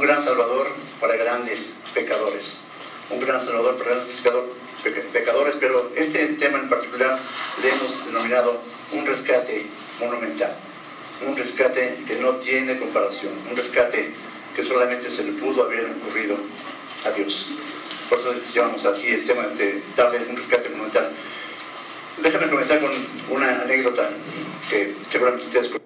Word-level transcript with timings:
un 0.00 0.06
gran 0.06 0.22
salvador 0.22 0.66
para 0.98 1.14
grandes 1.14 1.74
pecadores. 1.92 2.62
Un 3.10 3.20
gran 3.20 3.38
salvador 3.38 3.76
para 3.76 3.90
grandes 3.90 4.22
pecadores, 5.12 5.56
pero 5.60 5.92
este 5.94 6.26
tema 6.40 6.58
en 6.58 6.70
particular 6.70 7.18
le 7.62 7.68
hemos 7.68 8.06
denominado 8.06 8.58
un 8.92 9.04
rescate 9.04 9.66
monumental. 10.00 10.56
Un 11.28 11.36
rescate 11.36 11.98
que 12.06 12.16
no 12.16 12.30
tiene 12.36 12.78
comparación. 12.78 13.30
Un 13.50 13.56
rescate 13.58 14.10
que 14.56 14.64
solamente 14.64 15.10
se 15.10 15.24
le 15.24 15.32
pudo 15.32 15.64
haber 15.64 15.84
ocurrido 15.84 16.34
a 17.04 17.10
Dios. 17.10 17.50
Por 18.08 18.18
eso 18.18 18.32
llevamos 18.54 18.86
aquí 18.86 19.08
el 19.08 19.26
tema 19.26 19.42
de 19.48 19.82
darle 19.98 20.18
un 20.30 20.36
rescate 20.36 20.70
monumental. 20.70 21.10
Déjame 22.22 22.48
comenzar 22.48 22.80
con 22.80 22.90
una 23.32 23.60
anécdota 23.60 24.08
que 24.70 24.94
seguramente 25.10 25.44
ustedes 25.44 25.80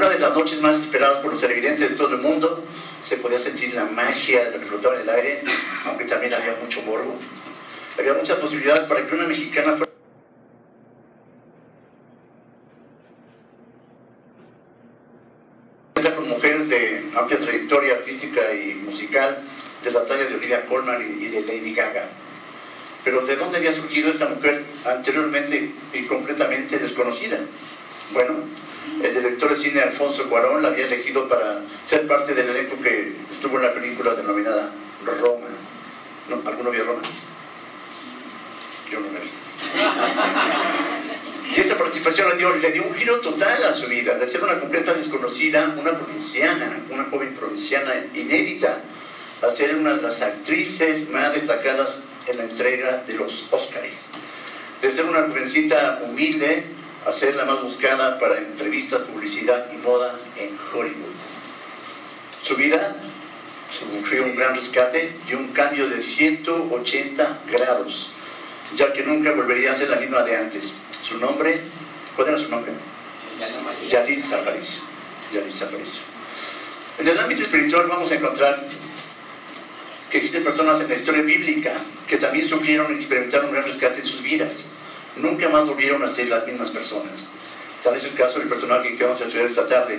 Una 0.00 0.08
de 0.08 0.18
las 0.18 0.28
noches 0.40 0.62
más 0.62 0.76
esperadas 0.76 1.18
por 1.18 1.32
los 1.32 1.40
televidentes 1.42 1.90
de 1.90 1.96
todo 1.96 2.14
el 2.14 2.22
mundo, 2.22 2.64
se 3.02 3.18
podía 3.18 3.38
sentir 3.38 3.74
la 3.74 3.84
magia 3.84 4.46
de 4.46 4.52
lo 4.52 4.58
que 4.58 4.64
flotaba 4.64 4.94
en 4.94 5.02
el 5.02 5.10
aire, 5.10 5.42
aunque 5.86 6.06
también 6.06 6.32
había 6.32 6.56
mucho 6.62 6.80
morbo. 6.82 7.14
Había 7.98 8.14
muchas 8.14 8.38
posibilidades 8.38 8.84
para 8.84 9.06
que 9.06 9.14
una 9.14 9.26
mexicana 9.26 9.76
fuera 15.94 16.16
con 16.16 16.28
mujeres 16.30 16.70
de 16.70 17.04
amplia 17.16 17.38
trayectoria 17.38 17.94
artística 17.96 18.40
y 18.54 18.76
musical, 18.76 19.38
de 19.84 19.90
la 19.90 20.06
talla 20.06 20.24
de 20.24 20.36
Olivia 20.36 20.64
Colman 20.64 21.02
y 21.20 21.26
de 21.26 21.42
Lady 21.42 21.74
Gaga. 21.74 22.06
Pero 23.04 23.26
¿de 23.26 23.36
dónde 23.36 23.58
había 23.58 23.74
surgido 23.74 24.10
esta 24.10 24.26
mujer 24.26 24.62
anteriormente 24.86 25.70
y 25.92 26.02
completamente 26.04 26.78
desconocida? 26.78 27.38
Bueno, 28.12 28.34
el 29.02 29.14
director 29.14 29.50
de 29.50 29.56
cine 29.56 29.80
Alfonso 29.80 30.28
Cuarón 30.28 30.62
la 30.62 30.68
había 30.68 30.86
elegido 30.86 31.28
para 31.28 31.60
ser 31.86 32.06
parte 32.06 32.34
del 32.34 32.50
elenco 32.50 32.80
que 32.82 33.14
estuvo 33.30 33.56
en 33.56 33.64
la 33.64 33.72
película 33.72 34.14
denominada 34.14 34.70
Roma. 35.04 35.46
¿Alguno 36.46 36.70
vio 36.70 36.84
Roma? 36.84 37.02
Yo 38.90 39.00
no 39.00 39.08
me 39.10 39.20
vi. 39.20 39.30
Y 41.56 41.60
esa 41.60 41.76
participación 41.76 42.28
le 42.28 42.36
dio, 42.36 42.54
le 42.54 42.70
dio 42.70 42.84
un 42.84 42.94
giro 42.94 43.20
total 43.20 43.64
a 43.64 43.72
su 43.72 43.88
vida, 43.88 44.14
de 44.14 44.24
ser 44.26 44.42
una 44.42 44.60
completa 44.60 44.94
desconocida, 44.94 45.74
una 45.80 45.98
provinciana, 45.98 46.78
una 46.90 47.04
joven 47.04 47.34
provinciana 47.34 47.92
inédita, 48.14 48.78
a 49.42 49.50
ser 49.50 49.74
una 49.74 49.94
de 49.94 50.02
las 50.02 50.22
actrices 50.22 51.10
más 51.10 51.34
destacadas 51.34 52.00
en 52.28 52.36
la 52.36 52.44
entrega 52.44 53.02
de 53.04 53.14
los 53.14 53.46
Óscares. 53.50 54.06
De 54.80 54.90
ser 54.92 55.06
una 55.06 55.22
jovencita 55.22 56.00
humilde 56.04 56.66
a 57.06 57.12
ser 57.12 57.34
la 57.34 57.44
más 57.44 57.62
buscada 57.62 58.18
para 58.18 58.38
entrevistas, 58.38 59.02
publicidad 59.02 59.66
y 59.72 59.76
moda 59.78 60.14
en 60.36 60.50
Hollywood. 60.72 61.14
Su 62.42 62.56
vida 62.56 62.96
sufrió 63.78 64.24
un 64.24 64.36
gran 64.36 64.54
rescate 64.54 65.12
y 65.28 65.34
un 65.34 65.48
cambio 65.52 65.88
de 65.88 66.00
180 66.00 67.38
grados, 67.50 68.12
ya 68.76 68.92
que 68.92 69.04
nunca 69.04 69.32
volvería 69.32 69.72
a 69.72 69.74
ser 69.74 69.90
la 69.90 69.96
misma 69.96 70.22
de 70.22 70.36
antes. 70.36 70.74
Su 71.02 71.18
nombre, 71.18 71.58
¿cuál 72.16 72.28
era 72.28 72.38
su 72.38 72.48
nombre? 72.50 72.72
Yadis 73.88 74.32
Aparicio. 74.32 74.82
Yadis 75.32 75.62
Aparicio. 75.62 76.02
En 76.98 77.08
el 77.08 77.18
ámbito 77.18 77.42
espiritual 77.42 77.86
vamos 77.88 78.10
a 78.10 78.14
encontrar 78.14 78.58
que 80.10 80.18
existen 80.18 80.44
personas 80.44 80.80
en 80.80 80.88
la 80.88 80.96
historia 80.96 81.22
bíblica 81.22 81.72
que 82.06 82.16
también 82.16 82.46
sufrieron 82.48 82.92
y 82.92 82.96
experimentaron 82.96 83.46
un 83.46 83.52
gran 83.52 83.64
rescate 83.64 84.00
en 84.00 84.06
sus 84.06 84.22
vidas. 84.22 84.66
Nunca 85.16 85.48
más 85.48 85.66
volvieron 85.66 86.02
a 86.02 86.08
ser 86.08 86.28
las 86.28 86.46
mismas 86.46 86.70
personas. 86.70 87.26
Tal 87.82 87.94
es 87.94 88.04
el 88.04 88.14
caso 88.14 88.38
del 88.38 88.48
personaje 88.48 88.96
que 88.96 89.04
vamos 89.04 89.20
a 89.20 89.24
estudiar 89.24 89.46
esta 89.46 89.66
tarde. 89.66 89.98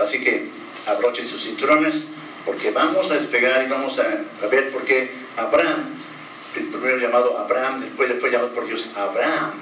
Así 0.00 0.22
que 0.22 0.48
abrochen 0.86 1.26
sus 1.26 1.42
cinturones 1.42 2.06
porque 2.44 2.70
vamos 2.70 3.10
a 3.10 3.14
despegar 3.14 3.64
y 3.64 3.68
vamos 3.68 3.98
a, 3.98 4.48
ver 4.48 4.70
por 4.70 4.84
qué 4.84 5.10
Abraham, 5.36 5.84
el 6.56 6.64
primero 6.66 6.98
llamado 6.98 7.38
Abraham, 7.38 7.80
después 7.80 8.12
fue 8.20 8.30
llamado 8.30 8.52
por 8.52 8.66
Dios 8.66 8.88
Abraham, 8.96 9.52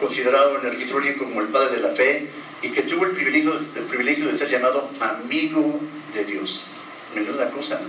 considerado 0.00 0.58
en 0.58 0.66
el 0.66 0.72
registro 0.72 1.00
como 1.18 1.40
el 1.42 1.48
padre 1.48 1.76
de 1.76 1.82
la 1.82 1.94
fe 1.94 2.28
y 2.62 2.70
que 2.70 2.82
tuvo 2.82 3.04
el 3.04 3.12
privilegio, 3.12 3.54
el 3.54 3.84
privilegio 3.84 4.26
de 4.26 4.38
ser 4.38 4.48
llamado 4.48 4.88
amigo 5.00 5.80
de 6.14 6.24
Dios. 6.24 6.64
Menuda 7.14 7.50
cosa. 7.50 7.80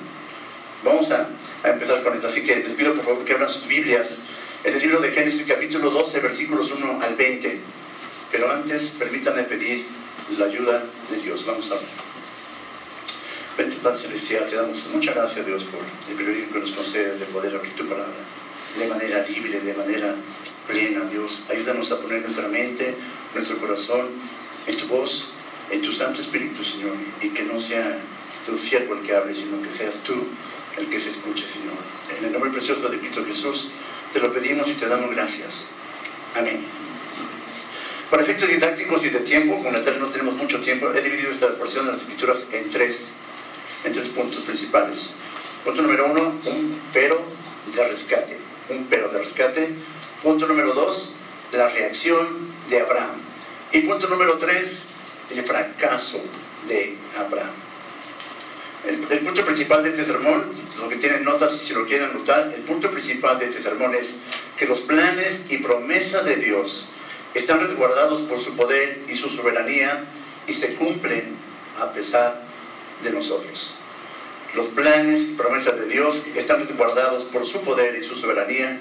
Vamos 0.83 1.11
a, 1.11 1.29
empezar 1.63 2.03
con 2.03 2.13
esto. 2.13 2.27
Así 2.27 2.43
que 2.43 2.57
les 2.57 2.73
pido 2.73 2.93
por 2.93 3.05
favor 3.05 3.23
que 3.23 3.33
abran 3.33 3.49
sus 3.49 3.67
Biblias 3.67 4.23
en 4.63 4.73
el 4.73 4.79
libro 4.79 5.01
de 5.01 5.11
Génesis 5.11 5.45
capítulo 5.45 5.89
12, 5.89 6.19
versículos 6.21 6.71
1 6.71 6.99
al 7.01 7.15
20. 7.15 7.59
Pero 8.31 8.51
antes 8.51 8.93
permítanme 8.97 9.43
pedir 9.43 9.85
la 10.37 10.45
ayuda 10.45 10.81
de 11.09 11.17
Dios. 11.17 11.45
Vamos 11.45 11.69
a 11.71 11.75
ver. 11.75 11.83
Bendito 13.57 13.81
Padre 13.83 13.99
Celestial, 13.99 14.45
te 14.49 14.55
damos 14.55 14.87
muchas 14.93 15.13
gracias 15.13 15.45
Dios 15.45 15.65
por 15.65 15.81
el 16.09 16.15
privilegio 16.15 16.51
que 16.51 16.59
nos 16.59 16.71
concede 16.71 17.17
de 17.19 17.25
poder 17.25 17.55
abrir 17.55 17.73
tu 17.73 17.85
palabra 17.85 18.13
de 18.79 18.87
manera 18.87 19.23
libre, 19.27 19.59
de 19.59 19.73
manera 19.73 20.15
plena, 20.67 21.01
Dios. 21.11 21.43
Ayúdanos 21.49 21.91
a 21.91 21.99
poner 21.99 22.21
nuestra 22.23 22.47
mente, 22.47 22.95
nuestro 23.35 23.57
corazón 23.59 24.09
en 24.65 24.77
tu 24.77 24.87
voz, 24.87 25.33
en 25.69 25.81
tu 25.81 25.91
Santo 25.91 26.21
Espíritu, 26.21 26.63
Señor, 26.63 26.95
y 27.21 27.29
que 27.29 27.43
no 27.43 27.59
sea 27.59 27.99
tu 28.47 28.57
siervo 28.57 28.95
el 28.95 29.01
que 29.01 29.13
hable, 29.13 29.35
sino 29.35 29.61
que 29.61 29.69
seas 29.69 29.95
tú 30.03 30.15
el 30.77 30.87
que 30.87 30.99
se 30.99 31.11
escuche, 31.11 31.45
Señor. 31.47 31.77
En 32.17 32.25
el 32.25 32.31
nombre 32.31 32.49
precioso 32.49 32.89
de 32.89 32.97
Cristo 32.97 33.23
Jesús, 33.23 33.69
te 34.13 34.19
lo 34.19 34.31
pedimos 34.31 34.67
y 34.69 34.73
te 34.73 34.87
damos 34.87 35.09
gracias. 35.11 35.69
Amén. 36.35 36.63
Para 38.09 38.21
efectos 38.21 38.47
didácticos 38.47 39.03
y 39.05 39.09
de 39.09 39.21
tiempo, 39.21 39.61
con 39.63 39.75
el 39.75 39.99
no 39.99 40.07
tenemos 40.07 40.35
mucho 40.35 40.61
tiempo, 40.61 40.93
he 40.93 41.01
dividido 41.01 41.31
esta 41.31 41.55
porción 41.55 41.87
de 41.87 41.93
las 41.93 42.01
escrituras 42.01 42.45
en 42.51 42.69
tres, 42.69 43.13
en 43.85 43.91
tres 43.91 44.09
puntos 44.09 44.43
principales. 44.43 45.13
Punto 45.65 45.81
número 45.81 46.05
uno, 46.11 46.21
un 46.21 46.81
pero 46.93 47.19
de 47.75 47.87
rescate. 47.87 48.37
Un 48.69 48.85
pero 48.85 49.09
de 49.09 49.17
rescate. 49.17 49.73
Punto 50.21 50.47
número 50.47 50.73
dos, 50.73 51.13
la 51.51 51.67
reacción 51.69 52.27
de 52.69 52.81
Abraham. 52.81 53.15
Y 53.71 53.79
punto 53.79 54.07
número 54.07 54.37
tres, 54.37 54.83
el 55.31 55.43
fracaso 55.43 56.21
de 56.67 56.95
Abraham. 57.17 57.62
El, 58.85 59.19
punto 59.19 59.45
principal 59.45 59.81
de 59.81 59.89
este 59.91 60.03
sermón, 60.03 60.43
lo 60.77 60.89
que 60.89 60.97
tienen 60.97 61.23
notas 61.23 61.55
y 61.55 61.59
si 61.59 61.73
lo 61.73 61.85
quieren 61.85 62.09
anotar, 62.09 62.51
el 62.53 62.61
punto 62.63 62.91
principal 62.91 63.39
de 63.39 63.45
este 63.45 63.61
sermón 63.61 63.95
es 63.95 64.17
que 64.57 64.65
los 64.65 64.81
planes 64.81 65.45
y 65.49 65.57
promesas 65.59 66.25
de 66.25 66.35
Dios 66.35 66.89
están 67.33 67.61
resguardados 67.61 68.21
por 68.21 68.39
su 68.39 68.55
poder 68.55 68.99
y 69.07 69.15
su 69.15 69.29
soberanía 69.29 70.03
y 70.47 70.53
se 70.53 70.75
cumplen 70.75 71.33
a 71.79 71.93
pesar 71.93 72.43
de 73.03 73.11
nosotros. 73.11 73.75
Los 74.53 74.67
planes 74.67 75.29
y 75.29 75.33
promesas 75.35 75.79
de 75.79 75.87
Dios 75.87 76.23
están 76.35 76.67
resguardados 76.67 77.23
por 77.23 77.45
su 77.45 77.61
poder 77.61 77.95
y 77.95 78.03
su 78.03 78.15
soberanía 78.15 78.79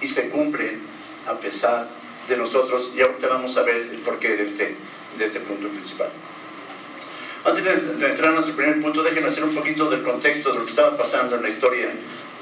y 0.00 0.08
se 0.08 0.30
cumplen 0.30 0.80
a 1.26 1.38
pesar 1.38 1.88
de 2.28 2.36
nosotros. 2.36 2.90
Y 2.96 3.02
ahorita 3.02 3.28
vamos 3.28 3.56
a 3.56 3.62
ver 3.62 3.76
el 3.76 3.98
porqué 4.00 4.36
de 4.36 4.44
este, 4.44 4.74
de 5.16 5.24
este 5.24 5.40
punto 5.40 5.68
principal. 5.68 6.10
Antes 7.44 7.62
de, 7.62 8.06
entrar 8.08 8.30
a 8.30 8.32
nuestro 8.32 8.56
primer 8.56 8.80
punto, 8.80 9.02
déjenme 9.02 9.28
hacer 9.28 9.44
un 9.44 9.54
poquito 9.54 9.90
del 9.90 10.02
contexto 10.02 10.50
de 10.50 10.58
lo 10.58 10.64
que 10.64 10.70
estaba 10.70 10.96
pasando 10.96 11.36
en 11.36 11.42
la 11.42 11.50
historia 11.50 11.90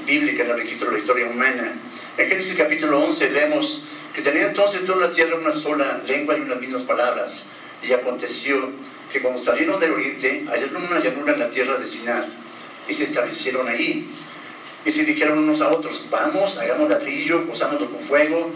bíblica, 0.06 0.44
en 0.44 0.50
el 0.50 0.58
registro 0.58 0.86
de 0.86 0.92
la 0.92 0.98
historia 1.00 1.26
humana. 1.26 1.72
En 2.16 2.28
Génesis 2.28 2.54
capítulo 2.54 3.00
11 3.00 3.30
leemos 3.30 3.82
que 4.14 4.22
tenía 4.22 4.46
entonces 4.46 4.84
toda 4.84 5.08
la 5.08 5.10
tierra 5.10 5.34
una 5.34 5.52
sola 5.52 6.00
lengua 6.06 6.38
y 6.38 6.42
unas 6.42 6.60
mismas 6.60 6.82
palabras. 6.82 7.42
Y 7.82 7.92
aconteció 7.92 8.70
que 9.12 9.20
cuando 9.20 9.42
salieron 9.42 9.80
del 9.80 9.90
oriente, 9.90 10.44
hallaron 10.48 10.84
una 10.84 11.00
llanura 11.00 11.32
en 11.32 11.40
la 11.40 11.50
tierra 11.50 11.78
de 11.78 11.86
Sinar 11.86 12.24
y 12.88 12.94
se 12.94 13.02
establecieron 13.02 13.66
ahí. 13.66 14.08
Y 14.84 14.90
se 14.92 15.04
dijeron 15.04 15.38
unos 15.38 15.60
a 15.62 15.70
otros, 15.70 16.06
vamos, 16.10 16.58
hagamos 16.58 16.88
ladrillo, 16.88 17.44
posámonos 17.44 17.88
con 17.88 17.98
fuego. 17.98 18.52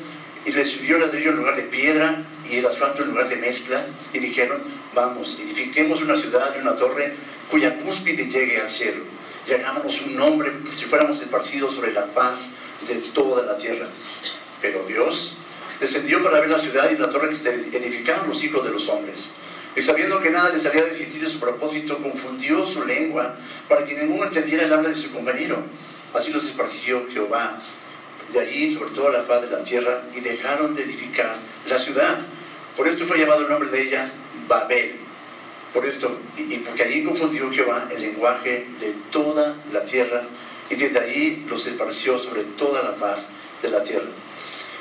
Y 0.47 0.53
sirvió 0.65 0.99
ladrillo 0.99 1.31
en 1.31 1.37
lugar 1.37 1.57
de 1.57 1.65
piedra 1.65 2.23
y 2.49 2.57
el 2.57 2.67
asfalto 2.67 3.03
en 3.03 3.11
lugar 3.11 3.29
de 3.29 3.37
mezcla. 3.37 3.85
Y 4.13 4.21
dijeron, 4.21 4.63
vamos, 4.95 5.39
edifiquemos 5.43 6.01
una 6.03 6.17
ciudad 6.17 6.55
y 6.57 6.63
una 6.63 6.77
torre 6.77 7.13
cuya 7.51 7.77
cúspide 7.77 8.29
llegue 8.29 8.61
al 8.61 8.69
cielo 8.69 9.17
y 9.49 9.53
hagámonos 9.53 10.03
un 10.03 10.17
nombre 10.17 10.51
si 10.75 10.87
fuéramos 10.87 11.21
esparcidos 11.21 11.75
sobre 11.75 11.93
la 11.93 12.03
faz 12.03 12.53
de 12.89 12.97
toda 12.97 13.45
la 13.45 13.57
tierra. 13.57 13.87
Pero 14.61 14.85
Dios 14.87 15.37
descendió 15.79 16.23
para 16.23 16.41
ver 16.41 16.51
la 16.51 16.59
ciudad 16.59 16.91
y 16.91 16.99
la 16.99 17.09
torre 17.09 17.31
que 17.31 17.77
edificaron 17.77 18.29
los 18.29 18.43
hijos 18.43 18.65
de 18.65 18.73
los 18.73 18.89
hombres. 18.89 19.35
Y 19.77 19.83
sabiendo 19.83 20.19
que 20.21 20.31
nada 20.31 20.51
les 20.51 20.67
había 20.67 20.85
desistir 20.85 21.23
de 21.23 21.29
su 21.29 21.39
propósito, 21.39 21.99
confundió 21.99 22.65
su 22.65 22.85
lengua 22.85 23.37
para 23.69 23.85
que 23.85 23.95
ninguno 23.95 24.25
entendiera 24.25 24.65
el 24.65 24.73
habla 24.73 24.89
de 24.89 24.97
su 24.97 25.13
compañero. 25.13 25.63
Así 26.15 26.33
los 26.33 26.45
esparció 26.45 27.07
Jehová 27.13 27.57
de 28.33 28.41
allí 28.41 28.75
sobre 28.75 28.91
toda 28.91 29.11
la 29.11 29.23
faz 29.23 29.43
de 29.43 29.51
la 29.51 29.63
tierra 29.63 30.03
y 30.15 30.21
dejaron 30.21 30.75
de 30.75 30.83
edificar 30.83 31.35
la 31.69 31.79
ciudad. 31.79 32.19
Por 32.77 32.89
esto 32.89 33.07
fue 33.07 33.19
llamado 33.19 33.43
el 33.43 33.49
nombre 33.49 33.71
de 33.71 33.83
ella 33.83 34.11
Babel. 34.49 34.97
Por 35.73 35.85
esto, 35.87 36.19
y, 36.37 36.57
porque 36.59 36.85
allí 36.85 37.05
confundió 37.05 37.51
Jehová 37.51 37.89
el 37.95 38.01
lenguaje 38.01 38.67
de 38.81 38.95
toda 39.11 39.55
la 39.73 39.85
tierra, 39.85 40.23
y 40.71 40.75
desde 40.75 40.99
allí 40.99 41.45
los 41.49 41.67
esparció 41.67 42.19
sobre 42.19 42.43
toda 42.43 42.83
la 42.83 42.93
faz 42.93 43.33
de 43.63 43.71
la 43.71 43.83
tierra. 43.83 44.07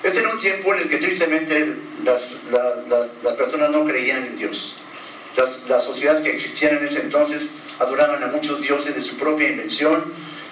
Este 0.03 0.19
era 0.19 0.29
un 0.29 0.39
tiempo 0.39 0.73
en 0.73 0.83
el 0.83 0.89
que 0.89 0.97
tristemente 0.97 1.75
las, 2.03 2.31
las 3.23 3.33
personas 3.33 3.71
no 3.71 3.83
creían 3.85 4.23
en 4.23 4.37
Dios. 4.37 4.75
la 5.67 5.79
sociedad 5.79 6.21
que 6.21 6.31
existía 6.31 6.69
en 6.69 6.85
ese 6.85 7.01
entonces 7.01 7.51
adoraban 7.79 8.23
a 8.23 8.27
muchos 8.27 8.61
dioses 8.61 8.95
de 8.95 9.01
su 9.01 9.17
propia 9.17 9.49
invención 9.49 10.01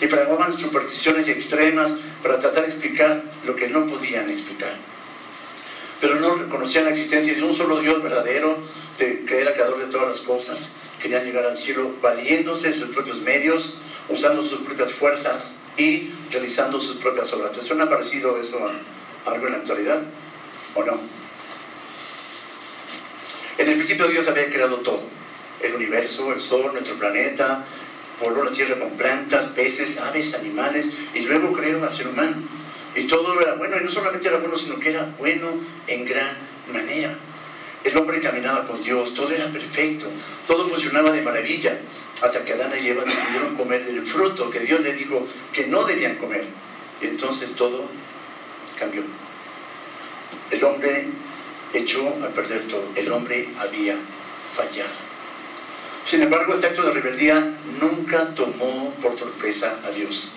y 0.03 0.07
fraguaban 0.07 0.55
supersticiones 0.57 1.29
extremas 1.29 1.95
para 2.21 2.38
tratar 2.38 2.63
de 2.63 2.69
explicar 2.69 3.23
lo 3.45 3.55
que 3.55 3.69
no 3.69 3.85
podían 3.88 4.29
explicar. 4.29 4.73
Pero 6.01 6.19
no 6.19 6.35
reconocían 6.35 6.83
la 6.83 6.91
existencia 6.91 7.33
de 7.33 7.41
un 7.41 7.53
solo 7.53 7.79
Dios 7.79 8.03
verdadero, 8.03 8.57
que 8.97 9.39
era 9.39 9.53
creador 9.53 9.79
de 9.79 9.85
todas 9.85 10.09
las 10.09 10.19
cosas. 10.21 10.69
Querían 11.01 11.23
llegar 11.23 11.45
al 11.45 11.55
cielo 11.55 11.89
valiéndose 12.01 12.71
de 12.71 12.79
sus 12.79 12.89
propios 12.94 13.21
medios, 13.21 13.79
usando 14.09 14.44
sus 14.44 14.59
propias 14.61 14.91
fuerzas 14.91 15.53
y 15.77 16.09
realizando 16.31 16.81
sus 16.81 16.97
propias 16.97 17.31
obras. 17.31 17.51
¿Te 17.53 17.61
suena 17.61 17.89
parecido 17.89 18.38
eso 18.38 18.59
a 18.65 19.31
algo 19.31 19.47
en 19.47 19.53
la 19.53 19.59
actualidad? 19.59 20.01
¿O 20.75 20.83
no? 20.83 21.00
En 23.57 23.69
el 23.69 23.73
principio 23.75 24.07
Dios 24.09 24.27
había 24.27 24.50
creado 24.50 24.77
todo. 24.77 25.01
El 25.61 25.75
universo, 25.75 26.33
el 26.33 26.41
sol, 26.41 26.71
nuestro 26.73 26.95
planeta, 26.95 27.63
pobló 28.19 28.44
la 28.44 28.51
tierra 28.51 28.80
con 28.80 28.92
plantas, 28.92 29.48
peces, 29.48 29.98
aves, 30.00 30.36
animales, 30.36 30.92
y 31.13 31.19
luego 31.21 31.54
creó 31.54 31.83
al 31.83 31.92
ser 31.92 32.07
humano. 32.07 32.36
Y 32.95 33.04
todo 33.04 33.39
era 33.42 33.56
bueno, 33.56 33.75
y 33.80 33.83
no 33.83 33.92
solamente 33.92 34.27
era 34.27 34.38
bueno, 34.38 34.57
sino 34.57 34.80
que 34.80 34.89
era 34.89 35.07
bueno 35.18 35.48
en 35.88 36.06
gran 36.06 36.38
manera. 36.71 37.13
El 37.83 37.98
hombre 37.98 38.21
caminaba 38.21 38.65
con 38.65 38.81
Dios, 38.83 39.13
todo 39.13 39.31
era 39.31 39.48
perfecto, 39.48 40.07
todo 40.48 40.68
funcionaba 40.68 41.12
de 41.12 41.21
maravilla, 41.21 41.77
hasta 42.21 42.45
que 42.45 42.54
Adán 42.54 42.71
y 42.81 42.88
Eva 42.88 43.04
decidieron 43.04 43.56
comer 43.56 43.86
del 43.86 44.06
fruto 44.06 44.50
que 44.50 44.60
Dios 44.60 44.80
les 44.81 44.98
dijo 44.98 45.27
que 45.51 45.68
no 45.68 45.83
debían 45.83 46.15
comer. 46.15 46.45
Y 47.01 47.07
entonces 47.07 47.54
todo 47.56 47.86
cambió. 48.80 49.04
El 50.51 50.63
hombre 50.63 51.07
echó 51.74 52.07
a 52.24 52.27
perder 52.27 52.62
todo, 52.68 52.88
el 52.95 53.12
hombre 53.12 53.50
había 53.60 53.98
fallado. 54.56 55.12
Sin 56.05 56.21
embargo, 56.21 56.53
este 56.53 56.67
acto 56.67 56.83
de 56.83 56.94
rebeldía 56.94 57.39
nunca 57.81 58.27
tomó 58.35 58.94
por 59.01 59.17
sorpresa 59.17 59.75
a 59.83 59.91
Dios. 59.91 60.31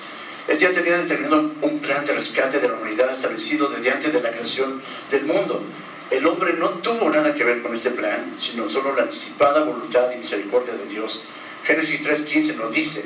Él 0.49 0.59
ya 0.59 0.71
tenía 0.71 0.97
determinado 0.99 1.51
un 1.61 1.79
plan 1.81 2.07
de 2.07 2.13
rescate 2.15 2.61
de 2.61 2.69
la 2.69 2.75
humanidad 2.75 3.13
establecido 3.13 3.69
desde 3.69 3.91
antes 3.91 4.13
de 4.13 4.21
la 4.21 4.31
creación 4.31 4.81
del 5.11 5.25
mundo. 5.25 5.63
El 6.11 6.25
hombre 6.27 6.53
no 6.55 6.69
tuvo 6.71 7.11
nada 7.11 7.35
que 7.35 7.43
ver 7.43 7.63
con 7.63 7.75
este 7.75 7.91
plan, 7.91 8.33
sino 8.39 8.71
solo 8.71 8.95
la 8.95 9.03
anticipada 9.03 9.65
voluntad 9.65 10.09
y 10.15 10.19
misericordia 10.19 10.73
de 10.73 10.87
Dios. 10.87 11.25
Génesis 11.65 12.01
3.15 12.01 12.55
nos 12.55 12.73
dice, 12.73 13.05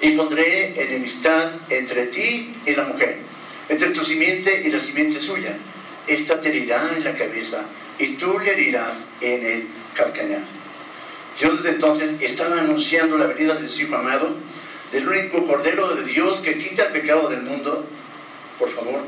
y 0.00 0.10
pondré 0.10 0.80
enemistad 0.82 1.52
entre 1.70 2.06
ti 2.06 2.56
y 2.66 2.74
la 2.74 2.84
mujer, 2.84 3.18
entre 3.68 3.90
tu 3.90 4.04
simiente 4.04 4.62
y 4.66 4.70
la 4.70 4.80
simiente 4.80 5.20
suya. 5.20 5.56
Esta 6.08 6.40
te 6.40 6.48
herirá 6.48 6.82
en 6.96 7.04
la 7.04 7.14
cabeza 7.14 7.62
y 7.98 8.14
tú 8.14 8.38
le 8.40 8.52
herirás 8.52 9.06
en 9.20 9.46
el 9.46 9.68
calcañar. 9.94 10.42
Dios 11.38 11.62
desde 11.62 11.76
entonces 11.76 12.22
estaba 12.22 12.58
anunciando 12.58 13.18
la 13.18 13.26
venida 13.26 13.54
de 13.54 13.68
su 13.68 13.82
Hijo 13.82 13.96
amado, 13.96 14.34
del 14.90 15.06
único 15.06 15.46
Cordero 15.46 15.94
de 15.94 16.04
Dios 16.04 16.40
que 16.40 16.56
quita 16.56 16.86
el 16.86 16.92
pecado 16.92 17.28
del 17.28 17.42
mundo. 17.42 17.84
Por 18.58 18.70
favor, 18.70 19.00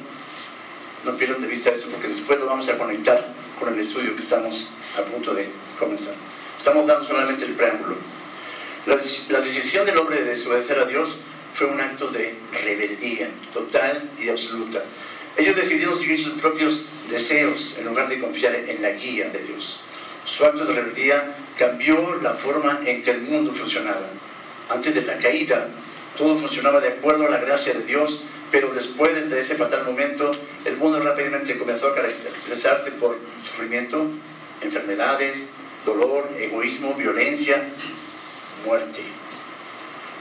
no 1.05 1.17
pierdan 1.17 1.41
de 1.41 1.47
vista 1.47 1.71
esto 1.71 1.89
porque 1.89 2.09
después 2.09 2.39
lo 2.39 2.47
vamos 2.47 2.69
a 2.69 2.77
conectar 2.77 3.27
con 3.59 3.73
el 3.73 3.81
estudio 3.81 4.15
que 4.15 4.23
estamos 4.23 4.69
a 4.99 5.03
punto 5.03 5.35
de 5.35 5.49
comenzar. 5.79 6.15
Estamos 6.59 6.87
dando 6.87 7.07
solamente 7.07 7.47
el 7.47 7.53
preámbulo. 7.53 7.97
La, 8.87 8.97
la 9.31 9.41
decisión 9.41 9.87
del 9.87 9.97
hombre 9.97 10.23
de 10.23 10.31
desobedecer 10.31 10.79
a 10.79 10.85
Dios 10.85 11.19
fue 11.55 11.67
un 11.67 11.81
acto 11.81 12.09
de 12.09 12.35
rebeldía 12.63 13.31
total 13.53 14.11
y 14.19 14.29
absoluta. 14.29 14.83
Ellos 15.39 15.57
decidieron 15.57 15.97
seguir 15.97 16.23
sus 16.23 16.41
propios 16.41 16.85
deseos 17.09 17.77
en 17.79 17.87
lugar 17.87 18.09
de 18.09 18.21
confiar 18.21 18.55
en 18.55 18.83
la 18.83 18.91
guía 18.91 19.31
de 19.31 19.43
Dios. 19.45 19.81
Su 20.25 20.45
acto 20.45 20.67
de 20.67 20.75
rebeldía 20.75 21.35
cambió 21.59 22.21
la 22.23 22.33
forma 22.35 22.81
en 22.87 23.03
que 23.03 23.11
el 23.11 23.21
mundo 23.23 23.53
funcionaba. 23.53 24.07
Antes 24.71 24.95
de 24.95 25.03
la 25.03 25.19
caída, 25.19 25.69
todo 26.17 26.37
funcionaba 26.37 26.81
de 26.81 26.89
acuerdo 26.89 27.27
a 27.27 27.31
la 27.31 27.39
gracia 27.39 27.75
de 27.75 27.83
Dios, 27.83 28.25
pero 28.51 28.73
después 28.73 29.29
de 29.29 29.41
ese 29.41 29.57
fatal 29.57 29.85
momento, 29.85 30.31
el 30.65 30.77
mundo 30.77 31.01
rápidamente 31.01 31.59
comenzó 31.59 31.89
a 31.89 31.95
caracterizarse 31.95 32.93
por 32.93 33.19
sufrimiento, 33.45 34.07
enfermedades, 34.63 35.49
dolor, 35.85 36.29
egoísmo, 36.39 36.95
violencia, 36.95 37.63
muerte. 38.65 39.01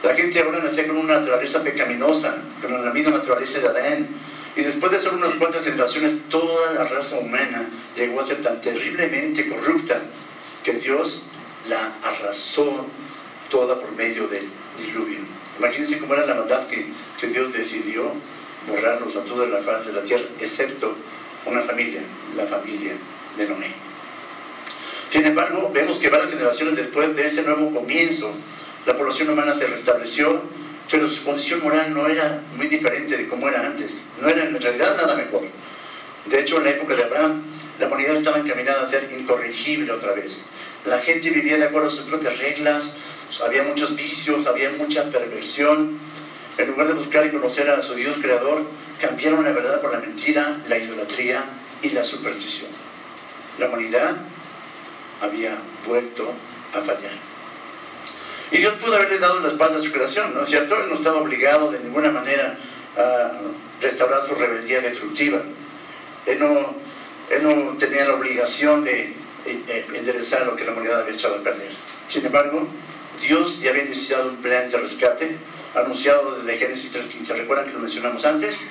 La 0.03 0.13
gente 0.13 0.39
ahora 0.41 0.59
nacía 0.59 0.87
con 0.87 0.97
una 0.97 1.19
naturaleza 1.19 1.63
pecaminosa, 1.63 2.35
con 2.61 2.83
la 2.83 2.91
misma 2.91 3.11
naturaleza 3.11 3.59
de 3.59 3.67
Adán, 3.67 4.07
y 4.55 4.61
después 4.61 4.91
de 4.91 4.99
solo 4.99 5.17
unas 5.17 5.35
cuantas 5.35 5.63
generaciones, 5.63 6.13
toda 6.29 6.73
la 6.73 6.83
raza 6.83 7.17
humana 7.17 7.69
llegó 7.95 8.21
a 8.21 8.25
ser 8.25 8.41
tan 8.41 8.59
terriblemente 8.59 9.47
corrupta 9.47 10.01
que 10.67 10.73
Dios 10.73 11.27
la 11.69 11.93
arrasó 12.03 12.85
toda 13.49 13.79
por 13.79 13.89
medio 13.93 14.27
del 14.27 14.45
diluvio. 14.77 15.19
Imagínense 15.59 15.97
cómo 15.97 16.13
era 16.13 16.25
la 16.25 16.35
maldad 16.35 16.67
que, 16.67 16.85
que 17.21 17.27
Dios 17.27 17.53
decidió 17.53 18.11
borrarlos 18.67 19.15
a 19.15 19.21
toda 19.21 19.47
la 19.47 19.59
faz 19.59 19.85
de 19.85 19.93
la 19.93 20.01
tierra, 20.01 20.25
excepto 20.41 20.93
una 21.45 21.61
familia, 21.61 22.01
la 22.35 22.45
familia 22.45 22.91
de 23.37 23.47
Noé. 23.47 23.71
Sin 25.09 25.25
embargo, 25.25 25.71
vemos 25.73 25.99
que 25.99 26.09
varias 26.09 26.31
generaciones 26.31 26.75
después 26.75 27.15
de 27.15 27.25
ese 27.25 27.43
nuevo 27.43 27.71
comienzo, 27.71 28.29
la 28.85 28.97
población 28.97 29.29
humana 29.29 29.55
se 29.55 29.67
restableció, 29.67 30.41
pero 30.91 31.09
su 31.09 31.23
condición 31.23 31.63
moral 31.63 31.93
no 31.93 32.07
era 32.07 32.41
muy 32.57 32.67
diferente 32.67 33.15
de 33.15 33.25
como 33.29 33.47
era 33.47 33.65
antes. 33.65 34.01
No 34.19 34.27
era 34.27 34.43
en 34.43 34.59
realidad 34.59 34.97
nada 34.97 35.15
mejor. 35.15 35.43
De 36.25 36.41
hecho, 36.41 36.57
en 36.57 36.65
la 36.65 36.71
época 36.71 36.93
de 36.93 37.03
Abraham, 37.05 37.41
la 37.79 37.87
humanidad 37.87 38.15
estaba 38.15 38.39
encaminada 38.39 38.83
a 38.83 38.89
ser 38.89 39.11
incorregible 39.11 39.91
otra 39.91 40.13
vez. 40.13 40.45
La 40.85 40.99
gente 40.99 41.29
vivía 41.29 41.57
de 41.57 41.65
acuerdo 41.65 41.87
a 41.87 41.91
sus 41.91 42.03
propias 42.03 42.37
reglas, 42.39 42.97
había 43.45 43.63
muchos 43.63 43.95
vicios, 43.95 44.47
había 44.47 44.69
mucha 44.71 45.03
perversión. 45.11 45.99
En 46.57 46.67
lugar 46.67 46.87
de 46.87 46.93
buscar 46.93 47.25
y 47.25 47.29
conocer 47.29 47.69
a 47.69 47.81
su 47.81 47.93
Dios 47.93 48.17
creador, 48.19 48.65
cambiaron 48.99 49.43
la 49.43 49.51
verdad 49.51 49.79
por 49.81 49.91
la 49.91 49.99
mentira, 49.99 50.57
la 50.67 50.77
idolatría 50.77 51.43
y 51.83 51.89
la 51.91 52.03
superstición. 52.03 52.71
La 53.59 53.67
humanidad 53.67 54.15
había 55.21 55.55
vuelto 55.85 56.31
a 56.73 56.81
fallar. 56.81 57.11
Y 58.51 58.57
Dios 58.57 58.75
pudo 58.81 58.95
haberle 58.95 59.19
dado 59.19 59.39
la 59.41 59.49
espalda 59.49 59.77
a 59.77 59.79
su 59.79 59.91
creación, 59.91 60.33
¿no 60.33 60.43
es 60.43 60.49
cierto? 60.49 60.75
No 60.87 60.95
estaba 60.95 61.17
obligado 61.17 61.71
de 61.71 61.79
ninguna 61.79 62.11
manera 62.11 62.57
a 62.97 63.31
restaurar 63.81 64.25
su 64.25 64.35
rebeldía 64.35 64.79
destructiva. 64.81 65.41
Él 66.25 66.39
no, 66.39 66.75
él 67.29 67.43
no 67.43 67.77
tenía 67.77 68.05
la 68.05 68.15
obligación 68.15 68.83
de 68.83 69.13
enderezar 69.93 70.45
lo 70.45 70.55
que 70.55 70.65
la 70.65 70.71
humanidad 70.71 71.01
había 71.01 71.13
echado 71.13 71.35
a 71.35 71.43
perder. 71.43 71.69
Sin 72.07 72.25
embargo, 72.25 72.67
Dios 73.21 73.61
ya 73.61 73.71
había 73.71 73.83
iniciado 73.83 74.29
un 74.29 74.37
plan 74.37 74.69
de 74.69 74.77
rescate 74.77 75.35
anunciado 75.75 76.41
desde 76.41 76.57
Génesis 76.57 76.93
3.15. 76.93 77.37
¿Recuerdan 77.37 77.65
que 77.67 77.73
lo 77.73 77.79
mencionamos 77.79 78.25
antes? 78.25 78.67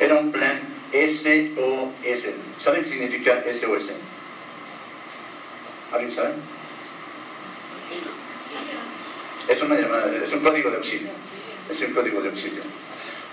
Era 0.00 0.14
un 0.14 0.32
plan 0.32 0.60
SOS. 0.92 2.28
¿Saben 2.56 2.82
qué 2.82 2.90
significa 2.90 3.42
SOS? 3.44 3.92
¿Alguien 5.92 6.10
sabe? 6.10 6.30
Es 9.48 9.62
una 9.62 9.80
llamada, 9.80 10.10
es 10.14 10.32
un 10.32 10.40
código 10.40 10.70
de 10.70 10.76
auxilio. 10.76 11.10
Es 11.70 11.80
un 11.80 11.92
código 11.92 12.20
de 12.20 12.28
auxilio. 12.28 12.62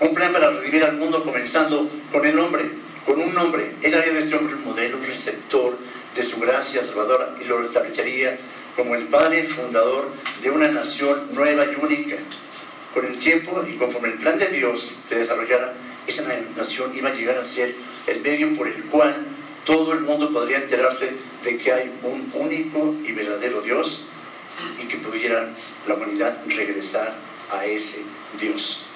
Un 0.00 0.14
plan 0.14 0.32
para 0.32 0.50
revivir 0.50 0.84
al 0.84 0.96
mundo 0.96 1.22
comenzando 1.22 1.88
con 2.10 2.24
el 2.24 2.38
hombre, 2.38 2.70
con 3.06 3.20
un 3.20 3.32
nombre. 3.34 3.70
Él 3.82 3.94
haría 3.94 4.12
de 4.12 4.18
este 4.18 4.34
hombre 4.34 4.56
un 4.56 4.64
modelo, 4.64 4.98
receptor 4.98 5.78
de 6.16 6.24
su 6.24 6.40
gracia 6.40 6.84
salvadora 6.84 7.34
y 7.40 7.44
lo 7.44 7.62
establecería 7.62 8.36
como 8.74 8.94
el 8.96 9.04
padre 9.04 9.44
fundador 9.44 10.10
de 10.42 10.50
una 10.50 10.68
nación 10.68 11.16
nueva 11.32 11.64
y 11.64 11.82
única. 11.82 12.16
Con 12.92 13.06
el 13.06 13.18
tiempo 13.18 13.62
y 13.66 13.76
conforme 13.76 14.08
el 14.08 14.14
plan 14.14 14.38
de 14.38 14.48
Dios 14.48 14.98
se 15.08 15.14
desarrollara, 15.14 15.72
esa 16.06 16.24
nación 16.56 16.90
iba 16.94 17.10
a 17.10 17.14
llegar 17.14 17.38
a 17.38 17.44
ser 17.44 17.74
el 18.06 18.20
medio 18.20 18.54
por 18.56 18.66
el 18.66 18.82
cual 18.84 19.14
todo 19.64 19.92
el 19.92 20.00
mundo 20.00 20.32
podría 20.32 20.58
enterarse 20.58 21.12
de 21.44 21.58
que 21.58 21.72
hay 21.72 21.92
un 22.02 22.30
único 22.34 22.94
y 23.04 23.12
verdadero 23.12 23.60
Dios 23.60 24.06
y 24.82 24.86
que 24.86 24.96
pudiera 24.96 25.48
la 25.86 25.94
humanidad 25.94 26.38
regresar 26.48 27.14
a 27.52 27.64
ese 27.66 28.02
Dios. 28.40 28.86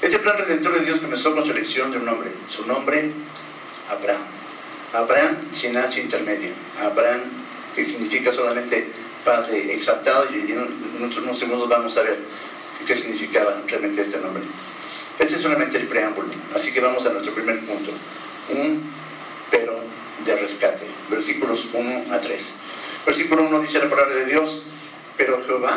Este 0.00 0.18
plan 0.20 0.38
redentor 0.38 0.74
de 0.74 0.84
Dios 0.84 1.00
comenzó 1.00 1.34
con 1.34 1.44
su 1.44 1.50
elección 1.50 1.90
de 1.90 1.98
un 1.98 2.04
nombre, 2.04 2.30
su 2.48 2.64
nombre 2.66 3.10
Abraham. 3.90 4.26
Abraham 4.92 5.36
sin 5.50 5.76
H 5.76 6.00
intermedia. 6.00 6.50
Abraham 6.80 7.20
que 7.74 7.84
significa 7.84 8.32
solamente 8.32 8.86
Padre 9.24 9.74
exaltado 9.74 10.26
y 10.32 10.52
en 10.52 10.58
unos 11.00 11.38
segundos 11.38 11.68
vamos 11.68 11.96
a 11.98 12.02
ver 12.02 12.16
qué 12.86 12.94
significaba 12.94 13.60
realmente 13.66 14.00
este 14.00 14.18
nombre. 14.18 14.42
Este 15.18 15.34
es 15.34 15.42
solamente 15.42 15.76
el 15.76 15.86
preámbulo, 15.86 16.28
así 16.54 16.72
que 16.72 16.80
vamos 16.80 17.04
a 17.04 17.10
nuestro 17.10 17.34
primer 17.34 17.58
punto. 17.60 17.90
Un 18.50 18.82
pero 19.50 19.78
de 20.24 20.36
rescate, 20.36 20.86
versículos 21.10 21.66
1 21.72 22.14
a 22.14 22.18
3. 22.18 22.54
Versículo 23.06 23.42
1 23.42 23.60
dice 23.60 23.78
la 23.80 23.90
palabra 23.90 24.14
de 24.14 24.26
Dios, 24.26 24.66
pero 25.16 25.42
Jehová 25.44 25.76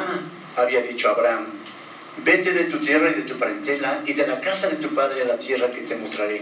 había 0.57 0.81
dicho 0.81 1.09
a 1.09 1.11
Abraham, 1.11 1.45
vete 2.23 2.53
de 2.53 2.65
tu 2.65 2.79
tierra 2.79 3.09
y 3.09 3.13
de 3.13 3.23
tu 3.23 3.37
parentela 3.37 4.01
y 4.05 4.13
de 4.13 4.27
la 4.27 4.39
casa 4.39 4.69
de 4.69 4.75
tu 4.75 4.89
padre 4.93 5.23
a 5.23 5.25
la 5.25 5.37
tierra 5.37 5.71
que 5.71 5.81
te 5.81 5.95
mostraré 5.97 6.41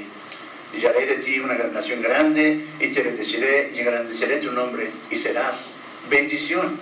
y 0.77 0.85
haré 0.85 1.05
de 1.05 1.15
ti 1.15 1.39
una 1.39 1.55
gran 1.55 1.73
nación 1.73 2.01
grande, 2.01 2.65
y 2.79 2.87
te 2.87 3.01
bendeciré, 3.01 3.71
y 3.75 3.79
engrandeceré 3.79 4.37
tu 4.37 4.51
nombre, 4.51 4.89
y 5.09 5.15
serás 5.15 5.71
bendición. 6.09 6.79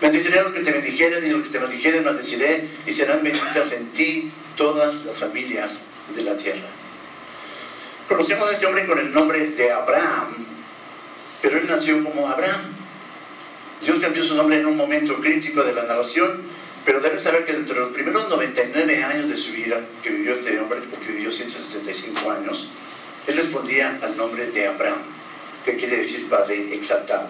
Bendeciré 0.00 0.38
a 0.38 0.42
los 0.44 0.52
que 0.52 0.60
te 0.60 0.72
bendijeren, 0.72 1.26
y 1.26 1.30
los 1.30 1.42
que 1.42 1.50
te 1.50 1.58
bendijeren 1.58 2.04
maldeciré, 2.04 2.64
y 2.86 2.92
serán 2.92 3.22
benditas 3.22 3.72
en 3.72 3.86
ti 3.88 4.30
todas 4.56 5.04
las 5.04 5.16
familias 5.16 5.82
de 6.14 6.22
la 6.22 6.36
tierra. 6.36 6.68
Conocemos 8.08 8.48
a 8.48 8.52
este 8.52 8.66
hombre 8.66 8.86
con 8.86 8.98
el 8.98 9.12
nombre 9.12 9.38
de 9.38 9.70
Abraham, 9.70 10.34
pero 11.42 11.58
él 11.58 11.66
nació 11.68 12.02
como 12.02 12.26
Abraham. 12.28 12.60
Dios 13.82 13.98
cambió 14.00 14.24
su 14.24 14.34
nombre 14.34 14.58
en 14.58 14.66
un 14.66 14.76
momento 14.76 15.20
crítico 15.20 15.62
de 15.62 15.74
la 15.74 15.84
narración, 15.84 16.42
pero 16.88 17.00
debes 17.00 17.20
saber 17.20 17.44
que 17.44 17.52
entre 17.52 17.78
los 17.78 17.90
primeros 17.90 18.30
99 18.30 19.04
años 19.04 19.28
de 19.28 19.36
su 19.36 19.52
vida 19.52 19.78
que 20.02 20.08
vivió 20.08 20.32
este 20.32 20.58
hombre, 20.58 20.80
porque 20.90 21.12
vivió 21.12 21.30
175 21.30 22.30
años, 22.30 22.70
él 23.26 23.36
respondía 23.36 23.98
al 24.02 24.16
nombre 24.16 24.46
de 24.46 24.68
Abraham, 24.68 24.96
que 25.66 25.76
quiere 25.76 25.98
decir 25.98 26.26
Padre 26.30 26.74
exaltado. 26.74 27.28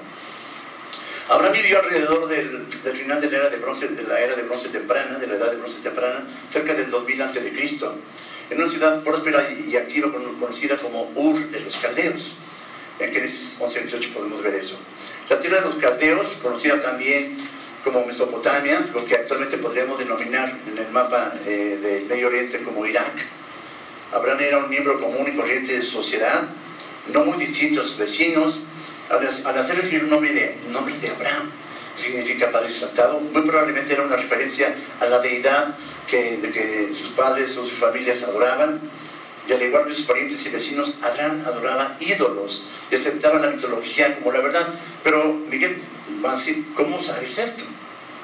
Abraham 1.29 1.53
vivió 1.55 1.81
alrededor 1.81 2.29
del, 2.29 2.67
final 2.95 3.21
de 3.21 3.33
la, 3.33 3.39
era 3.39 3.49
de, 3.49 3.57
bronce, 3.57 3.89
de 3.89 4.05
la 4.05 4.21
era 4.21 4.37
de 4.37 4.43
bronce 4.43 4.69
temprana, 4.69 5.19
de 5.19 5.27
la 5.27 5.35
edad 5.35 5.51
de 5.51 5.57
bronce 5.57 5.81
temprana, 5.83 6.25
cerca 6.49 6.75
del 6.75 6.89
2000 6.89 7.23
a.C., 7.23 7.53
en 8.51 8.59
una 8.59 8.69
ciudad 8.69 9.03
próspera 9.03 9.45
y 9.51 9.75
activa 9.75 10.13
conocida 10.39 10.77
como 10.77 11.11
Ur 11.17 11.37
de 11.51 11.61
los 11.63 11.75
Caldeos. 11.79 12.37
En 13.01 13.13
Génesis 13.13 13.59
11.28 13.59 14.13
podemos 14.13 14.41
ver 14.41 14.55
eso. 14.55 14.79
La 15.29 15.37
tierra 15.41 15.57
de 15.57 15.65
los 15.65 15.75
Caldeos, 15.75 16.39
conocida 16.41 16.81
también 16.81 17.48
como 17.85 18.05
Mesopotamia, 18.05 18.81
lo 18.95 19.05
que 19.05 19.15
actualmente 19.15 19.59
podríamos 19.59 19.99
denominar 19.99 20.53
en 20.71 20.79
el 20.79 20.91
mapa 20.91 21.33
eh, 21.47 21.79
del 21.81 22.07
Medio 22.07 22.29
Oriente 22.29 22.63
como 22.63 22.87
Irak. 22.87 23.13
Abraham 24.13 24.41
era 24.41 24.59
un 24.59 24.69
miembro 24.71 25.01
común 25.01 25.27
y 25.27 25.37
corriente 25.37 25.77
de 25.77 25.83
sociedad, 25.83 26.43
no 27.13 27.25
muy 27.25 27.39
distinto 27.39 27.81
a 27.81 27.85
sus 27.85 27.99
vecinos. 27.99 28.63
Al, 29.11 29.27
hacer 29.27 29.77
recibir 29.77 30.05
un 30.05 30.11
nombre 30.11 30.33
de, 30.33 30.57
nombre 30.71 30.95
de 30.99 31.09
Abraham, 31.09 31.51
significa 31.97 32.51
Padre 32.51 32.69
Exaltado, 32.69 33.21
muy 33.21 33.43
probablemente 33.43 33.93
era 33.93 34.03
una 34.03 34.17
referencia 34.17 34.75
a 35.01 35.07
la 35.07 35.19
deidad 35.19 35.75
que, 36.07 36.37
de 36.37 36.51
que 36.51 36.93
sus 36.93 37.11
padres 37.11 37.57
o 37.57 37.65
sus 37.65 37.79
familias 37.79 38.23
adoraban, 38.23 38.81
y 39.49 39.53
al 39.53 39.63
igual 39.63 39.87
que 39.87 39.95
sus 39.95 40.05
parientes 40.05 40.45
y 40.45 40.51
vecinos, 40.51 40.99
Adrán 41.03 41.43
adoraba 41.47 41.97
ídolos 42.01 42.67
y 42.91 42.97
aceptaba 42.97 43.39
la 43.39 43.49
mitología 43.49 44.15
como 44.17 44.31
la 44.31 44.41
verdad. 44.41 44.67
Pero, 45.03 45.33
Miguel, 45.49 45.79
¿cómo 46.75 47.03
sabes 47.03 47.39
esto? 47.39 47.65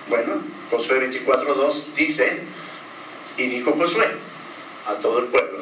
Bueno, 0.08 0.34
Josué 0.70 1.10
24.2 1.10 1.94
dice, 1.94 2.42
y 3.38 3.46
dijo 3.46 3.72
Josué 3.72 4.06
a 4.86 4.94
todo 4.96 5.20
el 5.20 5.26
pueblo, 5.26 5.58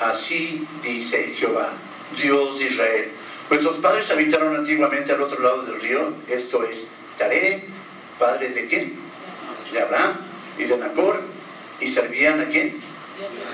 así 0.00 0.66
dice 0.82 1.32
Jehová, 1.34 1.72
Dios 2.20 2.58
de 2.58 2.66
Israel. 2.66 3.08
Nuestros 3.48 3.78
padres 3.78 4.10
habitaron 4.10 4.54
antiguamente 4.54 5.12
al 5.12 5.22
otro 5.22 5.40
lado 5.40 5.62
del 5.62 5.80
río, 5.80 6.12
esto 6.28 6.62
es 6.62 6.88
Taré, 7.16 7.64
padre 8.18 8.50
de 8.50 8.66
quién? 8.66 8.98
De 9.72 9.80
Abraham 9.80 10.12
y 10.58 10.64
de 10.64 10.76
Nacor, 10.76 11.22
¿Y 11.80 11.90
servían 11.90 12.40
a 12.40 12.46
quién? 12.46 12.74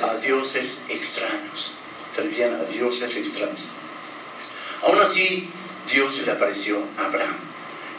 A 0.02 0.14
dioses 0.16 0.80
extraños. 0.88 1.74
Servían 2.14 2.54
a 2.54 2.64
dioses 2.64 3.16
extraños. 3.16 3.62
Aún 4.82 5.00
así, 5.00 5.48
Dios 5.92 6.14
se 6.14 6.26
le 6.26 6.32
apareció 6.32 6.78
a 6.98 7.06
Abraham 7.06 7.36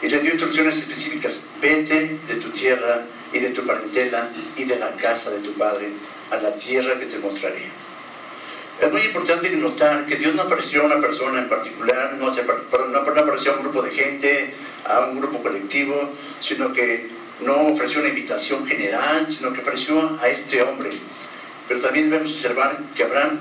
y 0.02 0.08
le 0.08 0.20
dio 0.20 0.32
instrucciones 0.32 0.76
específicas. 0.76 1.44
Vete 1.60 2.18
de 2.28 2.34
tu 2.36 2.50
tierra 2.50 3.02
y 3.32 3.38
de 3.38 3.50
tu 3.50 3.64
parentela 3.64 4.28
y 4.56 4.64
de 4.64 4.78
la 4.78 4.90
casa 4.92 5.30
de 5.30 5.38
tu 5.38 5.52
padre 5.54 5.88
a 6.30 6.36
la 6.36 6.54
tierra 6.54 6.98
que 6.98 7.06
te 7.06 7.18
mostraré. 7.18 7.62
Es 8.80 8.92
muy 8.92 9.02
importante 9.02 9.50
notar 9.56 10.04
que 10.04 10.16
Dios 10.16 10.34
no 10.34 10.42
apareció 10.42 10.82
a 10.82 10.86
una 10.86 11.00
persona 11.00 11.40
en 11.40 11.48
particular, 11.48 12.14
no, 12.18 12.30
no 12.30 12.98
apareció 12.98 13.52
a 13.52 13.56
un 13.56 13.62
grupo 13.62 13.82
de 13.82 13.90
gente, 13.90 14.54
a 14.84 15.06
un 15.06 15.20
grupo 15.20 15.42
colectivo, 15.42 16.12
sino 16.40 16.72
que 16.72 17.08
no 17.40 17.68
ofreció 17.68 18.00
una 18.00 18.08
invitación 18.08 18.66
general, 18.66 19.26
sino 19.30 19.52
que 19.52 19.60
apareció 19.60 20.18
a 20.20 20.28
este 20.28 20.62
hombre. 20.62 20.90
Pero 21.68 21.80
también 21.80 22.10
debemos 22.10 22.32
observar 22.32 22.76
que 22.94 23.04
Abraham 23.04 23.38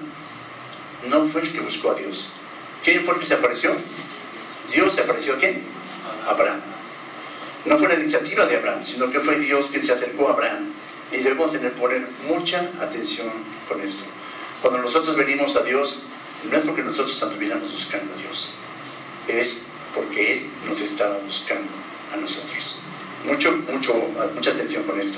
no 1.09 1.25
fue 1.25 1.41
el 1.41 1.51
que 1.51 1.59
buscó 1.59 1.91
a 1.91 1.95
Dios. 1.95 2.31
¿Quién 2.83 3.03
fue 3.03 3.15
el 3.15 3.19
que 3.19 3.25
se 3.25 3.33
apareció? 3.35 3.75
Dios 4.71 4.93
se 4.93 5.01
apareció 5.01 5.35
a 5.35 5.37
quién? 5.37 5.61
Abraham. 6.27 6.61
No 7.65 7.77
fue 7.77 7.87
la 7.87 7.95
iniciativa 7.95 8.45
de 8.45 8.57
Abraham, 8.57 8.83
sino 8.83 9.09
que 9.09 9.19
fue 9.19 9.39
Dios 9.39 9.67
quien 9.71 9.85
se 9.85 9.93
acercó 9.93 10.27
a 10.27 10.33
Abraham. 10.33 10.65
Y 11.11 11.17
debemos 11.17 11.51
tener 11.51 11.71
poner 11.73 12.05
mucha 12.27 12.59
atención 12.81 13.29
con 13.67 13.79
esto. 13.79 14.03
Cuando 14.61 14.81
nosotros 14.81 15.15
venimos 15.15 15.55
a 15.55 15.63
Dios, 15.63 16.03
no 16.49 16.57
es 16.57 16.65
porque 16.65 16.83
nosotros 16.83 17.21
anduviéramos 17.23 17.71
buscando 17.71 18.13
a 18.13 18.17
Dios, 18.17 18.51
es 19.27 19.61
porque 19.93 20.33
Él 20.33 20.45
nos 20.67 20.79
estaba 20.81 21.17
buscando 21.19 21.69
a 22.13 22.17
nosotros. 22.17 22.79
Mucho, 23.25 23.51
mucho, 23.71 23.93
mucha 24.33 24.51
atención 24.51 24.83
con 24.83 24.99
esto. 24.99 25.17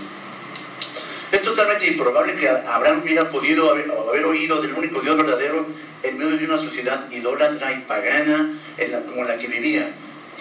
Es 1.35 1.41
totalmente 1.41 1.87
improbable 1.87 2.33
que 2.37 2.47
Abraham 2.47 3.01
hubiera 3.03 3.29
podido 3.29 3.69
haber, 3.69 4.25
oído 4.25 4.61
del 4.61 4.73
único 4.73 5.01
Dios 5.01 5.17
verdadero 5.17 5.65
en 6.01 6.17
medio 6.17 6.37
de 6.37 6.45
una 6.45 6.57
sociedad 6.57 7.11
idólatra 7.11 7.73
y 7.73 7.81
pagana 7.81 8.57
en 8.77 8.91
la, 8.93 9.01
como 9.01 9.25
la 9.25 9.37
que 9.37 9.47
vivía. 9.47 9.85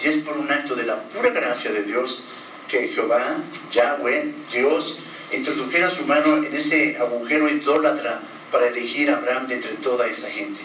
Y 0.01 0.07
es 0.07 0.17
por 0.19 0.37
un 0.37 0.49
acto 0.49 0.73
de 0.73 0.85
la 0.85 0.97
pura 0.97 1.31
gracia 1.31 1.73
de 1.73 1.83
Dios 1.83 2.23
que 2.69 2.87
Jehová, 2.87 3.35
Yahweh, 3.73 4.33
Dios, 4.53 4.99
introdujera 5.33 5.89
su 5.89 6.05
mano 6.05 6.37
en 6.37 6.55
ese 6.55 6.95
agujero 6.97 7.49
idólatra 7.49 8.21
para 8.49 8.67
elegir 8.67 9.09
a 9.09 9.17
Abraham 9.17 9.47
de 9.47 9.55
entre 9.55 9.73
toda 9.73 10.07
esa 10.07 10.29
gente. 10.29 10.61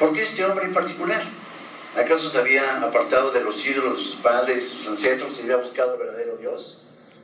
¿Por 0.00 0.12
qué 0.12 0.22
este 0.22 0.44
hombre 0.44 0.64
en 0.64 0.74
particular? 0.74 1.22
¿Acaso 1.96 2.28
se 2.28 2.38
había 2.38 2.82
apartado 2.82 3.30
de 3.30 3.40
los 3.40 3.64
ídolos 3.64 3.98
de 3.98 4.04
sus 4.04 4.16
padres, 4.16 4.68
sus 4.68 4.88
ancestros, 4.88 5.38
y 5.38 5.42
había 5.42 5.58
buscado 5.58 5.92
al 5.92 5.98
verdadero 5.98 6.36
Dios? 6.38 6.78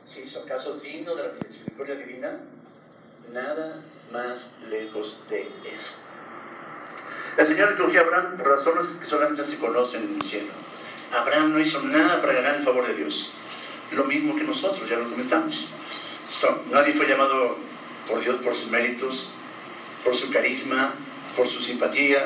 ¿Se 0.09 0.21
hizo 0.21 0.39
acaso 0.39 0.73
digno 0.77 1.13
de 1.15 1.21
la 1.21 1.33
misericordia 1.33 1.95
divina? 1.95 2.39
Nada 3.31 3.79
más 4.11 4.53
lejos 4.67 5.19
de 5.29 5.47
eso. 5.71 5.99
El 7.37 7.45
Señor 7.45 7.69
escogió 7.69 7.99
a 7.99 8.03
Abraham 8.05 8.37
por 8.37 8.47
razones 8.47 8.97
que 8.99 9.05
solamente 9.05 9.43
se 9.43 9.57
conocen 9.57 10.03
en 10.03 10.15
el 10.15 10.21
cielo. 10.23 10.51
Abraham 11.13 11.53
no 11.53 11.59
hizo 11.59 11.83
nada 11.83 12.19
para 12.21 12.33
ganar 12.33 12.55
el 12.55 12.63
favor 12.63 12.87
de 12.87 12.95
Dios. 12.95 13.29
Lo 13.91 14.05
mismo 14.05 14.35
que 14.35 14.43
nosotros, 14.43 14.89
ya 14.89 14.97
lo 14.97 15.07
comentamos. 15.07 15.69
nadie 16.71 16.93
fue 16.93 17.07
llamado 17.07 17.55
por 18.07 18.19
Dios 18.21 18.41
por 18.41 18.55
sus 18.55 18.71
méritos, 18.71 19.29
por 20.03 20.15
su 20.15 20.31
carisma, 20.31 20.91
por 21.35 21.47
su 21.47 21.59
simpatía, 21.59 22.25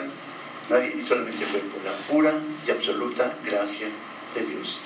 Nadie, 0.70 1.06
solamente 1.06 1.46
fue 1.46 1.60
por 1.60 1.84
la 1.84 1.92
pura 2.08 2.34
y 2.66 2.72
absoluta 2.72 3.36
gracia 3.44 3.90
de 4.36 4.46
Dios. 4.46 4.80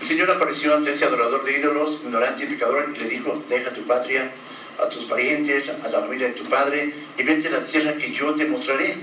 El 0.00 0.06
Señor 0.06 0.30
apareció 0.30 0.74
ante 0.74 0.92
este 0.92 1.04
adorador 1.04 1.44
de 1.44 1.58
ídolos, 1.58 2.00
ignorante 2.04 2.44
y 2.44 2.46
pecador, 2.46 2.92
y 2.94 2.98
le 2.98 3.08
dijo, 3.08 3.42
deja 3.48 3.70
tu 3.70 3.82
patria, 3.82 4.30
a 4.78 4.88
tus 4.88 5.04
parientes, 5.04 5.70
a 5.70 5.88
la 5.88 6.00
familia 6.00 6.28
de 6.28 6.34
tu 6.34 6.44
padre, 6.44 6.94
y 7.16 7.22
vete 7.22 7.48
a 7.48 7.52
la 7.52 7.64
tierra 7.64 7.94
que 7.94 8.12
yo 8.12 8.34
te 8.34 8.46
mostraré. 8.46 8.96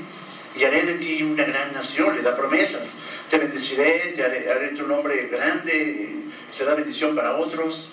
Y 0.57 0.63
haré 0.63 0.83
de 0.83 0.93
ti 0.93 1.21
una 1.21 1.43
gran 1.43 1.73
nación, 1.73 2.15
le 2.15 2.21
da 2.21 2.35
promesas. 2.35 2.99
Te 3.29 3.37
bendeciré, 3.37 4.13
te 4.15 4.23
haré, 4.23 4.49
haré 4.49 4.69
tu 4.69 4.87
nombre 4.87 5.27
grande, 5.27 6.15
será 6.49 6.75
bendición 6.75 7.13
para 7.13 7.35
otros. 7.35 7.91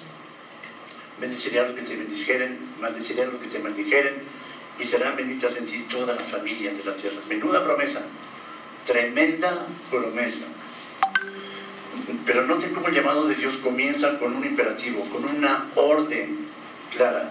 Bendeciré 1.20 1.58
a 1.58 1.64
los 1.64 1.74
que 1.74 1.82
te 1.82 1.96
bendijeren, 1.96 2.58
maldeciré 2.80 3.22
a 3.22 3.26
los 3.26 3.40
que 3.40 3.48
te 3.48 3.58
maldijeren 3.58 4.14
y 4.78 4.84
serán 4.84 5.16
benditas 5.16 5.56
en 5.56 5.66
ti 5.66 5.86
todas 5.90 6.16
las 6.16 6.26
familias 6.26 6.76
de 6.76 6.84
la 6.84 6.94
tierra. 6.94 7.16
Menuda 7.28 7.64
promesa, 7.64 8.02
tremenda 8.86 9.66
promesa. 9.90 10.46
Pero 12.24 12.46
noten 12.46 12.72
cómo 12.72 12.88
el 12.88 12.94
llamado 12.94 13.26
de 13.26 13.34
Dios 13.34 13.56
comienza 13.58 14.18
con 14.18 14.34
un 14.34 14.44
imperativo, 14.44 15.04
con 15.08 15.24
una 15.24 15.66
orden 15.74 16.46
clara. 16.94 17.30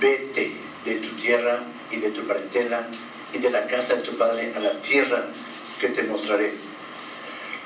Vete 0.00 0.52
de 0.84 0.94
tu 0.96 1.08
tierra 1.16 1.62
y 1.90 1.96
de 1.96 2.10
tu 2.10 2.26
parentela 2.26 2.86
y 3.32 3.38
de 3.38 3.50
la 3.50 3.66
casa 3.66 3.96
de 3.96 4.02
tu 4.02 4.16
padre 4.16 4.52
a 4.56 4.60
la 4.60 4.72
tierra 4.80 5.24
que 5.80 5.88
te 5.88 6.02
mostraré. 6.04 6.52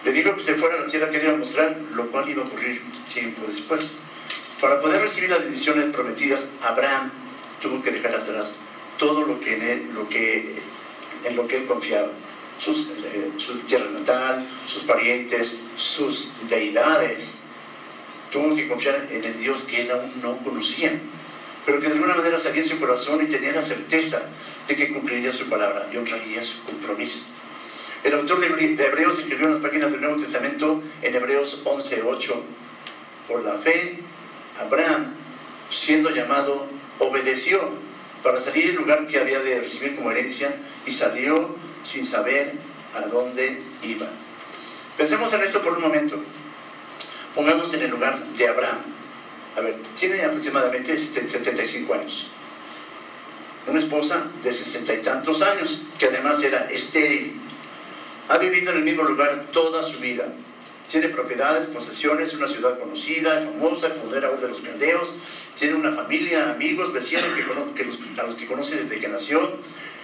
Le 0.05 0.13
dijo 0.13 0.35
que 0.35 0.41
se 0.41 0.55
fuera 0.55 0.77
a 0.77 0.81
la 0.81 0.87
tierra 0.87 1.11
que 1.11 1.23
iba 1.23 1.33
a 1.33 1.37
mostrar, 1.37 1.77
lo 1.95 2.07
cual 2.11 2.29
iba 2.29 2.43
a 2.43 2.47
ocurrir 2.47 2.81
tiempo 3.13 3.43
después. 3.47 3.97
Para 4.61 4.81
poder 4.81 5.01
recibir 5.01 5.31
las 5.31 5.41
bendiciones 5.41 5.95
prometidas, 5.95 6.47
Abraham 6.63 7.11
tuvo 7.61 7.83
que 7.83 7.91
dejar 7.91 8.15
atrás 8.15 8.53
todo 8.99 9.23
lo 9.23 9.39
que 9.39 9.57
en, 9.57 9.63
él, 9.63 9.91
lo 9.95 10.09
que, 10.09 10.57
en 11.25 11.37
lo 11.37 11.47
que 11.47 11.59
él 11.59 11.67
confiaba. 11.67 12.09
Sus, 12.59 12.89
eh, 13.05 13.31
su 13.37 13.59
tierra 13.61 13.91
natal, 13.91 14.47
sus 14.67 14.83
parientes, 14.83 15.59
sus 15.77 16.33
deidades. 16.49 17.41
Tuvo 18.33 18.55
que 18.55 18.69
confiar 18.69 19.07
en 19.11 19.25
el 19.25 19.41
Dios 19.41 19.63
que 19.63 19.83
él 19.83 19.91
aún 19.91 20.13
no 20.23 20.37
conocía, 20.39 20.93
pero 21.65 21.81
que 21.81 21.87
de 21.87 21.95
alguna 21.95 22.15
manera 22.15 22.37
sabía 22.37 22.63
en 22.63 22.69
su 22.69 22.79
corazón 22.79 23.21
y 23.23 23.27
tenía 23.27 23.53
la 23.53 23.63
certeza 23.63 24.23
de 24.67 24.77
que 24.77 24.93
cumpliría 24.93 25.33
su 25.33 25.49
palabra 25.49 25.89
y 25.93 25.97
honraría 25.97 26.43
su 26.43 26.63
compromiso. 26.65 27.25
El 28.05 28.15
autor 28.15 28.41
de 28.41 28.75
Hebreos 28.85 29.19
escribió 29.19 29.47
en 29.47 29.55
las 29.55 29.63
páginas 29.63 29.91
del 29.91 30.01
Nuevo 30.01 30.21
Testamento 30.21 30.83
en 31.03 31.15
Hebreos 31.15 31.63
11:8, 31.65 32.43
por 33.27 33.43
la 33.45 33.55
fe, 33.55 33.99
Abraham, 34.61 35.07
siendo 35.71 36.11
llamado, 36.11 36.67
obedeció 36.99 37.61
para 38.23 38.41
salir 38.41 38.67
del 38.67 38.77
lugar 38.77 39.07
que 39.07 39.19
había 39.19 39.41
de 39.41 39.61
recibir 39.61 39.97
como 39.97 40.11
herencia 40.11 40.55
y 40.87 40.93
salió 40.93 41.55
sin 41.83 42.05
saber 42.05 42.53
a 42.95 43.01
dónde 43.09 43.61
iba. 43.83 44.07
Pensemos 44.97 45.33
en 45.33 45.41
esto 45.43 45.63
por 45.63 45.75
un 45.75 45.83
momento. 45.83 46.21
Pongamos 47.35 47.73
en 47.75 47.83
el 47.83 47.91
lugar 47.91 48.19
de 48.19 48.49
Abraham. 48.49 48.79
A 49.57 49.61
ver, 49.61 49.77
tiene 49.99 50.23
aproximadamente 50.23 50.99
75 50.99 51.95
años. 51.95 52.29
Una 53.67 53.79
esposa 53.79 54.25
de 54.43 54.53
sesenta 54.53 54.95
y 54.95 55.03
tantos 55.03 55.43
años, 55.43 55.83
que 55.99 56.07
además 56.07 56.43
era 56.43 56.69
estéril. 56.71 57.39
Ha 58.29 58.39
vivido 58.39 58.73
en 58.73 58.79
el 58.79 58.85
mismo 58.85 59.03
lugar 59.03 59.47
toda 59.53 59.83
su 59.83 59.99
vida. 59.99 60.27
Tiene 60.91 61.09
propiedades, 61.09 61.67
posesiones, 61.67 62.33
una 62.35 62.49
ciudad 62.49 62.79
conocida, 62.79 63.43
famosa, 63.43 63.91
fundera 63.91 64.31
de 64.31 64.49
los 64.49 64.61
caldeos. 64.63 65.17
Tiene 65.59 65.75
una 65.75 65.93
familia, 65.93 66.51
amigos, 66.51 66.93
vecinos 66.93 67.25
que, 67.77 68.21
a 68.21 68.25
los 68.25 68.35
que 68.37 68.47
conoce 68.47 68.83
desde 68.83 68.99
que 68.99 69.09
nació. 69.09 69.59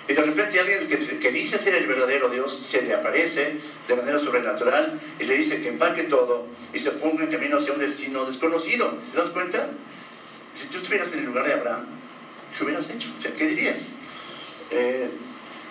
Y 0.07 0.13
de 0.13 0.23
repente 0.23 0.61
alguien 0.61 0.87
que, 0.89 1.31
dice 1.31 1.57
ser 1.57 1.75
el 1.77 1.87
verdadero 1.87 2.29
Dios 2.29 2.53
se 2.53 2.83
le 2.83 2.93
aparece 2.93 3.57
de 3.89 3.97
manera 3.97 4.19
sobrenatural 4.19 5.01
y 5.19 5.25
le 5.25 5.37
dice 5.37 5.63
que 5.63 5.69
empaque 5.69 6.05
todo 6.05 6.47
y 6.75 6.79
se 6.79 6.91
ponga 6.93 7.25
en 7.25 7.31
camino 7.31 7.57
hacia 7.57 7.73
un 7.73 7.79
destino 7.79 8.27
desconocido. 8.27 8.95
¿Te 9.13 9.19
das 9.19 9.31
cuenta? 9.31 9.71
Si 10.55 10.67
tú 10.69 10.79
estuvieras 10.79 11.13
en 11.15 11.21
el 11.21 11.25
lugar 11.25 11.47
de 11.47 11.55
Abraham, 11.55 11.87
¿qué 12.57 12.65
hubieras 12.65 12.91
hecho? 12.91 13.09
¿qué 13.37 13.47
dirías? 13.47 13.89
Eh, 14.71 15.09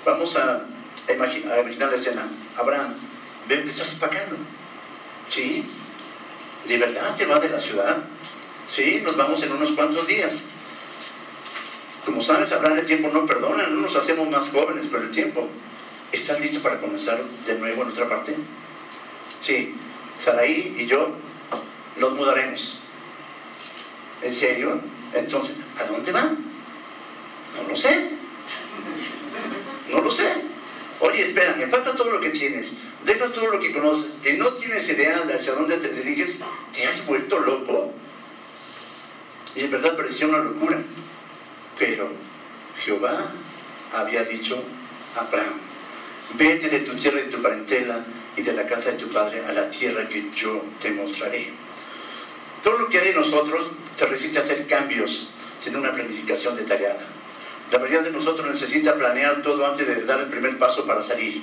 vamos 0.04 0.36
a, 0.36 0.66
imaginar, 1.14 1.90
la 1.90 1.96
escena. 1.96 2.28
Abraham, 2.58 2.94
ven 3.48 3.64
que 3.64 3.70
estás 3.70 3.94
empacando. 3.94 4.36
Sí, 5.28 5.64
¿de 6.68 6.78
verdad 6.78 7.16
te 7.16 7.26
vas 7.26 7.42
de 7.42 7.50
la 7.50 7.60
ciudad? 7.60 7.98
Sí, 8.68 9.02
nos 9.04 9.16
vamos 9.16 9.42
en 9.44 9.52
unos 9.52 9.72
cuantos 9.74 10.08
días. 10.08 10.46
Como 12.14 12.22
sabes, 12.22 12.52
Abraham, 12.52 12.78
el 12.78 12.86
tiempo 12.86 13.10
no 13.12 13.26
perdona, 13.26 13.66
no 13.70 13.82
nos 13.82 13.96
hacemos 13.96 14.30
más 14.30 14.50
jóvenes 14.50 14.86
con 14.86 15.02
el 15.02 15.10
tiempo. 15.10 15.50
¿Estás 16.12 16.40
listo 16.40 16.62
para 16.62 16.80
comenzar 16.80 17.20
de 17.48 17.58
nuevo 17.58 17.82
en 17.82 17.90
otra 17.90 18.08
parte? 18.08 18.36
Sí, 19.40 19.74
Saraí 20.20 20.76
y 20.78 20.86
yo 20.86 21.10
nos 21.98 22.14
mudaremos. 22.14 22.82
¿En 24.22 24.32
serio? 24.32 24.80
Entonces, 25.16 25.56
¿a 25.80 25.86
dónde 25.86 26.12
van? 26.12 26.38
No 27.56 27.68
lo 27.68 27.76
sé. 27.76 28.12
No 29.90 30.02
lo 30.02 30.12
sé. 30.12 30.28
Oye, 31.00 31.30
espera, 31.30 31.56
falta 31.72 31.96
todo 31.96 32.12
lo 32.12 32.22
que 32.22 32.30
tienes 32.30 32.74
dejas 33.06 33.34
todo 33.34 33.48
lo 33.48 33.60
que 33.60 33.74
conoces 33.74 34.12
y 34.24 34.38
no 34.38 34.54
tienes 34.54 34.88
idea 34.88 35.20
de 35.24 35.34
hacia 35.34 35.54
dónde 35.54 35.78
te 35.78 35.90
diriges, 35.90 36.38
te 36.72 36.86
has 36.86 37.08
vuelto 37.08 37.40
loco. 37.40 37.92
Y 39.56 39.62
en 39.62 39.72
verdad 39.72 39.98
parecía 39.98 40.28
una 40.28 40.38
locura. 40.38 40.80
Pero 41.78 42.12
Jehová 42.80 43.32
había 43.94 44.24
dicho 44.24 44.62
a 45.16 45.22
Abraham, 45.22 45.54
vete 46.36 46.70
de 46.70 46.80
tu 46.80 46.96
tierra 46.96 47.20
y 47.20 47.24
de 47.24 47.32
tu 47.32 47.42
parentela 47.42 48.04
y 48.36 48.42
de 48.42 48.54
la 48.54 48.66
casa 48.66 48.92
de 48.92 48.98
tu 48.98 49.10
padre 49.10 49.44
a 49.48 49.54
la 49.54 49.70
tierra 49.70 50.08
que 50.08 50.30
yo 50.36 50.64
te 50.82 50.92
mostraré. 50.92 51.52
Todo 52.64 52.80
lo 52.80 52.88
que 52.90 53.00
hay 53.00 53.10
en 53.10 53.16
nosotros 53.16 53.72
se 53.96 54.06
resiste 54.06 54.40
a 54.40 54.42
hacer 54.42 54.66
cambios 54.68 55.30
sin 55.62 55.76
una 55.76 55.92
planificación 55.92 56.56
detallada. 56.56 57.06
La 57.72 57.80
mayoría 57.80 58.02
de 58.02 58.12
nosotros 58.12 58.48
necesita 58.50 58.96
planear 58.96 59.42
todo 59.42 59.66
antes 59.66 59.88
de 59.88 60.04
dar 60.04 60.20
el 60.20 60.28
primer 60.28 60.58
paso 60.58 60.86
para 60.86 61.02
salir. 61.02 61.42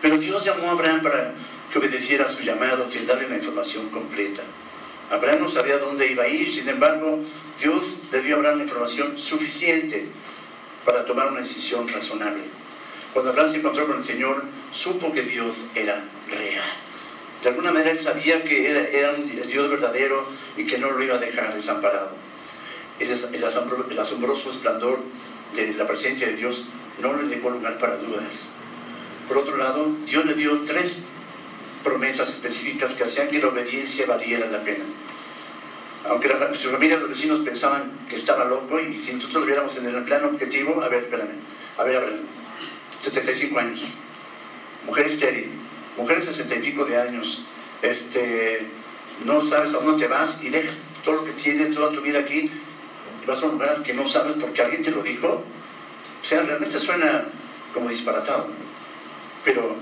Pero 0.00 0.18
Dios 0.18 0.44
llamó 0.44 0.68
a 0.68 0.72
Abraham 0.72 1.02
para 1.02 1.32
que 1.70 1.78
obedeciera 1.78 2.24
a 2.24 2.32
su 2.32 2.40
llamado 2.40 2.88
sin 2.88 3.06
darle 3.06 3.28
la 3.28 3.36
información 3.36 3.88
completa. 3.90 4.42
Abraham 5.10 5.40
no 5.40 5.50
sabía 5.50 5.78
dónde 5.78 6.10
iba 6.10 6.22
a 6.22 6.28
ir, 6.28 6.50
sin 6.50 6.68
embargo, 6.68 7.18
Dios 7.60 7.96
a 8.12 8.34
Abraham 8.34 8.58
la 8.58 8.64
información 8.64 9.18
suficiente 9.18 10.06
para 10.84 11.04
tomar 11.04 11.28
una 11.28 11.40
decisión 11.40 11.86
razonable. 11.88 12.42
Cuando 13.12 13.32
Abraham 13.32 13.50
se 13.50 13.58
encontró 13.58 13.86
con 13.86 13.98
el 13.98 14.04
Señor, 14.04 14.42
supo 14.72 15.12
que 15.12 15.22
Dios 15.22 15.54
era 15.74 16.02
real. 16.30 16.64
De 17.42 17.48
alguna 17.48 17.72
manera 17.72 17.90
él 17.90 17.98
sabía 17.98 18.44
que 18.44 18.70
era, 18.70 19.12
un 19.12 19.26
Dios 19.26 19.68
verdadero 19.68 20.26
y 20.56 20.66
que 20.66 20.78
no 20.78 20.90
lo 20.90 21.02
iba 21.02 21.16
a 21.16 21.18
dejar 21.18 21.54
desamparado. 21.54 22.10
el 23.00 23.98
asombroso 23.98 24.50
esplendor 24.50 25.00
de 25.56 25.74
la 25.74 25.86
presencia 25.86 26.28
de 26.28 26.36
Dios 26.36 26.66
no 27.02 27.14
le 27.16 27.34
dejó 27.34 27.50
lugar 27.50 27.78
para 27.78 27.96
dudas. 27.96 28.50
Por 29.26 29.38
otro 29.38 29.56
lado, 29.56 29.88
Dios 30.06 30.24
le 30.26 30.34
dio 30.34 30.60
tres 30.62 30.92
promesas 31.82 32.28
específicas 32.28 32.92
que 32.92 33.04
hacían 33.04 33.28
que 33.28 33.38
la 33.38 33.48
obediencia 33.48 34.06
valiera 34.06 34.46
la 34.46 34.62
pena. 34.62 34.84
Aunque 36.08 36.28
la, 36.28 36.54
su 36.54 36.70
familia, 36.70 36.96
los 36.96 37.10
vecinos 37.10 37.40
pensaban 37.40 37.90
que 38.08 38.16
estaba 38.16 38.44
loco 38.44 38.80
y 38.80 38.96
si 38.96 39.12
nosotros 39.14 39.42
lo 39.42 39.46
viéramos 39.46 39.76
en 39.76 39.86
el 39.86 40.04
plano 40.04 40.28
objetivo, 40.28 40.82
a 40.82 40.88
ver, 40.88 41.04
espérame, 41.04 41.34
a 41.78 41.84
ver, 41.84 41.96
a 41.96 42.00
ver, 42.00 42.12
75 43.02 43.58
años, 43.58 43.80
mujer 44.86 45.06
estéril, 45.06 45.50
mujer 45.96 46.18
de 46.18 46.24
60 46.24 46.54
y 46.56 46.58
pico 46.60 46.84
de 46.84 46.96
años, 46.96 47.44
este, 47.82 48.66
no 49.24 49.44
sabes 49.44 49.74
a 49.74 49.78
dónde 49.78 50.02
te 50.02 50.08
vas 50.08 50.42
y 50.42 50.48
dejas 50.48 50.74
todo 51.04 51.16
lo 51.16 51.24
que 51.24 51.32
tienes, 51.32 51.74
toda 51.74 51.92
tu 51.92 52.00
vida 52.00 52.20
aquí, 52.20 52.50
vas 53.26 53.42
a 53.42 53.46
un 53.46 53.52
lugar 53.52 53.82
que 53.82 53.94
no 53.94 54.08
sabes 54.08 54.34
porque 54.40 54.62
alguien 54.62 54.82
te 54.82 54.90
lo 54.90 55.02
dijo. 55.02 55.28
O 55.28 56.24
sea, 56.24 56.42
realmente 56.42 56.78
suena 56.78 57.24
como 57.72 57.88
disparatado 57.88 58.48
pero, 59.44 59.74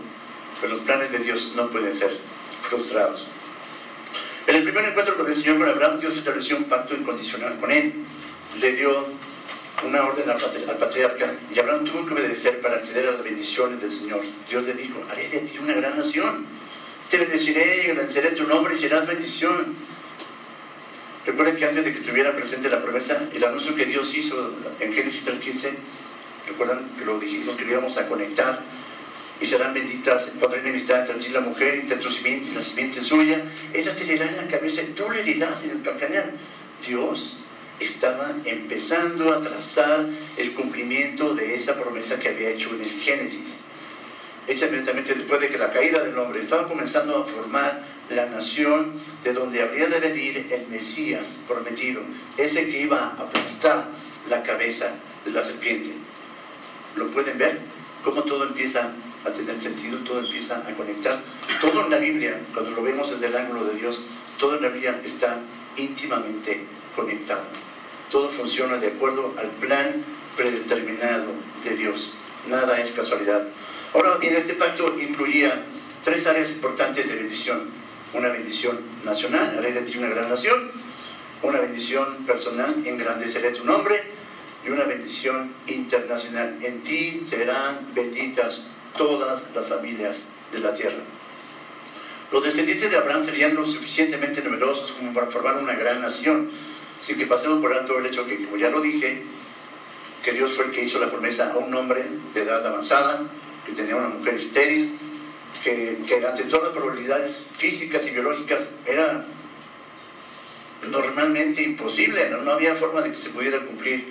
los 0.66 0.80
planes 0.80 1.12
de 1.12 1.18
Dios 1.18 1.52
no 1.54 1.68
pueden 1.68 1.94
ser 1.94 2.10
frustrados. 2.68 3.28
En 4.46 4.56
el 4.56 4.62
primer 4.62 4.84
encuentro 4.86 5.16
con 5.16 5.26
el 5.26 5.34
Señor 5.34 5.58
con 5.58 5.68
Abraham, 5.68 6.00
Dios 6.00 6.16
estableció 6.16 6.56
un 6.56 6.64
pacto 6.64 6.94
incondicional 6.94 7.56
con 7.60 7.70
él. 7.70 7.92
Le 8.60 8.72
dio 8.72 9.06
una 9.84 10.04
orden 10.04 10.28
al 10.28 10.78
patriarca 10.78 11.32
y 11.54 11.58
Abraham 11.58 11.84
tuvo 11.84 12.06
que 12.06 12.14
obedecer 12.14 12.60
para 12.60 12.76
acceder 12.76 13.08
a 13.08 13.12
las 13.12 13.22
bendiciones 13.22 13.80
del 13.80 13.90
Señor. 13.90 14.20
Dios 14.48 14.64
le 14.64 14.74
dijo, 14.74 15.04
haré 15.10 15.28
de 15.28 15.40
ti 15.40 15.58
una 15.58 15.74
gran 15.74 15.96
nación. 15.96 16.46
Te 17.10 17.18
bendeciré 17.18 17.86
y 17.86 17.90
agradeceré 17.90 18.30
tu 18.30 18.46
nombre 18.48 18.74
y 18.74 18.78
serás 18.78 19.06
bendición. 19.06 19.74
Recuerden 21.26 21.56
que 21.56 21.66
antes 21.66 21.84
de 21.84 21.92
que 21.92 22.00
tuviera 22.00 22.34
presente 22.34 22.70
la 22.70 22.80
promesa, 22.80 23.20
el 23.34 23.44
anuncio 23.44 23.74
que 23.74 23.84
Dios 23.84 24.14
hizo 24.14 24.50
en 24.80 24.94
Génesis 24.94 25.26
3.15, 25.26 25.70
recuerdan 26.48 26.88
que 26.98 27.04
lo 27.04 27.20
dijimos 27.20 27.54
que 27.56 27.66
lo 27.66 27.72
íbamos 27.72 27.98
a 27.98 28.08
conectar 28.08 28.58
y 29.40 29.46
serán 29.46 29.72
benditas, 29.72 30.33
podrán 30.40 30.61
enemistad 30.61 31.01
entre 31.01 31.16
ti 31.16 31.27
y 31.29 31.33
la 31.33 31.40
mujer, 31.40 31.74
entre 31.74 31.96
tu 31.98 32.11
simiente 32.11 32.48
y 32.51 32.55
la 32.55 32.62
simiente 32.62 33.01
suya. 33.01 33.40
Ella 33.72 33.94
te 33.94 34.03
herirá 34.03 34.29
en 34.29 34.37
la 34.37 34.48
cabeza 34.48 34.83
y 34.83 34.87
tú 34.87 35.09
le 35.11 35.20
herirás 35.20 35.64
en 35.64 35.70
el 35.70 35.83
calcañar. 35.83 36.33
Dios 36.87 37.38
estaba 37.81 38.35
empezando 38.44 39.33
a 39.33 39.40
trazar 39.40 40.05
el 40.37 40.53
cumplimiento 40.55 41.35
de 41.35 41.55
esa 41.55 41.77
promesa 41.77 42.18
que 42.18 42.29
había 42.29 42.51
hecho 42.51 42.70
en 42.74 42.83
el 42.83 42.90
Génesis. 42.90 43.64
Hecha 44.48 44.66
inmediatamente 44.66 45.14
después 45.14 45.40
de 45.40 45.48
que 45.48 45.59
la 45.59 45.70
caída 45.70 46.03
del 46.03 46.18
hombre 46.18 46.40
estaba 46.40 46.66
comenzando 46.66 47.18
a 47.18 47.24
formar 47.24 47.81
la 48.11 48.27
nación 48.27 48.92
de 49.22 49.35
donde 49.35 49.62
habría 49.62 49.87
de 49.87 50.01
venir 50.01 50.46
el 50.51 50.66
Mesías 50.68 51.37
prometido, 51.46 52.01
ese 52.37 52.68
que 52.68 52.81
iba 52.83 52.98
a 52.98 53.22
aplastar 53.22 53.87
la 54.31 54.42
cabeza 54.42 54.90
de 55.24 55.31
la 55.33 55.44
serpiente. 55.44 55.90
¿Lo 56.96 57.09
pueden 57.09 57.37
ver? 57.38 57.61
Cómo 58.03 58.22
todo 58.22 58.44
empieza 58.44 58.90
a 59.24 59.31
tener 59.31 59.61
sentido, 59.61 59.98
todo 59.98 60.20
empieza 60.20 60.59
a 60.59 60.74
conectar. 60.74 61.18
Todo 61.61 61.85
en 61.85 61.90
la 61.90 61.98
Biblia, 61.98 62.38
cuando 62.52 62.70
lo 62.70 62.83
vemos 62.83 63.11
desde 63.11 63.26
el 63.26 63.37
ángulo 63.37 63.64
de 63.64 63.74
Dios, 63.74 64.00
todo 64.38 64.57
en 64.57 64.62
la 64.62 64.68
Biblia 64.68 65.00
está 65.04 65.40
íntimamente 65.76 66.64
conectado. 66.94 67.42
Todo 68.11 68.28
funciona 68.28 68.76
de 68.78 68.88
acuerdo 68.88 69.35
al 69.38 69.48
plan 69.48 70.02
predeterminado 70.37 71.26
de 71.64 71.76
Dios. 71.76 72.14
Nada 72.48 72.81
es 72.81 72.92
casualidad. 72.92 73.42
Ahora 73.92 74.16
bien, 74.18 74.35
este 74.35 74.54
pacto 74.54 74.94
incluía 74.98 75.62
tres 76.04 76.26
áreas 76.26 76.50
importantes 76.50 77.09
de 77.09 77.16
bendición. 77.16 77.61
Una 78.14 78.28
bendición 78.28 78.78
nacional, 79.04 79.59
haré 79.59 79.72
de 79.72 79.83
ti 79.83 79.98
una 79.98 80.09
gran 80.09 80.28
nación. 80.28 80.57
Una 81.42 81.61
bendición 81.61 82.24
personal, 82.26 82.74
engrandeceré 82.85 83.50
tu 83.50 83.64
nombre. 83.64 83.94
Y 84.64 84.70
una 84.70 84.85
bendición 84.85 85.52
internacional. 85.66 86.59
En 86.62 86.83
ti 86.83 87.22
serán 87.28 87.78
benditas 87.94 88.68
todas 88.96 89.44
las 89.55 89.68
familias 89.68 90.29
de 90.53 90.59
la 90.61 90.72
tierra. 90.72 90.98
Los 92.31 92.44
descendientes 92.44 92.90
de 92.90 92.96
Abraham 92.96 93.24
serían 93.24 93.55
lo 93.55 93.64
suficientemente 93.64 94.42
numerosos 94.42 94.92
como 94.92 95.14
para 95.14 95.29
formar 95.29 95.57
una 95.57 95.74
gran 95.74 96.03
nación, 96.03 96.51
sin 97.01 97.16
que 97.16 97.27
pasemos 97.27 97.61
por 97.61 97.72
alto 97.72 97.98
el 97.98 98.07
hecho 98.07 98.27
que, 98.27 98.44
como 98.44 98.59
ya 98.59 98.68
lo 98.68 98.81
dije, 98.81 99.22
que 100.22 100.33
Dios 100.33 100.53
fue 100.53 100.66
el 100.66 100.72
que 100.72 100.83
hizo 100.83 100.98
la 100.98 101.11
promesa 101.11 101.53
a 101.53 101.57
un 101.57 101.72
hombre 101.74 102.05
de 102.35 102.42
edad 102.42 102.66
avanzada, 102.66 103.22
que 103.64 103.72
tenía 103.72 103.96
una 103.96 104.09
mujer 104.09 104.35
estéril, 104.35 104.94
que, 105.64 105.98
que 106.07 106.27
ante 106.27 106.44
todas 106.44 106.64
las 106.64 106.72
probabilidades 106.77 107.46
físicas 107.57 108.07
y 108.07 108.11
biológicas 108.11 108.70
era 108.85 109.24
normalmente 110.90 111.62
imposible, 111.62 112.29
no 112.44 112.53
había 112.53 112.74
forma 112.74 113.01
de 113.01 113.11
que 113.11 113.16
se 113.16 113.31
pudiera 113.31 113.59
cumplir 113.61 114.07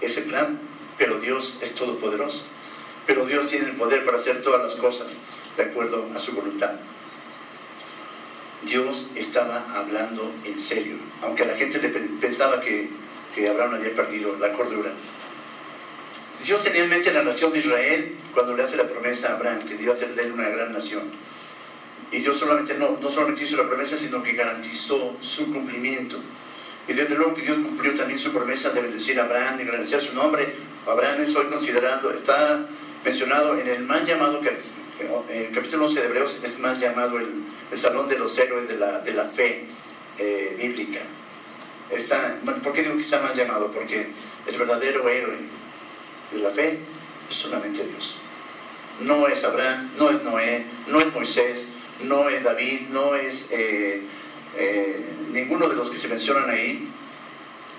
ese 0.00 0.22
plan, 0.22 0.58
pero 0.96 1.20
Dios 1.20 1.58
es 1.60 1.74
todopoderoso 1.74 2.44
pero 3.06 3.26
Dios 3.26 3.48
tiene 3.48 3.66
el 3.66 3.72
poder 3.72 4.04
para 4.04 4.18
hacer 4.18 4.42
todas 4.42 4.62
las 4.62 4.74
cosas 4.76 5.18
de 5.56 5.64
acuerdo 5.64 6.08
a 6.14 6.18
su 6.18 6.32
voluntad. 6.32 6.70
Dios 8.64 9.10
estaba 9.16 9.64
hablando 9.74 10.32
en 10.44 10.58
serio, 10.58 10.96
aunque 11.22 11.44
la 11.44 11.56
gente 11.56 11.78
pensaba 12.20 12.60
que, 12.60 12.90
que 13.34 13.48
Abraham 13.48 13.74
había 13.74 13.94
perdido 13.94 14.36
la 14.38 14.52
cordura. 14.52 14.90
Dios 16.44 16.62
tenía 16.62 16.84
en 16.84 16.90
mente 16.90 17.12
la 17.12 17.22
nación 17.22 17.52
de 17.52 17.58
Israel 17.58 18.16
cuando 18.32 18.54
le 18.56 18.62
hace 18.62 18.76
la 18.76 18.88
promesa 18.88 19.28
a 19.28 19.36
Abraham, 19.36 19.60
que 19.66 19.80
iba 19.80 19.94
a 19.94 19.96
ser 19.96 20.14
de 20.14 20.22
él 20.22 20.32
una 20.32 20.48
gran 20.48 20.72
nación. 20.72 21.02
Y 22.10 22.18
Dios 22.18 22.38
solamente 22.38 22.74
no, 22.74 22.98
no 23.00 23.10
solamente 23.10 23.44
hizo 23.44 23.56
la 23.56 23.68
promesa, 23.68 23.96
sino 23.96 24.22
que 24.22 24.32
garantizó 24.32 25.16
su 25.20 25.52
cumplimiento. 25.52 26.18
Y 26.88 26.92
desde 26.92 27.14
luego 27.14 27.34
que 27.34 27.42
Dios 27.42 27.58
cumplió 27.58 27.94
también 27.94 28.18
su 28.18 28.32
promesa 28.32 28.70
de 28.70 28.82
bendecir 28.82 29.18
a 29.20 29.24
Abraham 29.24 29.58
y 29.58 29.62
agradecer 29.62 30.02
su 30.02 30.14
nombre. 30.14 30.52
Abraham 30.86 31.20
es 31.20 31.34
hoy 31.36 31.46
considerado, 31.46 32.10
está 32.10 32.66
mencionado 33.04 33.58
en 33.58 33.68
el 33.68 33.82
mal 33.82 34.04
llamado, 34.04 34.40
el 35.28 35.50
capítulo 35.50 35.86
11 35.86 36.00
de 36.00 36.06
Hebreos, 36.06 36.40
es 36.44 36.58
más 36.58 36.78
llamado 36.78 37.18
el, 37.18 37.28
salón 37.76 38.08
de 38.08 38.18
los 38.18 38.36
héroes 38.38 38.68
de 38.68 38.76
la, 38.76 39.00
de 39.00 39.12
la 39.12 39.24
fe 39.24 39.66
eh, 40.18 40.54
bíblica. 40.58 41.00
Está, 41.90 42.36
¿Por 42.62 42.72
qué 42.72 42.82
digo 42.82 42.94
que 42.94 43.00
está 43.00 43.20
mal 43.20 43.34
llamado? 43.34 43.70
Porque 43.72 44.08
el 44.46 44.58
verdadero 44.58 45.08
héroe 45.08 45.38
de 46.32 46.38
la 46.38 46.50
fe 46.50 46.78
es 47.30 47.36
solamente 47.36 47.84
Dios. 47.84 48.18
No 49.00 49.26
es 49.26 49.42
Abraham, 49.44 49.90
no 49.98 50.10
es 50.10 50.22
Noé, 50.22 50.66
no 50.88 51.00
es 51.00 51.12
Moisés, 51.14 51.68
no 52.04 52.28
es 52.28 52.44
David, 52.44 52.88
no 52.90 53.14
es 53.14 53.48
eh, 53.50 54.02
eh, 54.58 55.06
ninguno 55.30 55.68
de 55.68 55.76
los 55.76 55.90
que 55.90 55.98
se 55.98 56.08
mencionan 56.08 56.48
ahí, 56.50 56.88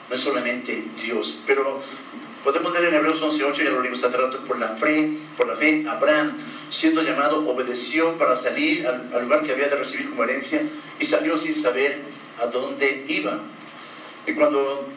no 0.09 0.15
es 0.15 0.21
solamente 0.21 0.83
Dios. 1.03 1.41
Pero 1.45 1.81
podemos 2.43 2.73
ver 2.73 2.85
en 2.85 2.93
Hebreos 2.93 3.21
11.8, 3.21 3.63
ya 3.63 3.71
lo 3.71 3.81
leímos 3.81 4.03
hace 4.03 4.17
rato, 4.17 4.43
por 4.45 4.59
la 4.59 4.69
fe, 4.69 5.17
por 5.37 5.47
la 5.47 5.55
fe, 5.55 5.85
Abraham, 5.89 6.35
siendo 6.69 7.01
llamado, 7.01 7.47
obedeció 7.49 8.17
para 8.17 8.35
salir 8.35 8.85
al, 8.85 9.23
lugar 9.23 9.43
que 9.43 9.53
había 9.53 9.69
de 9.69 9.75
recibir 9.75 10.09
como 10.09 10.23
herencia 10.23 10.61
y 10.99 11.05
salió 11.05 11.37
sin 11.37 11.55
saber 11.55 12.01
a 12.41 12.47
dónde 12.47 13.05
iba. 13.07 13.39
Y 14.27 14.33
cuando 14.33 14.87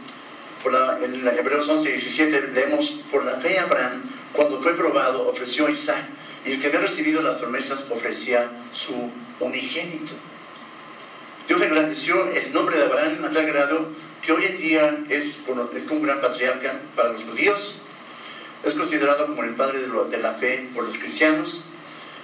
por 0.63 0.73
la, 0.73 0.99
en 1.03 1.27
Hebreos 1.27 1.69
11.17 1.69 2.53
leemos, 2.53 3.01
por 3.11 3.25
la 3.25 3.35
fe 3.35 3.59
Abraham, 3.59 4.03
cuando 4.33 4.61
fue 4.61 4.75
probado, 4.75 5.29
ofreció 5.29 5.67
a 5.67 5.71
Isaac, 5.71 6.05
y 6.45 6.53
el 6.53 6.61
que 6.61 6.67
había 6.69 6.81
recibido 6.81 7.23
las 7.23 7.37
promesas 7.41 7.85
ofrecía 7.91 8.49
su 8.73 9.11
unigénito. 9.41 10.13
Dios 11.47 11.63
engrandeció 11.63 12.29
el 12.33 12.53
nombre 12.53 12.77
de 12.77 12.85
Abraham 12.85 13.25
a 13.25 13.31
tal 13.31 13.47
grado 13.47 13.89
que 14.27 14.33
hoy 14.33 14.45
en 14.45 14.59
día 14.59 15.05
es, 15.09 15.39
un 15.47 16.03
gran 16.03 16.21
patriarca 16.21 16.81
para 16.97 17.13
los 17.13 17.23
judíos, 17.23 17.77
es 18.65 18.75
considerado 18.75 19.29
como 19.29 19.45
el 19.45 19.55
padre 19.55 19.79
de, 19.79 20.19
la 20.19 20.33
fe 20.33 20.69
por 20.75 20.83
los 20.83 20.99
cristianos 20.99 21.67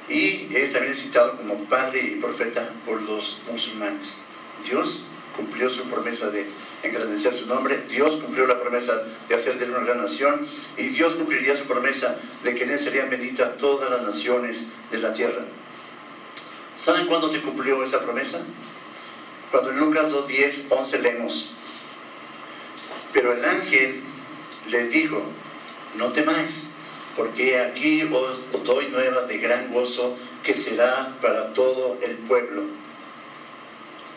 y 0.08 0.48
es 0.52 0.72
también 0.72 0.96
citado 0.96 1.36
como 1.36 1.64
padre 1.66 2.00
y 2.00 2.20
profeta 2.20 2.68
por 2.84 3.00
los 3.02 3.42
musulmanes. 3.48 4.22
Dios 4.68 5.04
cumplió 5.36 5.70
su 5.70 5.84
promesa 5.84 6.28
de 6.30 6.44
engrandecer 6.82 7.36
su 7.36 7.46
nombre, 7.46 7.80
Dios 7.88 8.16
cumplió 8.16 8.48
la 8.48 8.60
promesa 8.60 9.00
de 9.28 9.34
hacer 9.36 9.60
de 9.60 9.66
él 9.66 9.70
una 9.70 9.84
gran 9.84 10.02
nación 10.02 10.44
y 10.76 10.88
Dios 10.88 11.14
cumpliría 11.14 11.54
su 11.54 11.66
promesa 11.66 12.18
de 12.42 12.56
que 12.56 12.64
en 12.64 12.70
él 12.70 12.80
serían 12.80 13.10
benditas 13.10 13.58
todas 13.58 13.88
las 13.88 14.02
naciones 14.02 14.66
de 14.90 14.98
la 14.98 15.12
tierra. 15.12 15.44
¿Saben 16.74 17.06
cuándo 17.06 17.28
se 17.28 17.40
cumplió 17.42 17.80
esa 17.84 18.00
promesa? 18.00 18.40
Cuando 19.52 19.70
en 19.70 19.78
Lucas 19.78 20.10
2, 20.10 20.26
10, 20.26 20.66
11 20.70 20.98
leemos, 20.98 21.54
pero 23.12 23.33
el 23.33 23.44
ángel 23.44 24.03
les 24.70 24.90
dijo, 24.90 25.22
no 25.96 26.12
temáis, 26.12 26.70
porque 27.16 27.61
aquí 27.61 28.03
os 28.03 28.64
doy 28.64 28.88
nuevas 28.88 29.29
de 29.29 29.38
gran 29.38 29.72
gozo 29.72 30.16
que 30.42 30.55
será 30.55 31.14
para 31.20 31.53
todo 31.53 31.98
el 32.03 32.16
pueblo. 32.16 32.62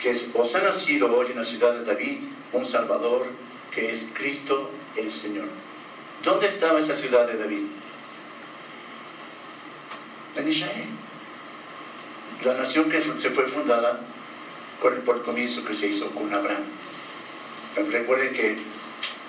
Que 0.01 0.15
os 0.33 0.55
ha 0.55 0.61
nacido 0.61 1.15
hoy 1.15 1.27
en 1.31 1.37
la 1.37 1.43
ciudad 1.43 1.73
de 1.73 1.83
David 1.83 2.19
un 2.53 2.65
Salvador 2.65 3.25
que 3.71 3.91
es 3.91 4.05
Cristo 4.13 4.71
el 4.95 5.11
Señor. 5.11 5.47
¿Dónde 6.23 6.47
estaba 6.47 6.79
esa 6.79 6.95
ciudad 6.95 7.27
de 7.27 7.37
David? 7.37 7.63
En 10.37 10.47
Israel. 10.47 10.87
La 12.43 12.53
nación 12.53 12.89
que 12.89 13.01
se 13.01 13.29
fue 13.31 13.45
fundada 13.47 13.99
por 14.81 14.93
el 14.93 15.21
comienzo 15.21 15.65
que 15.65 15.75
se 15.75 15.87
hizo 15.87 16.09
con 16.11 16.33
Abraham. 16.33 16.63
Recuerden 17.91 18.33
que 18.33 18.57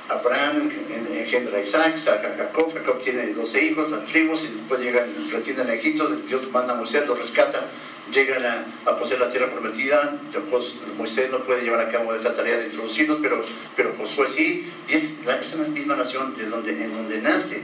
Abraham 0.09 0.71
engendra 1.12 1.59
a 1.59 1.61
Isaac, 1.61 1.95
Isaac 1.97 2.25
a 2.25 2.37
Jacob, 2.37 2.73
Jacob 2.73 3.01
tiene 3.01 3.27
12 3.33 3.64
hijos, 3.64 3.90
las 3.90 4.05
tribus, 4.05 4.45
y 4.45 4.49
después 4.49 4.81
llegan, 4.81 5.09
retienen 5.33 5.69
a 5.69 5.75
Egipto, 5.75 6.09
Dios 6.09 6.51
manda 6.53 6.75
a 6.75 6.77
Moisés, 6.77 7.07
lo 7.07 7.16
rescata, 7.16 7.61
llegan 8.12 8.45
a, 8.85 8.99
poseer 8.99 9.21
la 9.21 9.29
tierra 9.29 9.51
prometida, 9.51 10.19
Moisés 10.97 11.31
no 11.31 11.42
puede 11.42 11.62
llevar 11.62 11.81
a 11.81 11.88
cabo 11.88 12.14
esa 12.14 12.33
tarea 12.35 12.57
de 12.59 12.66
introducirlos, 12.66 13.19
pero, 13.21 13.45
pero 13.75 13.95
Josué 13.99 14.29
sí, 14.29 14.71
y 14.88 14.95
es 14.95 15.12
esa 15.40 15.57
misma 15.69 15.97
nación 15.97 16.37
de 16.37 16.47
donde, 16.47 16.71
en 16.71 16.92
donde 16.92 17.21
nace 17.21 17.62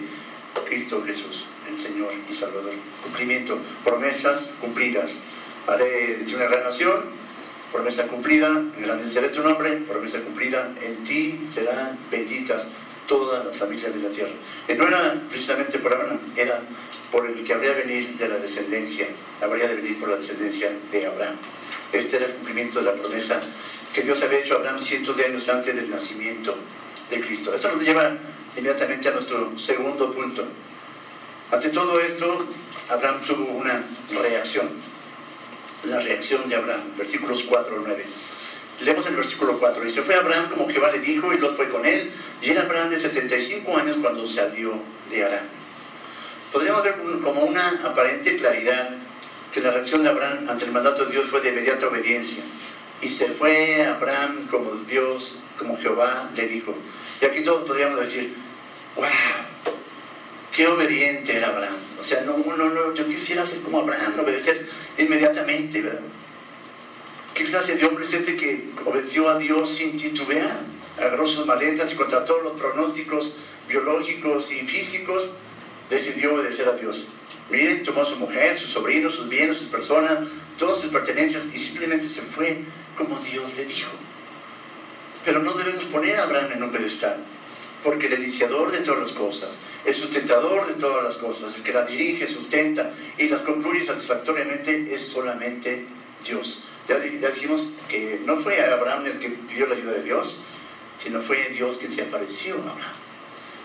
Cristo 0.73 1.03
Jesús, 1.05 1.45
el 1.69 1.77
Señor 1.77 2.11
y 2.29 2.33
Salvador. 2.33 2.73
Cumplimiento, 3.03 3.59
promesas 3.85 4.53
cumplidas. 4.61 5.25
De 5.79 6.35
una 6.35 6.47
gran 6.47 6.65
nación, 6.65 6.93
promesa 7.73 8.07
cumplida, 8.07 8.49
engrandeceré 8.79 9.29
tu 9.31 9.43
nombre, 9.43 9.71
promesa 9.89 10.21
cumplida, 10.21 10.71
en 10.83 10.97
ti 11.05 11.41
serán 11.53 11.99
benditas 12.11 12.69
todas 13.09 13.45
las 13.45 13.57
familias 13.57 13.95
de 13.95 14.01
la 14.01 14.11
tierra. 14.11 14.33
Y 14.69 14.75
no 14.75 14.87
era 14.87 15.15
precisamente 15.29 15.79
por 15.79 15.95
Abraham, 15.95 16.21
era 16.37 16.61
por 17.11 17.27
el 17.27 17.43
que 17.43 17.53
habría 17.53 17.75
de 17.75 17.83
venir 17.83 18.17
de 18.17 18.29
la 18.29 18.37
descendencia, 18.37 19.07
habría 19.41 19.69
de 19.69 19.75
venir 19.77 19.99
por 19.99 20.11
la 20.11 20.17
descendencia 20.17 20.71
de 20.91 21.07
Abraham. 21.07 21.35
Este 21.93 22.17
era 22.17 22.27
el 22.27 22.33
cumplimiento 22.33 22.79
de 22.79 22.87
la 22.87 22.95
promesa 22.95 23.41
que 23.93 24.03
Dios 24.03 24.23
había 24.23 24.39
hecho 24.39 24.55
a 24.55 24.59
Abraham 24.59 24.81
cientos 24.81 25.17
de 25.17 25.27
años 25.27 25.49
antes 25.49 25.75
del 25.75 25.91
nacimiento 25.91 26.57
de 27.11 27.21
Cristo. 27.21 27.55
Esto 27.55 27.69
nos 27.73 27.83
lleva 27.83 28.17
inmediatamente 28.57 29.09
a 29.09 29.13
nuestro 29.13 29.59
segundo 29.59 30.13
punto. 30.13 30.45
Ante 31.51 31.69
todo 31.69 32.01
esto, 32.01 32.47
Abraham 32.89 33.21
tuvo 33.21 33.45
una 33.53 33.83
reacción 34.23 34.71
la 35.85 35.99
reacción 36.01 36.49
de 36.49 36.57
Abraham, 36.57 36.83
versículos 36.97 37.45
4 37.45 37.75
o 37.75 37.81
9. 37.87 38.05
Leemos 38.83 39.07
el 39.07 39.17
versículo 39.17 39.59
4. 39.59 39.85
Y 39.85 39.91
se 39.91 40.03
fue 40.03 40.15
Abraham 40.15 40.49
como 40.51 40.69
Jehová 40.69 40.91
le 40.91 40.99
dijo 40.99 41.33
y 41.33 41.39
lo 41.39 41.55
fue 41.55 41.69
con 41.69 41.85
él. 41.85 42.11
Y 42.41 42.51
era 42.51 42.63
Abraham 42.63 42.91
de 42.91 43.01
75 43.01 43.77
años 43.77 43.97
cuando 44.01 44.27
salió 44.27 44.75
de 45.11 45.25
Arán. 45.25 45.45
Podríamos 46.53 46.83
ver 46.83 46.97
como 47.23 47.43
una 47.43 47.67
aparente 47.85 48.37
claridad 48.37 48.91
que 49.53 49.61
la 49.61 49.71
reacción 49.71 50.03
de 50.03 50.09
Abraham 50.09 50.49
ante 50.49 50.65
el 50.65 50.73
mandato 50.73 51.05
de 51.05 51.13
Dios 51.13 51.29
fue 51.29 51.41
de 51.41 51.51
inmediata 51.51 51.87
obediencia. 51.87 52.43
Y 53.01 53.09
se 53.09 53.29
fue 53.29 53.85
Abraham 53.85 54.49
como 54.51 54.73
Dios, 54.87 55.39
como 55.59 55.77
Jehová 55.79 56.29
le 56.35 56.47
dijo. 56.49 56.75
Y 57.21 57.25
aquí 57.25 57.43
todos 57.43 57.67
podríamos 57.67 58.01
decir, 58.01 58.35
wow, 58.97 59.07
qué 60.53 60.67
obediente 60.67 61.37
era 61.37 61.49
Abraham. 61.49 61.77
O 61.99 62.03
sea, 62.03 62.23
no, 62.23 62.37
no, 62.37 62.69
no, 62.71 62.95
yo 62.95 63.07
quisiera 63.07 63.45
ser 63.45 63.61
como 63.61 63.81
Abraham, 63.81 64.13
obedecer 64.21 64.69
inmediatamente, 64.99 65.81
¿verdad? 65.81 66.01
¿Qué 67.35 67.45
clase 67.47 67.77
de 67.77 67.87
hombre 67.87 68.05
es 68.05 68.13
este 68.13 68.37
que 68.37 68.71
obedeció 68.85 69.29
a 69.31 69.39
Dios 69.39 69.71
sin 69.71 69.97
titubear? 69.97 70.61
Agarró 70.99 71.27
sus 71.27 71.47
maletas 71.47 71.91
y 71.93 71.97
contra 71.97 72.25
todos 72.25 72.43
los 72.43 72.61
pronósticos 72.61 73.37
biológicos 73.67 74.53
y 74.53 74.67
físicos, 74.67 75.35
decidió 75.89 76.35
obedecer 76.35 76.69
a 76.69 76.73
Dios. 76.73 77.09
Miren, 77.49 77.83
tomó 77.85 78.03
a 78.03 78.05
su 78.05 78.17
mujer, 78.17 78.59
sus 78.59 78.71
sobrinos, 78.71 79.15
sus 79.15 79.29
bienes, 79.29 79.57
sus 79.57 79.69
personas, 79.69 80.29
todas 80.59 80.81
sus 80.81 80.91
pertenencias 80.91 81.49
y 81.55 81.59
simplemente 81.59 82.09
se 82.09 82.21
fue 82.21 82.63
como 82.97 83.19
Dios 83.21 83.57
le 83.57 83.65
dijo. 83.65 83.91
Pero 85.25 85.43
no 85.43 85.55
debemos 85.55 85.85
poner 85.85 86.19
a 86.19 86.25
Abraham 86.25 86.53
en 86.53 86.63
un 86.63 86.73
pedestal 86.73 87.17
porque 87.83 88.07
el 88.07 88.15
iniciador 88.15 88.71
de 88.71 88.79
todas 88.79 89.01
las 89.01 89.13
cosas, 89.13 89.61
el 89.85 89.95
sustentador 89.95 90.67
de 90.67 90.75
todas 90.75 91.03
las 91.03 91.17
cosas, 91.17 91.57
el 91.57 91.63
que 91.63 91.73
las 91.73 91.89
dirige, 91.89 92.27
sustenta 92.27 92.93
y 93.19 93.29
las 93.29 93.43
concluye 93.43 93.85
satisfactoriamente 93.85 94.95
es 94.95 95.03
solamente 95.03 95.87
Dios. 96.25 96.65
Ya, 96.89 96.99
dijimos 96.99 97.71
que 97.89 98.21
no 98.25 98.37
fue 98.41 98.61
Abraham 98.61 99.07
el 99.07 99.19
que 99.19 99.31
pidió 99.31 99.67
la 99.67 99.77
ayuda 99.77 99.93
de 99.93 100.03
Dios, 100.03 100.41
sino 101.03 101.21
fue 101.21 101.49
Dios 101.51 101.79
quien 101.79 101.93
se 101.93 102.03
apareció 102.03 102.55
a 102.55 102.59
Abraham. 102.59 102.95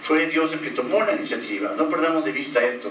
Fue 0.01 0.27
Dios 0.27 0.53
el 0.53 0.59
que 0.59 0.69
tomó 0.71 1.03
la 1.03 1.13
iniciativa. 1.13 1.73
No 1.75 1.89
perdamos 1.89 2.23
de 2.23 2.31
vista 2.31 2.63
esto. 2.63 2.89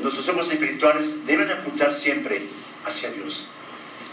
Nuestros 0.00 0.28
ojos 0.28 0.50
espirituales 0.50 1.26
deben 1.26 1.50
apuntar 1.50 1.92
siempre 1.92 2.40
hacia 2.84 3.10
Dios. 3.10 3.48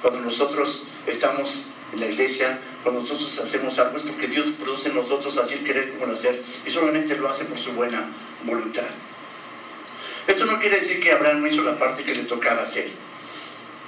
Cuando 0.01 0.19
nosotros 0.21 0.85
estamos 1.07 1.65
en 1.93 2.01
la 2.01 2.07
iglesia, 2.07 2.59
cuando 2.83 3.01
nosotros 3.01 3.39
hacemos 3.39 3.77
algo 3.79 3.97
es 3.97 4.03
porque 4.03 4.27
Dios 4.27 4.47
produce 4.59 4.89
en 4.89 4.95
nosotros 4.95 5.37
así 5.37 5.53
el 5.55 5.63
querer 5.63 5.91
como 5.91 6.05
el 6.05 6.11
hacer 6.11 6.41
y 6.65 6.71
solamente 6.71 7.17
lo 7.17 7.29
hace 7.29 7.45
por 7.45 7.57
su 7.57 7.73
buena 7.73 8.05
voluntad. 8.43 8.87
Esto 10.27 10.45
no 10.45 10.59
quiere 10.59 10.77
decir 10.77 10.99
que 10.99 11.11
Abraham 11.11 11.41
no 11.41 11.47
hizo 11.47 11.63
la 11.63 11.77
parte 11.77 12.03
que 12.03 12.15
le 12.15 12.23
tocaba 12.23 12.61
hacer, 12.61 12.87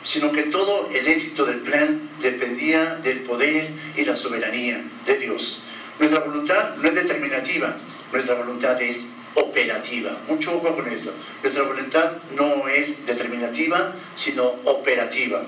sino 0.04 0.32
que 0.32 0.44
todo 0.44 0.90
el 0.94 1.08
éxito 1.08 1.46
del 1.46 1.60
plan 1.60 2.02
dependía 2.22 2.96
del 2.96 3.20
poder 3.20 3.70
y 3.96 4.04
la 4.04 4.16
soberanía 4.16 4.84
de 5.06 5.18
Dios. 5.18 5.62
Nuestra 6.00 6.20
voluntad 6.20 6.76
no 6.78 6.90
es 6.90 6.96
determinativa, 6.96 7.76
nuestra 8.12 8.36
voluntad 8.36 8.82
es 8.82 9.08
operativa. 9.36 10.12
Mucho 10.28 10.56
ojo 10.56 10.76
con 10.76 10.88
eso. 10.88 11.12
Nuestra 11.42 11.64
voluntad 11.64 12.12
no 12.36 12.68
es 12.68 13.06
determinativa, 13.06 13.94
sino 14.16 14.46
operativa. 14.66 15.42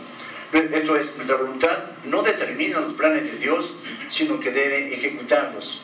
Esto 0.53 0.95
es, 0.95 1.17
nuestra 1.17 1.37
voluntad 1.37 1.77
no 2.05 2.21
determina 2.21 2.79
los 2.79 2.93
planes 2.93 3.23
de 3.23 3.37
Dios, 3.37 3.77
sino 4.07 4.39
que 4.39 4.51
debe 4.51 4.93
ejecutarlos. 4.93 5.81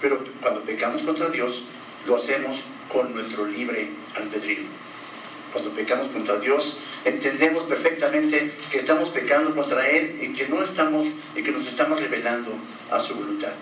Pero 0.00 0.22
cuando 0.40 0.62
pecamos 0.62 1.02
contra 1.02 1.28
Dios, 1.30 1.64
lo 2.06 2.16
hacemos 2.16 2.60
con 2.92 3.12
nuestro 3.14 3.46
libre 3.46 3.88
albedrío. 4.14 4.64
Cuando 5.52 5.70
pecamos 5.70 6.08
contra 6.08 6.38
Dios, 6.38 6.78
entendemos 7.04 7.64
perfectamente 7.64 8.52
que 8.70 8.78
estamos 8.78 9.10
pecando 9.10 9.54
contra 9.54 9.88
Él 9.88 10.18
y 10.20 10.32
que 10.32 10.48
no 10.48 10.62
estamos 10.62 11.06
y 11.34 11.42
que 11.42 11.52
nos 11.52 11.66
estamos 11.66 12.00
revelando 12.00 12.52
a 12.90 13.00
su 13.00 13.14
voluntad. 13.14 13.52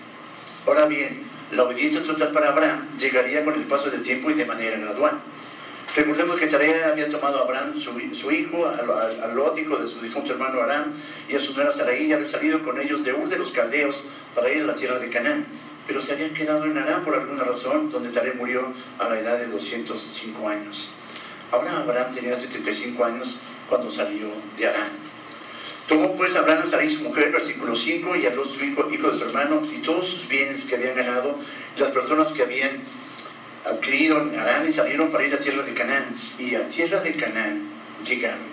Ahora 0.66 0.86
bien, 0.86 1.22
la 1.52 1.64
obediencia 1.64 2.02
total 2.02 2.32
para 2.32 2.48
Abraham 2.48 2.88
llegaría 2.98 3.44
con 3.44 3.54
el 3.54 3.64
paso 3.64 3.90
del 3.90 4.02
tiempo 4.02 4.30
y 4.30 4.34
de 4.34 4.46
manera 4.46 4.78
gradual. 4.78 5.20
Recordemos 5.94 6.40
que 6.40 6.46
Tarea 6.46 6.88
había 6.88 7.10
tomado 7.10 7.38
a 7.38 7.42
Abraham, 7.42 7.78
su, 7.78 8.30
hijo, 8.32 8.66
al, 8.66 9.34
Lot, 9.34 9.58
hijo 9.58 9.76
de 9.76 9.86
su 9.86 10.00
difunto 10.00 10.32
hermano 10.32 10.62
Aram, 10.62 10.90
y 11.28 11.36
a 11.36 11.38
su 11.38 11.52
nuera 11.52 11.70
Sarai, 11.70 12.06
y 12.06 12.12
había 12.12 12.24
salido 12.24 12.62
con 12.62 12.80
ellos 12.80 13.04
de 13.04 13.12
Ur 13.12 13.28
de 13.28 13.36
los 13.36 13.52
Caldeos 13.52 14.04
para 14.34 14.50
ir 14.50 14.62
a 14.62 14.66
la 14.66 14.74
tierra 14.74 14.98
de 14.98 15.10
Canaán. 15.10 15.44
Pero 15.86 16.00
se 16.00 16.12
habían 16.12 16.32
quedado 16.32 16.64
en 16.64 16.78
Aram 16.78 17.04
por 17.04 17.14
alguna 17.14 17.44
razón, 17.44 17.90
donde 17.90 18.08
Tarea 18.08 18.32
murió 18.34 18.72
a 18.98 19.08
la 19.10 19.18
edad 19.18 19.36
de 19.36 19.48
205 19.48 20.48
años. 20.48 20.88
Ahora 21.50 21.76
Abraham 21.76 22.14
tenía 22.14 22.40
75 22.40 23.04
años 23.04 23.36
cuando 23.68 23.90
salió 23.90 24.28
de 24.56 24.68
Aram. 24.68 24.88
Tomó 25.88 26.16
pues 26.16 26.34
Abraham 26.36 26.62
a 26.62 26.64
Sarai 26.64 26.88
su 26.88 27.02
mujer, 27.02 27.30
versículo 27.32 27.76
5, 27.76 28.16
y 28.16 28.24
a 28.24 28.34
Lot 28.34 28.50
su 28.50 28.64
hijo, 28.64 28.88
hijo 28.90 29.10
de 29.10 29.18
su 29.18 29.24
hermano, 29.24 29.60
y 29.70 29.78
todos 29.78 30.08
sus 30.08 30.26
bienes 30.26 30.64
que 30.64 30.76
habían 30.76 30.96
ganado, 30.96 31.38
las 31.76 31.90
personas 31.90 32.32
que 32.32 32.44
habían 32.44 32.80
adquirieron 33.64 34.38
Arán 34.38 34.68
y 34.68 34.72
salieron 34.72 35.10
para 35.10 35.24
ir 35.24 35.34
a 35.34 35.38
tierra 35.38 35.62
de 35.62 35.74
Canaán. 35.74 36.06
Y 36.38 36.54
a 36.54 36.68
tierra 36.68 37.00
de 37.00 37.14
Canaán 37.16 37.68
llegaron. 38.04 38.52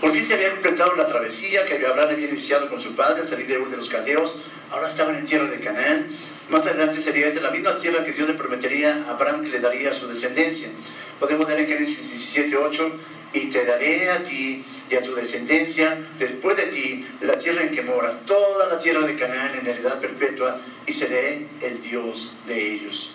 Por 0.00 0.12
fin 0.12 0.22
se 0.22 0.34
había 0.34 0.50
completado 0.50 0.94
la 0.94 1.06
travesía 1.06 1.64
que 1.64 1.74
Abraham 1.86 2.10
había 2.12 2.28
iniciado 2.28 2.68
con 2.68 2.80
su 2.80 2.94
padre 2.94 3.22
al 3.22 3.26
salir 3.26 3.46
de 3.46 3.58
Ur 3.58 3.70
de 3.70 3.76
los 3.76 3.88
Caldeos. 3.88 4.42
Ahora 4.70 4.88
estaban 4.88 5.16
en 5.16 5.24
tierra 5.24 5.46
de 5.46 5.60
Canaán. 5.60 6.06
Más 6.50 6.66
adelante 6.66 7.00
sería 7.00 7.28
esta 7.28 7.40
la 7.40 7.50
misma 7.50 7.76
tierra 7.78 8.04
que 8.04 8.12
Dios 8.12 8.28
le 8.28 8.34
prometería 8.34 9.04
a 9.08 9.12
Abraham 9.12 9.42
que 9.42 9.48
le 9.48 9.60
daría 9.60 9.90
a 9.90 9.92
su 9.92 10.06
descendencia. 10.06 10.68
Podemos 11.18 11.46
ver 11.46 11.58
en 11.58 11.66
Génesis 11.66 11.96
17, 11.96 12.56
8, 12.56 12.92
y 13.32 13.50
te 13.50 13.64
daré 13.64 14.10
a 14.10 14.22
ti 14.22 14.64
y 14.90 14.94
a 14.94 15.02
tu 15.02 15.14
descendencia 15.14 15.98
después 16.18 16.56
de 16.56 16.66
ti 16.66 17.06
la 17.22 17.38
tierra 17.38 17.62
en 17.62 17.74
que 17.74 17.82
moras, 17.82 18.14
toda 18.24 18.68
la 18.68 18.78
tierra 18.78 19.04
de 19.06 19.16
Canaán 19.16 19.58
en 19.58 19.66
heredad 19.66 20.00
perpetua, 20.00 20.60
y 20.86 20.92
seré 20.92 21.46
el 21.62 21.82
Dios 21.82 22.34
de 22.46 22.74
ellos. 22.74 23.12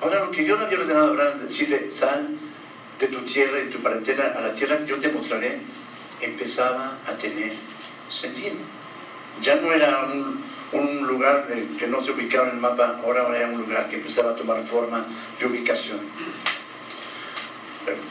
Ahora, 0.00 0.24
lo 0.24 0.30
que 0.30 0.44
Dios 0.44 0.60
había 0.60 0.78
ordenado 0.78 1.06
a 1.06 1.08
Abraham, 1.08 1.40
decirle, 1.42 1.90
sal 1.90 2.28
de 3.00 3.06
tu 3.08 3.20
tierra 3.22 3.58
y 3.58 3.64
de 3.64 3.70
tu 3.70 3.80
parentela 3.80 4.34
a 4.36 4.40
la 4.40 4.54
tierra 4.54 4.78
yo 4.86 4.98
te 4.98 5.08
mostraré, 5.10 5.58
empezaba 6.20 6.98
a 7.06 7.12
tener 7.12 7.52
sentido. 8.08 8.56
Ya 9.42 9.56
no 9.56 9.72
era 9.72 10.06
un, 10.72 11.06
lugar 11.06 11.46
que 11.78 11.86
no 11.86 12.02
se 12.02 12.12
ubicaba 12.12 12.48
en 12.48 12.56
el 12.56 12.60
mapa, 12.60 13.00
ahora 13.02 13.36
era 13.36 13.48
un 13.48 13.60
lugar 13.62 13.88
que 13.88 13.96
empezaba 13.96 14.32
a 14.32 14.36
tomar 14.36 14.62
forma 14.62 15.04
de 15.38 15.46
ubicación. 15.46 15.98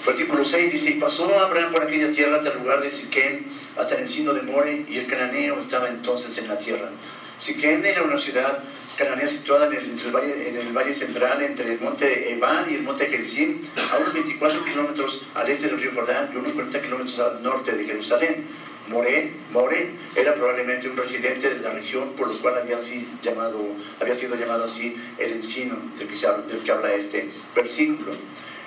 Versículo 0.05 0.43
6 0.43 0.71
dice, 0.71 0.91
y 0.91 0.99
pasó 0.99 1.39
Abraham 1.39 1.71
por 1.71 1.83
aquella 1.83 2.11
tierra 2.11 2.37
hasta 2.37 2.51
el 2.51 2.59
lugar 2.59 2.81
de 2.81 2.91
Siquén, 2.91 3.45
hasta 3.77 3.95
el 3.95 4.01
encino 4.01 4.33
de 4.33 4.41
More, 4.41 4.85
y 4.87 4.97
el 4.97 5.05
cananeo 5.05 5.59
estaba 5.59 5.87
entonces 5.87 6.37
en 6.39 6.47
la 6.47 6.57
tierra. 6.57 6.89
Siquén 7.37 7.85
era 7.85 8.01
una 8.01 8.17
ciudad 8.17 8.63
Cananea 8.97 9.27
situada 9.27 9.67
en 9.67 9.73
el, 9.73 10.11
valle, 10.11 10.49
en 10.49 10.57
el, 10.57 10.73
valle, 10.73 10.91
central 10.91 11.39
entre 11.43 11.73
el 11.73 11.79
monte 11.79 12.33
Ebal 12.33 12.65
y 12.67 12.75
el 12.75 12.81
monte 12.81 13.05
Gerizim, 13.05 13.61
a 13.91 13.97
unos 13.97 14.11
24 14.11 14.65
kilómetros 14.65 15.27
al 15.35 15.47
este 15.49 15.67
del 15.67 15.79
río 15.79 15.91
Jordán 15.93 16.31
y 16.33 16.37
unos 16.37 16.53
40 16.53 16.81
kilómetros 16.81 17.19
al 17.19 17.43
norte 17.43 17.73
de 17.73 17.85
Jerusalén. 17.85 18.43
More, 18.87 19.33
More 19.51 19.91
era 20.15 20.33
probablemente 20.33 20.89
un 20.89 20.97
residente 20.97 21.53
de 21.53 21.61
la 21.61 21.73
región, 21.73 22.13
por 22.13 22.27
lo 22.27 22.37
cual 22.39 22.57
había, 22.57 22.77
llamado, 23.21 23.59
había 24.01 24.15
sido 24.15 24.35
llamado 24.35 24.63
así 24.63 24.97
el 25.19 25.33
encino 25.33 25.77
del 25.99 26.07
que, 26.07 26.15
del 26.51 26.63
que 26.63 26.71
habla 26.71 26.91
este 26.93 27.29
versículo. 27.55 28.11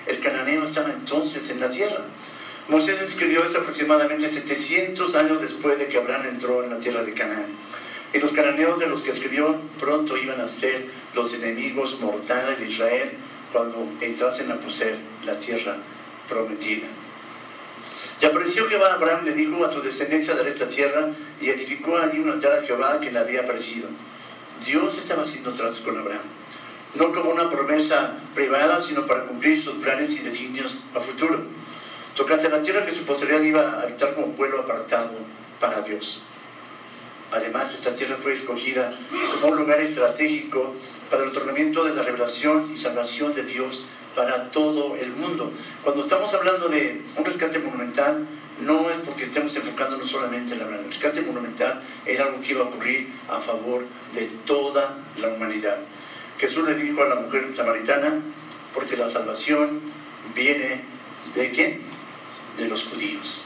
El 0.07 0.19
cananeo 0.21 0.63
estaba 0.63 0.91
entonces 0.91 1.49
en 1.49 1.59
la 1.59 1.69
tierra. 1.69 2.05
Moisés 2.69 3.01
escribió 3.01 3.43
esto 3.43 3.59
aproximadamente 3.59 4.29
700 4.29 5.13
años 5.15 5.41
después 5.41 5.77
de 5.77 5.87
que 5.87 5.97
Abraham 5.97 6.27
entró 6.29 6.63
en 6.63 6.69
la 6.69 6.79
tierra 6.79 7.03
de 7.03 7.13
Canaán. 7.13 7.47
Y 8.13 8.19
los 8.19 8.31
cananeos 8.31 8.79
de 8.79 8.87
los 8.87 9.01
que 9.01 9.11
escribió 9.11 9.55
pronto 9.79 10.17
iban 10.17 10.41
a 10.41 10.47
ser 10.47 10.85
los 11.15 11.33
enemigos 11.33 11.99
mortales 12.01 12.59
de 12.59 12.67
Israel 12.67 13.11
cuando 13.51 13.87
entrasen 14.01 14.51
a 14.51 14.55
poseer 14.55 14.97
la 15.25 15.37
tierra 15.37 15.77
prometida. 16.27 16.87
Y 18.21 18.25
apareció 18.25 18.67
Jehová 18.67 18.93
Abraham, 18.93 19.25
le 19.25 19.33
dijo, 19.33 19.65
a 19.65 19.71
tu 19.71 19.81
descendencia 19.81 20.35
daré 20.35 20.51
esta 20.51 20.67
tierra, 20.67 21.09
y 21.39 21.49
edificó 21.49 21.97
allí 21.97 22.19
un 22.19 22.29
altar 22.29 22.53
a 22.53 22.61
Jehová 22.61 22.99
que 23.01 23.11
le 23.11 23.17
había 23.17 23.41
aparecido. 23.41 23.89
Dios 24.65 24.97
estaba 24.99 25.23
haciendo 25.23 25.51
tratos 25.51 25.79
con 25.79 25.97
Abraham, 25.97 26.21
no 26.95 27.11
como 27.11 27.31
una 27.31 27.49
promesa 27.49 28.13
privada, 28.35 28.79
sino 28.79 29.07
para 29.07 29.25
cumplir 29.25 29.59
sus 29.61 29.75
planes 29.75 30.13
y 30.13 30.19
designios 30.19 30.83
a 30.93 30.99
futuro. 30.99 31.41
Tocante 32.15 32.49
la 32.49 32.61
tierra 32.61 32.85
que 32.85 32.93
su 32.93 33.05
posteridad 33.05 33.41
iba 33.41 33.61
a 33.61 33.81
habitar 33.81 34.13
como 34.13 34.33
pueblo 34.33 34.61
apartado 34.61 35.09
para 35.59 35.81
Dios. 35.81 36.21
Además, 37.31 37.73
esta 37.73 37.95
tierra 37.95 38.17
fue 38.19 38.33
escogida 38.33 38.89
como 39.39 39.53
un 39.53 39.59
lugar 39.59 39.79
estratégico 39.79 40.75
para 41.09 41.23
el 41.23 41.29
otorgamiento 41.29 41.83
de 41.83 41.95
la 41.95 42.03
revelación 42.03 42.69
y 42.73 42.77
salvación 42.77 43.33
de 43.33 43.43
Dios 43.43 43.87
para 44.15 44.51
todo 44.51 44.95
el 44.97 45.11
mundo. 45.11 45.51
Cuando 45.83 46.03
estamos 46.03 46.33
hablando 46.33 46.67
de 46.67 47.01
un 47.15 47.25
rescate 47.25 47.59
monumental, 47.59 48.27
no 48.61 48.89
es 48.89 48.97
porque 48.97 49.23
estemos 49.23 49.55
enfocándonos 49.55 50.09
solamente 50.09 50.53
en 50.53 50.59
la 50.59 50.65
El 50.65 50.85
rescate 50.85 51.21
monumental 51.21 51.81
era 52.05 52.25
algo 52.25 52.41
que 52.41 52.51
iba 52.51 52.61
a 52.61 52.65
ocurrir 52.65 53.11
a 53.29 53.39
favor 53.39 53.85
de 54.13 54.29
toda 54.45 54.97
la 55.17 55.29
humanidad. 55.29 55.77
Jesús 56.37 56.67
le 56.67 56.75
dijo 56.75 57.01
a 57.01 57.07
la 57.07 57.15
mujer 57.15 57.47
samaritana, 57.55 58.19
porque 58.73 58.97
la 58.97 59.07
salvación 59.07 59.79
viene 60.35 60.83
de 61.35 61.51
quién? 61.51 61.81
De 62.57 62.67
los 62.67 62.85
judíos. 62.85 63.43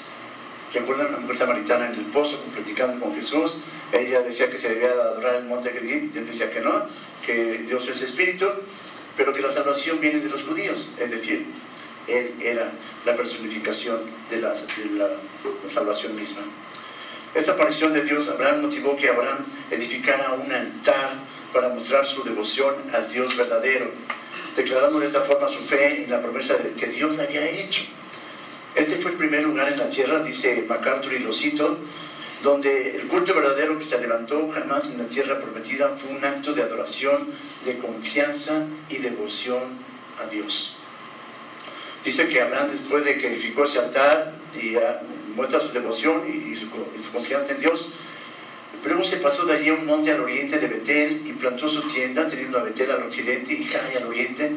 ¿Recuerdan 0.73 1.07
a 1.07 1.11
la 1.11 1.17
mujer 1.19 1.37
samaritana 1.37 1.87
en 1.87 1.93
el 1.93 2.05
pozo 2.05 2.37
platicando 2.53 2.99
con 2.99 3.15
Jesús? 3.15 3.61
Ella 3.91 4.21
decía 4.21 4.49
que 4.49 4.57
se 4.57 4.69
debía 4.69 4.91
adorar 4.91 5.35
el 5.35 5.45
monte 5.45 5.71
Gerizim, 5.71 6.11
él 6.15 6.27
decía 6.27 6.49
que 6.51 6.59
no, 6.59 6.85
que 7.25 7.59
Dios 7.67 7.87
es 7.89 8.01
espíritu, 8.01 8.47
pero 9.15 9.33
que 9.33 9.41
la 9.41 9.51
salvación 9.51 9.99
viene 9.99 10.19
de 10.19 10.29
los 10.29 10.43
judíos, 10.43 10.91
es 10.99 11.11
decir, 11.11 11.45
él 12.07 12.33
era 12.41 12.71
la 13.05 13.15
personificación 13.15 13.99
de 14.29 14.41
la, 14.41 14.53
salvación 15.67 16.15
misma. 16.15 16.41
Esta 17.33 17.53
aparición 17.53 17.93
de 17.93 18.03
Dios, 18.03 18.29
Abraham 18.29 18.61
motivó 18.61 18.95
que 18.95 19.09
Abraham 19.09 19.43
edificara 19.71 20.33
un 20.33 20.51
altar 20.51 21.13
para 21.53 21.69
mostrar 21.69 22.05
su 22.05 22.23
devoción 22.23 22.73
al 22.93 23.11
Dios 23.11 23.35
verdadero, 23.35 23.91
declarando 24.55 24.99
de 24.99 25.07
esta 25.07 25.21
forma 25.21 25.47
su 25.47 25.59
fe 25.59 26.03
en 26.03 26.11
la 26.11 26.21
promesa 26.21 26.55
que 26.77 26.87
Dios 26.87 27.15
le 27.17 27.23
había 27.23 27.47
hecho. 27.49 27.83
Este 28.75 28.97
fue 28.97 29.11
el 29.11 29.17
primer 29.17 29.43
lugar 29.43 29.71
en 29.71 29.79
la 29.79 29.89
tierra, 29.89 30.19
dice 30.19 30.65
MacArthur 30.67 31.13
y 31.13 31.19
lo 31.19 31.33
cito, 31.33 31.77
donde 32.45 32.95
el 32.95 33.07
culto 33.07 33.33
verdadero 33.33 33.75
que 33.75 33.83
se 33.83 33.99
levantó 33.99 34.47
jamás 34.49 34.85
en 34.85 34.99
la 34.99 35.05
tierra 35.05 35.39
prometida 35.39 35.89
fue 35.89 36.15
un 36.15 36.23
acto 36.23 36.53
de 36.53 36.61
adoración, 36.61 37.27
de 37.65 37.75
confianza 37.79 38.67
y 38.87 38.97
devoción 38.97 39.63
a 40.19 40.27
Dios. 40.27 40.75
Dice 42.05 42.27
que 42.27 42.39
Abraham 42.39 42.69
después 42.71 43.03
de 43.03 43.17
que 43.17 43.29
edificó 43.29 43.63
ese 43.63 43.79
altar 43.79 44.31
y 44.61 44.75
ah, 44.75 45.01
muestra 45.35 45.59
su 45.59 45.69
devoción 45.69 46.21
y 46.27 46.55
su, 46.55 46.69
confianza 47.11 47.53
en 47.53 47.61
Dios, 47.61 47.93
luego 48.85 49.03
se 49.03 49.17
pasó 49.17 49.45
de 49.45 49.55
allí 49.55 49.69
a 49.69 49.73
un 49.73 49.87
monte 49.87 50.11
al 50.11 50.21
oriente 50.21 50.59
de 50.59 50.67
Betel 50.67 51.23
y 51.25 51.33
plantó 51.33 51.67
su 51.67 51.81
tienda, 51.87 52.27
teniendo 52.27 52.59
a 52.59 52.63
Betel 52.63 52.91
al 52.91 53.01
occidente 53.01 53.53
y 53.53 53.63
Jai 53.63 53.95
al 53.95 54.05
oriente, 54.05 54.51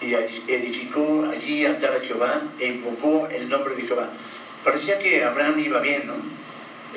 y 0.00 0.14
edificó 0.50 1.28
allí 1.30 1.66
altar 1.66 1.94
a 1.96 2.00
Jehová 2.00 2.42
e 2.58 2.68
invocó 2.68 3.28
el 3.28 3.46
nombre 3.50 3.74
de 3.74 3.82
Jehová. 3.82 4.08
Parecía 4.64 4.98
que 4.98 5.22
Abraham 5.22 5.58
iba 5.58 5.80
bien, 5.80 6.06
¿no? 6.06 6.45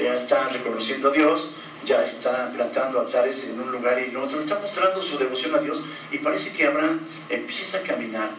Ya 0.03 0.15
está 0.15 0.47
reconociendo 0.49 1.09
a 1.09 1.11
Dios, 1.11 1.51
ya 1.85 2.03
está 2.03 2.51
plantando 2.51 2.99
altares 2.99 3.43
en 3.45 3.59
un 3.59 3.71
lugar 3.71 3.99
y 3.99 4.09
en 4.09 4.17
otro, 4.17 4.39
está 4.39 4.59
mostrando 4.59 5.01
su 5.01 5.17
devoción 5.17 5.55
a 5.55 5.59
Dios 5.59 5.83
y 6.11 6.17
parece 6.19 6.51
que 6.51 6.67
Abraham 6.67 6.99
empieza 7.29 7.77
a 7.77 7.81
caminar 7.81 8.29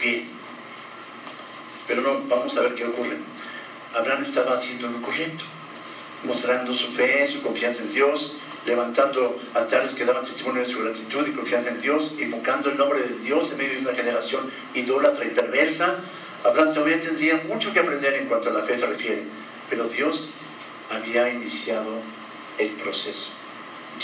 bien. 0.00 0.28
Pero 1.86 2.02
no, 2.02 2.20
vamos 2.28 2.56
a 2.56 2.60
ver 2.62 2.74
qué 2.74 2.84
ocurre. 2.84 3.16
Abraham 3.94 4.24
estaba 4.24 4.56
haciendo 4.56 4.88
lo 4.88 5.00
correcto, 5.00 5.44
mostrando 6.24 6.74
su 6.74 6.88
fe, 6.88 7.26
su 7.28 7.40
confianza 7.40 7.82
en 7.82 7.94
Dios, 7.94 8.36
levantando 8.66 9.40
altares 9.54 9.94
que 9.94 10.04
daban 10.04 10.24
testimonio 10.24 10.62
de 10.62 10.68
su 10.68 10.80
gratitud 10.80 11.26
y 11.26 11.32
confianza 11.32 11.70
en 11.70 11.80
Dios, 11.80 12.14
invocando 12.20 12.70
el 12.70 12.76
nombre 12.76 13.00
de 13.00 13.18
Dios 13.20 13.52
en 13.52 13.58
medio 13.58 13.74
de 13.74 13.80
una 13.80 13.94
generación 13.94 14.50
idólatra 14.74 15.24
y 15.24 15.30
perversa. 15.30 15.96
Abraham 16.44 16.74
todavía 16.74 17.00
tendría 17.00 17.42
mucho 17.48 17.72
que 17.72 17.80
aprender 17.80 18.14
en 18.14 18.26
cuanto 18.26 18.50
a 18.50 18.52
la 18.52 18.62
fe 18.62 18.78
se 18.78 18.86
refiere, 18.86 19.24
pero 19.70 19.88
Dios 19.88 20.32
había 20.90 21.30
iniciado 21.32 22.00
el 22.58 22.68
proceso. 22.70 23.30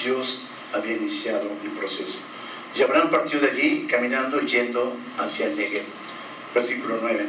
Dios 0.03 0.43
había 0.73 0.97
iniciado 0.97 1.49
el 1.63 1.71
proceso. 1.71 2.19
Y 2.75 2.83
Abraham 2.83 3.11
partió 3.11 3.41
de 3.41 3.51
allí 3.51 3.87
caminando 3.89 4.41
yendo 4.41 4.97
hacia 5.19 5.47
el 5.47 5.57
Negev. 5.57 5.85
Versículo 6.55 6.99
9. 7.01 7.27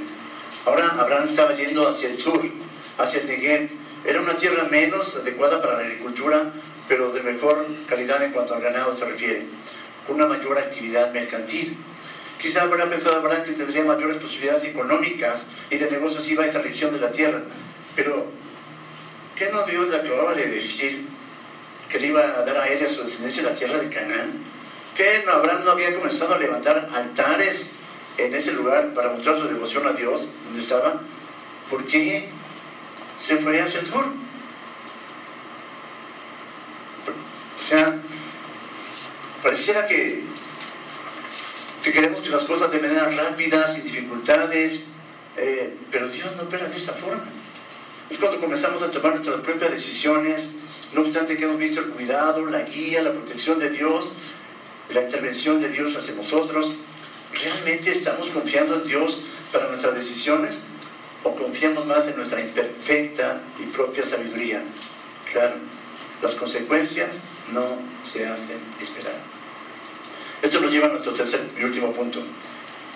Ahora 0.66 0.88
Abraham 1.00 1.28
estaba 1.30 1.54
yendo 1.54 1.88
hacia 1.88 2.10
el 2.10 2.20
sur, 2.20 2.42
hacia 2.98 3.22
el 3.22 3.28
Negev. 3.28 3.70
Era 4.06 4.22
una 4.22 4.36
tierra 4.36 4.68
menos 4.72 5.16
adecuada 5.18 5.62
para 5.62 5.74
la 5.74 5.80
agricultura, 5.80 6.52
pero 6.88 7.12
de 7.12 7.22
mejor 7.22 7.66
calidad 7.88 8.22
en 8.24 8.32
cuanto 8.32 8.56
al 8.56 8.62
ganado 8.62 8.96
se 8.96 9.06
refiere, 9.06 9.46
con 10.06 10.16
una 10.16 10.28
mayor 10.28 10.58
actividad 10.58 11.12
mercantil. 11.14 11.78
Quizá 12.42 12.64
habrá 12.64 12.90
pensado 12.90 13.18
Abraham 13.18 13.44
que 13.44 13.54
tendría 13.54 13.84
mayores 13.84 14.18
posibilidades 14.18 14.66
económicas 14.66 15.48
y 15.70 15.78
de 15.78 15.90
negocios 15.90 16.28
iba 16.28 16.44
a 16.44 16.48
esa 16.48 16.62
región 16.62 16.94
de 16.94 17.00
la 17.00 17.12
tierra. 17.12 17.42
Pero, 17.96 18.28
¿qué 19.36 19.50
no 19.52 19.66
Dios 19.66 19.90
le 19.90 19.98
acababa 19.98 20.34
de 20.34 20.48
decir 20.48 21.06
que 21.90 22.00
le 22.00 22.08
iba 22.08 22.22
a 22.22 22.44
dar 22.44 22.58
a 22.58 22.68
él 22.68 22.80
y 22.82 22.86
a 22.86 22.90
su 22.90 23.04
descendencia 23.04 23.44
la 23.44 23.54
tierra 23.54 23.78
de 23.78 23.90
Canaán? 23.90 24.32
¿Que 24.96 25.24
Abraham 25.28 25.66
no 25.66 25.72
había 25.72 25.94
comenzado 25.94 26.36
a 26.36 26.40
levantar 26.40 26.90
altares 26.94 27.72
en 28.18 28.34
ese 28.34 28.54
lugar 28.54 28.94
para 28.94 29.10
mostrar 29.10 29.40
su 29.40 29.48
devoción 29.48 29.86
a 29.86 29.92
Dios, 29.92 30.30
donde 30.46 30.62
estaba? 30.62 31.02
¿Por 31.70 31.86
qué 31.86 32.30
se 33.18 33.38
fue 33.38 33.60
hacia 33.60 33.82
el 33.82 33.88
sur? 33.88 34.06
O 37.56 37.68
sea, 37.68 37.98
pareciera 39.44 39.86
que, 39.88 40.24
que 41.84 41.92
queremos 41.92 42.22
que 42.22 42.30
las 42.30 42.44
cosas 42.46 42.72
de 42.72 42.80
manera 42.80 43.10
rápida, 43.10 43.68
sin 43.68 43.84
dificultades, 43.84 44.84
eh, 45.36 45.76
pero 45.92 46.08
Dios 46.08 46.36
no 46.38 46.44
opera 46.44 46.68
de 46.68 46.78
esa 46.78 46.94
forma. 46.94 47.26
Es 48.10 48.18
cuando 48.20 48.40
comenzamos 48.40 48.82
a 48.84 48.92
tomar 48.92 49.14
nuestras 49.14 49.38
propias 49.38 49.72
decisiones, 49.72 50.52
no 50.94 51.02
obstante 51.02 51.36
que 51.36 51.46
hemos 51.46 51.58
visto 51.58 51.82
el 51.82 51.90
cuidado, 51.90 52.46
la 52.46 52.62
guía, 52.62 53.02
la 53.02 53.12
protección 53.12 53.60
de 53.60 53.70
Dios, 53.70 54.14
la 54.94 55.02
intervención 55.02 55.60
de 55.62 55.70
Dios 55.70 55.96
hacia 55.96 56.14
nosotros, 56.14 56.74
¿realmente 57.34 57.92
estamos 57.92 58.30
confiando 58.30 58.76
en 58.76 58.88
Dios 58.88 59.24
para 59.52 59.68
nuestras 59.70 59.96
decisiones 59.96 60.60
o 61.24 61.36
confiamos 61.36 61.86
más 61.88 62.08
en 62.08 62.16
nuestra 62.16 62.40
imperfecta 62.40 63.42
y 63.60 63.64
propia 63.66 64.06
sabiduría? 64.06 64.62
Claro, 65.32 65.56
las 66.22 66.36
consecuencias 66.36 67.22
no 67.54 67.66
se 68.04 68.28
hacen 68.28 68.60
esperar. 68.80 69.16
Esto 70.42 70.62
nos 70.62 70.72
lleva 70.72 70.88
a 70.88 70.92
nuestro 70.92 71.14
tercer 71.14 71.42
y 71.60 71.64
último 71.64 71.92
punto, 71.92 72.22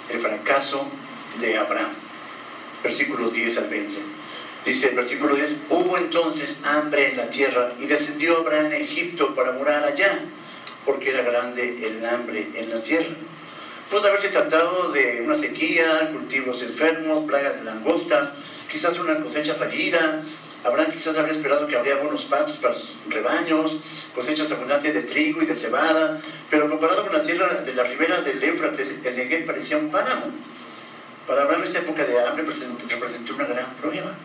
el 0.10 0.20
fracaso 0.20 0.88
de 1.42 1.58
Abraham. 1.58 1.90
Versículos 2.84 3.34
10 3.34 3.58
al 3.58 3.68
20. 3.68 4.19
Dice 4.70 4.90
el 4.90 4.96
versículo 4.96 5.36
10, 5.36 5.56
hubo 5.72 5.98
entonces 5.98 6.60
hambre 6.64 7.10
en 7.10 7.18
la 7.18 7.28
tierra 7.28 7.72
y 7.80 7.88
descendió 7.88 8.38
Abraham 8.38 8.68
a 8.68 8.76
Egipto 8.76 9.34
para 9.34 9.54
morar 9.54 9.84
allá, 9.84 10.20
porque 10.86 11.10
era 11.10 11.24
grande 11.24 11.88
el 11.88 12.06
hambre 12.06 12.48
en 12.54 12.70
la 12.70 12.80
tierra. 12.84 13.10
Pudo 13.90 14.08
haberse 14.08 14.30
tratado 14.30 14.92
de 14.92 15.24
una 15.26 15.34
sequía, 15.34 16.12
cultivos 16.12 16.62
enfermos, 16.62 17.26
plagas 17.26 17.56
de 17.56 17.64
langostas, 17.64 18.36
quizás 18.72 19.00
una 19.00 19.20
cosecha 19.20 19.56
fallida, 19.56 20.22
Abraham 20.64 20.92
quizás 20.92 21.18
habría 21.18 21.34
esperado 21.34 21.66
que 21.66 21.76
habría 21.76 21.96
buenos 21.96 22.26
pastos 22.26 22.58
para 22.58 22.76
sus 22.76 22.94
rebaños, 23.08 23.80
cosechas 24.14 24.52
abundantes 24.52 24.94
de 24.94 25.02
trigo 25.02 25.42
y 25.42 25.48
de 25.48 25.56
cebada, 25.56 26.22
pero 26.52 26.70
comparado 26.70 27.08
con 27.08 27.18
la 27.18 27.24
tierra 27.24 27.48
de 27.66 27.74
la 27.74 27.86
ribera 27.86 28.22
del 28.22 28.44
Éufrates, 28.44 28.94
el 29.04 29.16
Negev 29.16 29.48
parecía 29.48 29.78
un 29.78 29.90
páramo. 29.90 30.28
Para 31.26 31.42
Abraham 31.42 31.64
esa 31.64 31.80
época 31.80 32.06
de 32.06 32.20
hambre 32.20 32.46
representó 32.88 33.34
una 33.34 33.46
gran 33.46 33.66
prueba. 33.82 34.16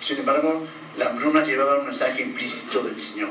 Sin 0.00 0.18
embargo, 0.18 0.66
la 0.98 1.06
hambruna 1.10 1.44
llevaba 1.44 1.78
un 1.78 1.86
mensaje 1.86 2.22
implícito 2.22 2.82
del 2.82 2.98
Señor. 2.98 3.30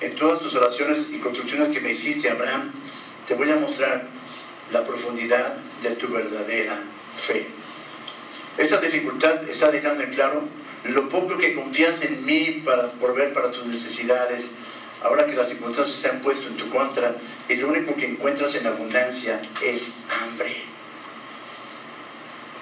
En 0.00 0.16
todas 0.16 0.40
tus 0.40 0.54
oraciones 0.54 1.08
y 1.10 1.18
construcciones 1.18 1.68
que 1.68 1.80
me 1.80 1.92
hiciste, 1.92 2.30
Abraham, 2.30 2.70
te 3.26 3.34
voy 3.34 3.50
a 3.50 3.56
mostrar 3.56 4.06
la 4.72 4.84
profundidad 4.84 5.56
de 5.82 5.90
tu 5.90 6.08
verdadera 6.08 6.78
fe. 7.16 7.46
Esta 8.58 8.80
dificultad 8.80 9.48
está 9.48 9.70
dejando 9.70 10.04
en 10.04 10.10
claro 10.10 10.42
lo 10.84 11.08
poco 11.08 11.36
que 11.38 11.54
confías 11.54 12.02
en 12.02 12.24
mí 12.26 12.62
para 12.64 12.90
ver 13.14 13.32
para 13.32 13.50
tus 13.50 13.66
necesidades, 13.66 14.52
ahora 15.02 15.26
que 15.26 15.34
las 15.34 15.48
circunstancias 15.48 15.98
se 15.98 16.08
han 16.08 16.20
puesto 16.20 16.46
en 16.46 16.56
tu 16.56 16.68
contra 16.70 17.14
y 17.48 17.56
lo 17.56 17.68
único 17.68 17.94
que 17.94 18.06
encuentras 18.06 18.54
en 18.54 18.66
abundancia 18.66 19.40
es 19.62 19.92
hambre. 20.22 20.54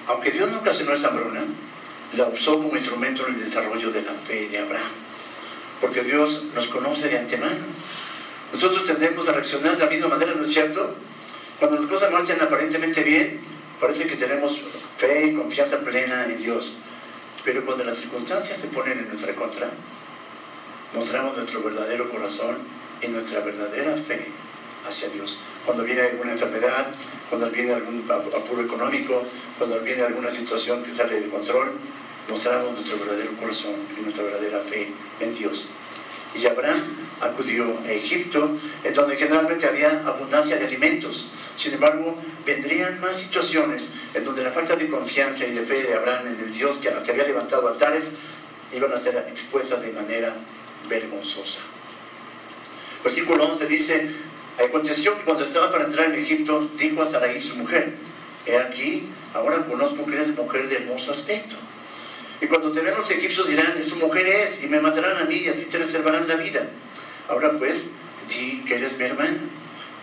Aunque 0.07 0.31
Dios 0.31 0.51
nunca 0.51 0.73
se 0.73 0.83
no 0.83 0.93
es 0.93 1.03
hambruna, 1.03 1.43
la 2.17 2.27
usó 2.27 2.55
como 2.55 2.75
instrumento 2.75 3.27
en 3.27 3.35
el 3.35 3.45
desarrollo 3.45 3.91
de 3.91 4.01
la 4.01 4.13
fe 4.13 4.47
de 4.49 4.59
Abraham, 4.59 4.91
porque 5.81 6.03
Dios 6.03 6.45
nos 6.53 6.67
conoce 6.67 7.09
de 7.09 7.19
antemano. 7.19 7.55
Nosotros 8.53 8.85
tendemos 8.85 9.27
a 9.27 9.31
reaccionar 9.31 9.77
de 9.77 9.85
la 9.85 9.89
misma 9.89 10.09
manera, 10.09 10.33
¿no 10.35 10.45
es 10.45 10.53
cierto? 10.53 10.95
Cuando 11.59 11.79
las 11.79 11.89
cosas 11.89 12.11
marchan 12.11 12.39
aparentemente 12.41 13.03
bien, 13.03 13.39
parece 13.79 14.05
que 14.05 14.15
tenemos 14.15 14.59
fe 14.97 15.27
y 15.27 15.35
confianza 15.35 15.79
plena 15.79 16.25
en 16.25 16.41
Dios. 16.41 16.75
Pero 17.43 17.65
cuando 17.65 17.83
las 17.83 17.97
circunstancias 17.97 18.59
se 18.59 18.67
ponen 18.67 18.99
en 18.99 19.09
nuestra 19.09 19.33
contra, 19.33 19.69
mostramos 20.93 21.35
nuestro 21.35 21.61
verdadero 21.61 22.09
corazón 22.09 22.57
y 23.01 23.07
nuestra 23.07 23.39
verdadera 23.41 23.95
fe 23.97 24.25
hacia 24.87 25.09
Dios. 25.09 25.39
Cuando 25.65 25.83
viene 25.83 26.01
alguna 26.01 26.33
enfermedad, 26.33 26.87
cuando 27.29 27.49
viene 27.49 27.73
algún 27.73 28.05
apuro 28.09 28.61
económico, 28.61 29.23
cuando 29.57 29.79
viene 29.81 30.03
alguna 30.03 30.31
situación 30.31 30.83
que 30.83 30.93
sale 30.93 31.19
de 31.19 31.29
control, 31.29 31.71
mostramos 32.29 32.73
nuestro 32.73 32.97
verdadero 32.99 33.31
corazón 33.37 33.75
y 33.97 34.01
nuestra 34.01 34.23
verdadera 34.23 34.59
fe 34.59 34.91
en 35.19 35.35
Dios. 35.37 35.69
Y 36.35 36.45
Abraham 36.47 36.81
acudió 37.21 37.65
a 37.85 37.91
Egipto, 37.91 38.57
en 38.83 38.93
donde 38.93 39.15
generalmente 39.15 39.67
había 39.67 40.01
abundancia 40.05 40.57
de 40.57 40.65
alimentos. 40.65 41.29
Sin 41.55 41.73
embargo, 41.73 42.17
vendrían 42.45 42.99
más 43.01 43.17
situaciones 43.17 43.93
en 44.13 44.25
donde 44.25 44.43
la 44.43 44.51
falta 44.51 44.75
de 44.75 44.89
confianza 44.89 45.45
y 45.45 45.51
de 45.51 45.61
fe 45.61 45.83
de 45.83 45.93
Abraham 45.93 46.27
en 46.27 46.45
el 46.45 46.53
Dios 46.53 46.77
que, 46.77 46.89
que 46.89 47.11
había 47.11 47.25
levantado 47.25 47.67
altares 47.67 48.13
iban 48.73 48.91
a 48.91 48.99
ser 48.99 49.15
expuestas 49.29 49.81
de 49.81 49.91
manera 49.91 50.33
vergonzosa. 50.89 51.59
Versículo 53.03 53.45
11 53.45 53.65
dice, 53.67 54.11
aconteció 54.65 55.15
que 55.17 55.23
cuando 55.23 55.45
estaba 55.45 55.71
para 55.71 55.85
entrar 55.85 56.09
en 56.09 56.23
Egipto, 56.23 56.67
dijo 56.77 57.01
a 57.01 57.05
Sarai 57.05 57.39
su 57.41 57.57
mujer, 57.57 57.93
he 58.45 58.57
aquí, 58.57 59.07
ahora 59.33 59.65
conozco 59.65 60.05
que 60.05 60.15
eres 60.15 60.35
mujer 60.35 60.67
de 60.67 60.77
hermoso 60.77 61.11
aspecto. 61.11 61.55
Y 62.43 62.47
cuando 62.47 62.73
te 62.73 62.81
ven 62.81 62.93
los 62.93 63.09
egipcios 63.09 63.47
dirán, 63.47 63.81
su 63.81 63.95
mujer 63.95 64.27
es, 64.27 64.65
y 64.65 64.67
me 64.67 64.81
matarán 64.81 65.15
a 65.15 65.23
mí 65.23 65.35
y 65.35 65.47
a 65.47 65.55
ti 65.55 65.63
te 65.63 65.77
reservarán 65.77 66.27
la 66.27 66.35
vida. 66.35 66.67
Ahora 67.29 67.51
pues, 67.51 67.91
di 68.27 68.65
que 68.65 68.75
eres 68.75 68.97
mi 68.97 69.05
hermana, 69.05 69.37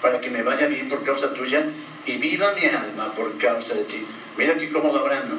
para 0.00 0.22
que 0.22 0.31
me 0.31 0.42
vaya 0.42 0.66
bien 0.66 0.88
por 0.88 1.05
causa 1.05 1.35
tuya 1.35 1.62
y 2.07 2.16
viva 2.16 2.55
mi 2.55 2.64
alma 2.64 3.12
por 3.12 3.37
causa 3.37 3.74
de 3.74 3.85
ti. 3.85 4.07
Mira 4.38 4.55
qué 4.55 4.70
cómodo 4.70 5.00
Abraham, 5.00 5.29
¿no? 5.29 5.37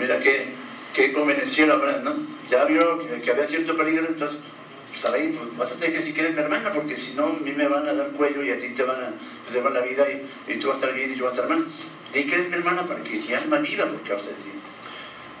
Mira 0.00 0.18
qué, 0.20 0.46
qué 0.94 1.12
convenenciero 1.12 1.74
Abraham, 1.74 2.02
¿no? 2.02 2.16
Ya 2.48 2.64
vio 2.64 2.98
que, 3.22 3.30
había 3.30 3.46
cierto 3.46 3.76
peligro, 3.76 4.06
entonces, 4.08 4.38
pues 4.90 5.04
ahí, 5.04 5.36
pues 5.36 5.54
vas 5.58 5.70
a 5.70 5.74
hacer 5.74 5.92
que 5.92 6.00
si 6.00 6.14
quieres 6.14 6.32
mi 6.32 6.40
hermana, 6.40 6.72
porque 6.72 6.96
si 6.96 7.12
no, 7.12 7.26
a 7.26 7.32
mí 7.40 7.52
me 7.52 7.68
van 7.68 7.86
a 7.86 7.92
dar 7.92 8.08
cuello 8.12 8.42
y 8.42 8.50
a 8.50 8.58
ti 8.58 8.70
te 8.70 8.84
van 8.84 9.04
a 9.04 9.12
preservar 9.44 9.72
la 9.72 9.82
vida 9.82 10.06
y, 10.10 10.26
y, 10.50 10.56
tú 10.56 10.68
vas 10.68 10.76
a 10.76 10.80
estar 10.80 10.94
bien 10.94 11.12
y 11.12 11.16
yo 11.16 11.24
voy 11.26 11.32
a 11.32 11.34
estar 11.34 11.46
mal. 11.50 11.66
Di 12.14 12.24
que 12.24 12.36
eres 12.36 12.48
mi 12.48 12.54
hermana 12.54 12.84
para 12.84 13.02
que 13.02 13.16
mi 13.16 13.34
alma 13.34 13.58
viva 13.58 13.84
por 13.84 14.00
causa 14.00 14.28
de 14.28 14.32
ti. 14.32 14.59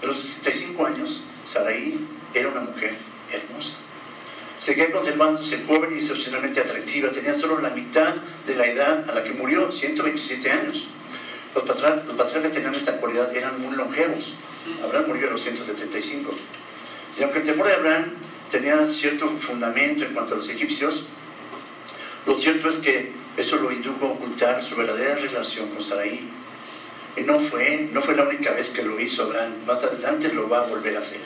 A 0.02 0.06
los 0.06 0.16
65 0.16 0.86
años, 0.86 1.24
Saraí 1.44 2.06
era 2.34 2.48
una 2.48 2.60
mujer 2.60 2.94
hermosa 3.32 3.76
seguía 4.60 4.92
conservándose 4.92 5.64
joven 5.66 5.90
y 5.92 5.98
excepcionalmente 5.98 6.60
atractiva. 6.60 7.10
Tenía 7.10 7.36
solo 7.38 7.60
la 7.60 7.70
mitad 7.70 8.14
de 8.46 8.54
la 8.54 8.66
edad 8.66 9.08
a 9.08 9.14
la 9.14 9.24
que 9.24 9.32
murió, 9.32 9.72
127 9.72 10.50
años. 10.50 10.86
Los, 11.54 11.64
patriarcas, 11.64 12.42
que 12.42 12.48
tenían 12.50 12.74
esta 12.74 12.98
cualidad, 12.98 13.34
eran 13.34 13.60
muy 13.60 13.74
longevos. 13.74 14.34
Abraham 14.84 15.06
murió 15.08 15.28
a 15.28 15.30
los 15.30 15.40
175. 15.40 16.32
Y 17.18 17.22
aunque 17.22 17.38
el 17.38 17.46
temor 17.46 17.66
de 17.66 17.72
Abraham 17.72 18.04
tenía 18.50 18.86
cierto 18.86 19.28
fundamento 19.38 20.04
en 20.04 20.12
cuanto 20.12 20.34
a 20.34 20.36
los 20.36 20.48
egipcios, 20.50 21.06
lo 22.26 22.38
cierto 22.38 22.68
es 22.68 22.76
que 22.76 23.12
eso 23.38 23.56
lo 23.56 23.72
indujo 23.72 24.06
a 24.06 24.10
ocultar 24.10 24.62
su 24.62 24.76
verdadera 24.76 25.14
relación 25.14 25.70
con 25.70 25.82
Sarai. 25.82 26.20
No 27.16 27.38
fue, 27.38 27.88
no 27.92 28.00
fue 28.00 28.14
la 28.16 28.22
única 28.22 28.52
vez 28.52 28.70
que 28.70 28.82
lo 28.82 28.98
hizo 28.98 29.24
Abraham. 29.24 29.52
Más 29.66 29.82
adelante 29.82 30.32
lo 30.32 30.48
va 30.48 30.60
a 30.60 30.66
volver 30.66 30.96
a 30.96 31.00
hacer. 31.00 31.20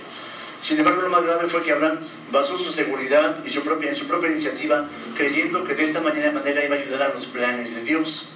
Sin 0.60 0.78
embargo, 0.78 1.02
lo 1.02 1.10
más 1.10 1.22
grave 1.22 1.46
fue 1.46 1.62
que 1.62 1.72
Abraham 1.72 1.98
basó 2.32 2.56
su 2.56 2.72
seguridad 2.72 3.44
y 3.44 3.50
su 3.50 3.62
propia, 3.62 3.90
en 3.90 3.96
su 3.96 4.06
propia 4.06 4.30
iniciativa, 4.30 4.88
creyendo 5.14 5.62
que 5.62 5.74
de 5.74 5.84
esta 5.84 6.00
manera, 6.00 6.32
manera 6.32 6.64
iba 6.64 6.76
a 6.76 6.78
ayudar 6.78 7.02
a 7.02 7.14
los 7.14 7.26
planes 7.26 7.74
de 7.74 7.82
Dios, 7.82 8.30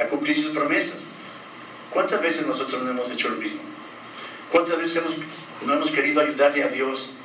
a 0.00 0.06
cumplir 0.06 0.36
sus 0.36 0.52
promesas. 0.52 1.10
¿Cuántas 1.90 2.20
veces 2.20 2.46
nosotros 2.46 2.82
no 2.82 2.90
hemos 2.90 3.08
hecho 3.10 3.28
lo 3.28 3.36
mismo? 3.36 3.60
¿Cuántas 4.50 4.76
veces 4.76 5.02
no 5.64 5.72
hemos 5.72 5.90
querido 5.92 6.20
ayudarle 6.20 6.64
a 6.64 6.68
Dios 6.68 7.18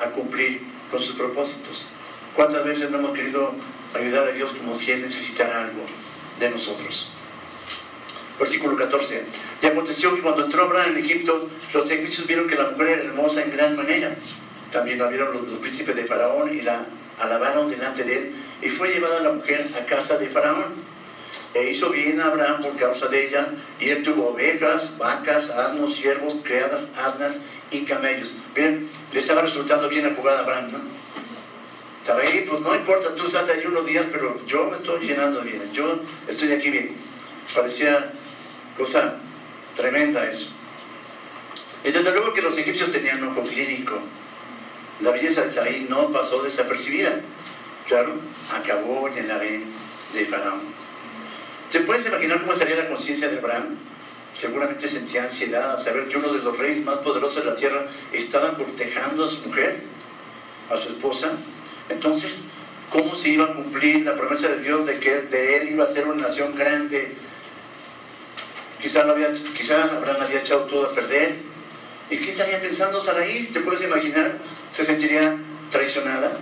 a 0.00 0.10
cumplir 0.10 0.62
con 0.90 1.02
sus 1.02 1.16
propósitos? 1.16 1.88
¿Cuántas 2.34 2.64
veces 2.64 2.90
no 2.90 2.98
hemos 2.98 3.10
querido 3.10 3.54
ayudar 3.94 4.28
a 4.28 4.32
Dios 4.32 4.52
como 4.52 4.76
si 4.76 4.92
Él 4.92 5.02
necesitara 5.02 5.64
algo 5.64 5.84
de 6.38 6.50
nosotros? 6.50 7.12
Versículo 8.38 8.76
14. 8.76 9.24
Y 9.62 9.66
aconteció 9.66 10.14
que 10.14 10.20
cuando 10.20 10.44
entró 10.44 10.64
Abraham 10.64 10.92
en 10.92 11.04
Egipto, 11.04 11.48
los 11.72 11.90
egipcios 11.90 12.26
vieron 12.26 12.46
que 12.48 12.54
la 12.54 12.70
mujer 12.70 12.88
era 12.88 13.02
hermosa 13.02 13.42
en 13.42 13.50
gran 13.50 13.76
manera. 13.76 14.14
También 14.70 14.98
la 14.98 15.06
vieron 15.08 15.48
los, 15.48 15.58
príncipes 15.58 15.96
de 15.96 16.04
Faraón 16.04 16.54
y 16.54 16.62
la 16.62 16.84
alabaron 17.20 17.70
delante 17.70 18.04
de 18.04 18.18
él. 18.18 18.34
Y 18.62 18.70
fue 18.70 18.90
llevada 18.90 19.20
la 19.20 19.32
mujer 19.32 19.66
a 19.80 19.86
casa 19.86 20.18
de 20.18 20.28
Faraón. 20.28 20.74
E 21.54 21.70
hizo 21.70 21.90
bien 21.90 22.20
a 22.20 22.26
Abraham 22.26 22.62
por 22.62 22.76
causa 22.76 23.08
de 23.08 23.28
ella. 23.28 23.48
Y 23.80 23.88
él 23.88 24.02
tuvo 24.02 24.30
ovejas, 24.30 24.98
vacas, 24.98 25.50
asnos, 25.50 25.94
siervos, 25.96 26.38
criadas, 26.42 26.90
asnas 26.96 27.42
y 27.70 27.84
camellos. 27.84 28.36
Bien, 28.54 28.88
le 29.12 29.20
estaba 29.20 29.42
resultando 29.42 29.88
bien 29.88 30.04
la 30.04 30.14
jugada 30.14 30.40
a 30.40 30.42
Abraham, 30.42 30.72
¿no? 30.72 30.78
Estar 31.98 32.20
ahí, 32.20 32.46
pues 32.48 32.60
no 32.60 32.74
importa, 32.74 33.14
tú 33.14 33.26
estás 33.26 33.48
ahí 33.50 33.66
unos 33.66 33.84
días, 33.84 34.06
pero 34.12 34.38
yo 34.46 34.66
me 34.66 34.76
estoy 34.76 35.06
llenando 35.06 35.40
bien. 35.40 35.60
Yo 35.72 36.00
estoy 36.28 36.52
aquí 36.52 36.70
bien. 36.70 36.94
parecía 37.54 38.12
cosa 38.76 39.16
tremenda 39.76 40.28
eso. 40.28 40.48
Y 41.84 41.90
desde 41.90 42.10
luego 42.10 42.32
que 42.32 42.42
los 42.42 42.56
egipcios 42.58 42.90
tenían 42.90 43.22
ojo 43.24 43.42
clínico. 43.42 44.00
La 45.02 45.10
belleza 45.10 45.42
de 45.42 45.50
Sarai 45.50 45.86
no 45.88 46.10
pasó 46.10 46.42
desapercibida. 46.42 47.20
Claro, 47.86 48.14
acabó 48.52 49.08
en 49.08 49.18
el 49.18 49.30
harén 49.30 49.64
de 50.14 50.26
Faraón. 50.26 50.60
¿Te 51.70 51.80
puedes 51.80 52.06
imaginar 52.06 52.40
cómo 52.40 52.52
estaría 52.52 52.76
la 52.76 52.88
conciencia 52.88 53.28
de 53.28 53.38
Abraham? 53.38 53.76
Seguramente 54.34 54.88
sentía 54.88 55.24
ansiedad 55.24 55.72
al 55.72 55.80
saber 55.80 56.08
que 56.08 56.16
uno 56.16 56.32
de 56.32 56.40
los 56.40 56.58
reyes 56.58 56.84
más 56.84 56.98
poderosos 56.98 57.44
de 57.44 57.50
la 57.50 57.56
tierra 57.56 57.86
estaba 58.12 58.56
cortejando 58.56 59.24
a 59.24 59.28
su 59.28 59.46
mujer, 59.46 59.80
a 60.70 60.76
su 60.76 60.88
esposa. 60.88 61.32
Entonces, 61.88 62.44
¿cómo 62.90 63.14
se 63.14 63.30
iba 63.30 63.44
a 63.44 63.54
cumplir 63.54 64.04
la 64.04 64.14
promesa 64.14 64.48
de 64.48 64.60
Dios 64.60 64.86
de 64.86 64.98
que 64.98 65.22
de 65.22 65.56
él 65.58 65.70
iba 65.70 65.84
a 65.84 65.88
ser 65.88 66.06
una 66.06 66.28
nación 66.28 66.54
grande? 66.54 67.14
Quizás, 68.86 69.04
había, 69.04 69.32
quizás 69.32 69.90
Abraham 69.90 70.18
había 70.20 70.38
echado 70.38 70.60
todo 70.66 70.86
a 70.86 70.94
perder. 70.94 71.34
¿Y 72.08 72.18
qué 72.18 72.30
estaría 72.30 72.60
pensando 72.60 73.00
Saraí? 73.00 73.50
¿Te 73.52 73.58
puedes 73.58 73.84
imaginar? 73.84 74.38
¿Se 74.70 74.84
sentiría 74.84 75.36
traicionada? 75.72 76.38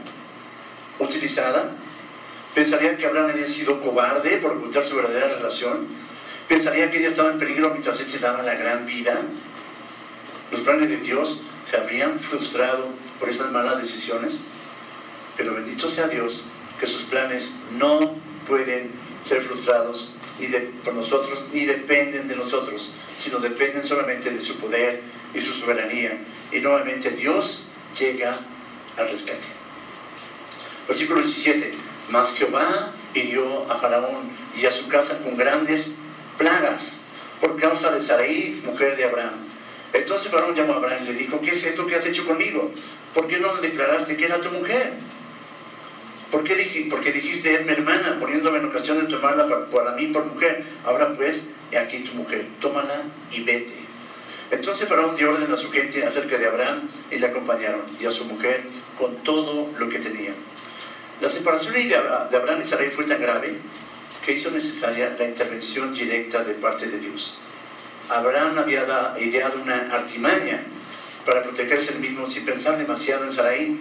¿Utilizada? 0.98 1.70
¿Pensaría 2.54 2.98
que 2.98 3.06
Abraham 3.06 3.30
había 3.30 3.46
sido 3.46 3.80
cobarde 3.80 4.36
por 4.42 4.58
ocultar 4.58 4.84
su 4.84 4.94
verdadera 4.94 5.36
relación? 5.36 5.88
¿Pensaría 6.46 6.90
que 6.90 6.98
ella 6.98 7.08
estaba 7.08 7.30
en 7.30 7.38
peligro 7.38 7.70
mientras 7.70 7.98
él 8.00 8.10
se 8.10 8.18
daba 8.18 8.42
la 8.42 8.56
gran 8.56 8.84
vida? 8.84 9.18
¿Los 10.52 10.60
planes 10.60 10.90
de 10.90 10.98
Dios 10.98 11.44
se 11.64 11.78
habrían 11.78 12.20
frustrado 12.20 12.90
por 13.18 13.30
esas 13.30 13.52
malas 13.52 13.78
decisiones? 13.78 14.42
Pero 15.38 15.54
bendito 15.54 15.88
sea 15.88 16.08
Dios 16.08 16.44
que 16.78 16.86
sus 16.86 17.04
planes 17.04 17.54
no 17.78 18.14
pueden 18.46 18.90
ser 19.26 19.40
frustrados 19.40 20.13
ni 20.38 20.46
por 20.84 20.94
nosotros, 20.94 21.44
ni 21.52 21.64
dependen 21.64 22.28
de 22.28 22.36
nosotros, 22.36 22.92
sino 23.22 23.38
dependen 23.38 23.82
solamente 23.82 24.30
de 24.30 24.40
su 24.40 24.56
poder 24.56 25.00
y 25.34 25.40
su 25.40 25.52
soberanía. 25.52 26.18
Y 26.52 26.60
nuevamente 26.60 27.10
Dios 27.10 27.68
llega 27.98 28.36
al 28.96 29.08
rescate. 29.08 29.46
Versículo 30.88 31.20
17. 31.20 31.72
Mas 32.10 32.32
Jehová 32.34 32.92
hirió 33.14 33.70
a 33.70 33.78
Faraón 33.78 34.28
y 34.60 34.66
a 34.66 34.70
su 34.70 34.88
casa 34.88 35.18
con 35.20 35.36
grandes 35.36 35.94
plagas 36.36 37.02
por 37.40 37.56
causa 37.56 37.90
de 37.90 38.00
Sarai, 38.00 38.60
mujer 38.64 38.96
de 38.96 39.04
Abraham. 39.04 39.34
Entonces 39.92 40.30
Faraón 40.30 40.54
llamó 40.54 40.74
a 40.74 40.76
Abraham 40.76 41.04
y 41.04 41.12
le 41.12 41.14
dijo, 41.14 41.40
¿qué 41.40 41.50
es 41.50 41.64
esto 41.64 41.86
que 41.86 41.94
has 41.94 42.06
hecho 42.06 42.26
conmigo? 42.26 42.70
¿Por 43.14 43.28
qué 43.28 43.38
no 43.38 43.54
declaraste 43.56 44.16
que 44.16 44.24
era 44.24 44.40
tu 44.40 44.50
mujer? 44.50 44.92
¿Por 46.34 46.42
qué 46.42 46.88
porque 46.90 47.12
dijiste, 47.12 47.54
es 47.54 47.64
mi 47.64 47.70
hermana, 47.70 48.16
poniéndome 48.18 48.58
en 48.58 48.64
ocasión 48.64 48.98
de 48.98 49.06
tomarla 49.06 49.46
para, 49.70 49.92
mí 49.92 50.06
por 50.06 50.24
mujer? 50.26 50.64
Ahora 50.84 51.14
pues, 51.14 51.50
he 51.70 51.78
aquí 51.78 52.00
tu 52.00 52.12
mujer, 52.14 52.44
tómala 52.60 53.02
y 53.30 53.42
vete. 53.42 53.72
Entonces 54.50 54.88
Faraón 54.88 55.14
dio 55.14 55.30
orden 55.30 55.52
a 55.52 55.56
su 55.56 55.70
gente 55.70 56.04
acerca 56.04 56.36
de 56.36 56.48
Abraham 56.48 56.88
y 57.12 57.20
le 57.20 57.28
acompañaron, 57.28 57.82
y 58.00 58.06
a 58.06 58.10
su 58.10 58.24
mujer 58.24 58.64
con 58.98 59.14
todo 59.18 59.70
lo 59.78 59.88
que 59.88 60.00
tenía. 60.00 60.32
La 61.20 61.28
separación 61.28 61.72
de 61.74 61.94
Abraham 61.94 62.60
y 62.60 62.64
Sarai 62.64 62.90
fue 62.90 63.04
tan 63.04 63.20
grave 63.20 63.54
que 64.26 64.32
hizo 64.32 64.50
necesaria 64.50 65.14
la 65.16 65.26
intervención 65.26 65.94
directa 65.94 66.42
de 66.42 66.54
parte 66.54 66.88
de 66.88 66.98
Dios. 66.98 67.38
Abraham 68.08 68.58
había 68.58 68.82
ideado 69.20 69.62
una 69.62 69.76
artimaña 69.92 70.64
para 71.24 71.44
protegerse 71.44 71.92
él 71.92 72.00
mismo 72.00 72.28
sin 72.28 72.44
pensar 72.44 72.76
demasiado 72.76 73.22
en 73.22 73.30
Sarai, 73.30 73.78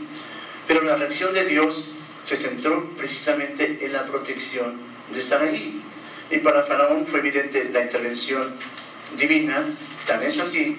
pero 0.67 0.83
la 0.83 0.95
reacción 0.95 1.33
de 1.33 1.45
Dios 1.45 1.92
se 2.25 2.37
centró 2.37 2.89
precisamente 2.97 3.79
en 3.81 3.93
la 3.93 4.05
protección 4.05 4.77
de 5.13 5.21
Sarai. 5.21 5.81
Y 6.31 6.37
para 6.39 6.63
Faraón 6.63 7.05
fue 7.05 7.19
evidente 7.19 7.69
la 7.71 7.81
intervención 7.81 8.51
divina, 9.17 9.63
tan 10.07 10.23
es 10.23 10.39
así 10.39 10.77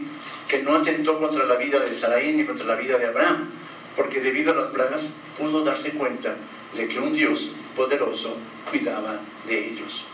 que 0.48 0.62
no 0.62 0.76
atentó 0.76 1.18
contra 1.18 1.44
la 1.46 1.56
vida 1.56 1.78
de 1.78 1.94
Sarai 1.94 2.32
ni 2.32 2.44
contra 2.44 2.66
la 2.66 2.76
vida 2.76 2.98
de 2.98 3.06
Abraham, 3.06 3.48
porque 3.96 4.20
debido 4.20 4.52
a 4.52 4.56
las 4.56 4.68
plagas 4.68 5.10
pudo 5.38 5.64
darse 5.64 5.92
cuenta 5.92 6.34
de 6.76 6.88
que 6.88 6.98
un 6.98 7.12
Dios 7.12 7.50
poderoso 7.76 8.36
cuidaba 8.70 9.20
de 9.46 9.68
ellos. 9.68 10.04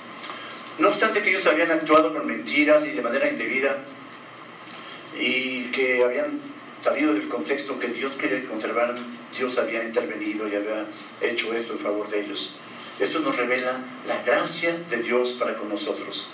No 0.79 0.89
obstante 0.89 1.23
que 1.23 1.31
ellos 1.31 1.47
habían 1.47 1.71
actuado 1.71 2.13
con 2.13 2.27
mentiras 2.27 2.87
y 2.87 2.93
de 2.93 3.03
manera 3.03 3.29
indebida 3.29 3.77
y 5.19 5.65
que 5.71 6.03
habían 6.03 6.41
salido 6.83 7.13
del 7.13 7.29
contexto 7.29 7.79
que 7.79 7.89
Dios 7.89 8.13
quería 8.15 8.41
que 8.41 8.47
conservaran, 8.47 8.97
Dios 9.41 9.57
había 9.57 9.83
intervenido 9.83 10.47
y 10.47 10.55
había 10.55 10.85
hecho 11.23 11.55
esto 11.55 11.73
en 11.73 11.79
favor 11.79 12.11
de 12.11 12.21
ellos. 12.21 12.57
Esto 12.99 13.21
nos 13.21 13.39
revela 13.39 13.81
la 14.07 14.23
gracia 14.23 14.77
de 14.91 14.99
Dios 14.99 15.31
para 15.39 15.57
con 15.57 15.71
nosotros. 15.71 16.29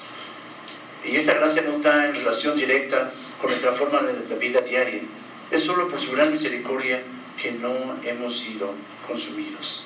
Y 1.04 1.14
esta 1.14 1.34
gracia 1.34 1.62
no 1.62 1.76
está 1.76 2.08
en 2.08 2.16
relación 2.16 2.56
directa 2.56 3.12
con 3.40 3.50
nuestra 3.50 3.70
forma 3.74 4.02
de 4.02 4.34
vida 4.38 4.60
diaria. 4.60 5.02
Es 5.52 5.62
solo 5.62 5.86
por 5.86 6.00
su 6.00 6.10
gran 6.10 6.32
misericordia 6.32 7.00
que 7.40 7.52
no 7.52 7.72
hemos 8.02 8.40
sido 8.40 8.74
consumidos. 9.06 9.84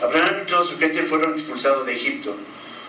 Abraham 0.00 0.36
y 0.44 0.46
toda 0.46 0.64
su 0.64 0.78
gente 0.78 1.02
fueron 1.02 1.32
expulsados 1.32 1.84
de 1.86 1.92
Egipto. 1.92 2.36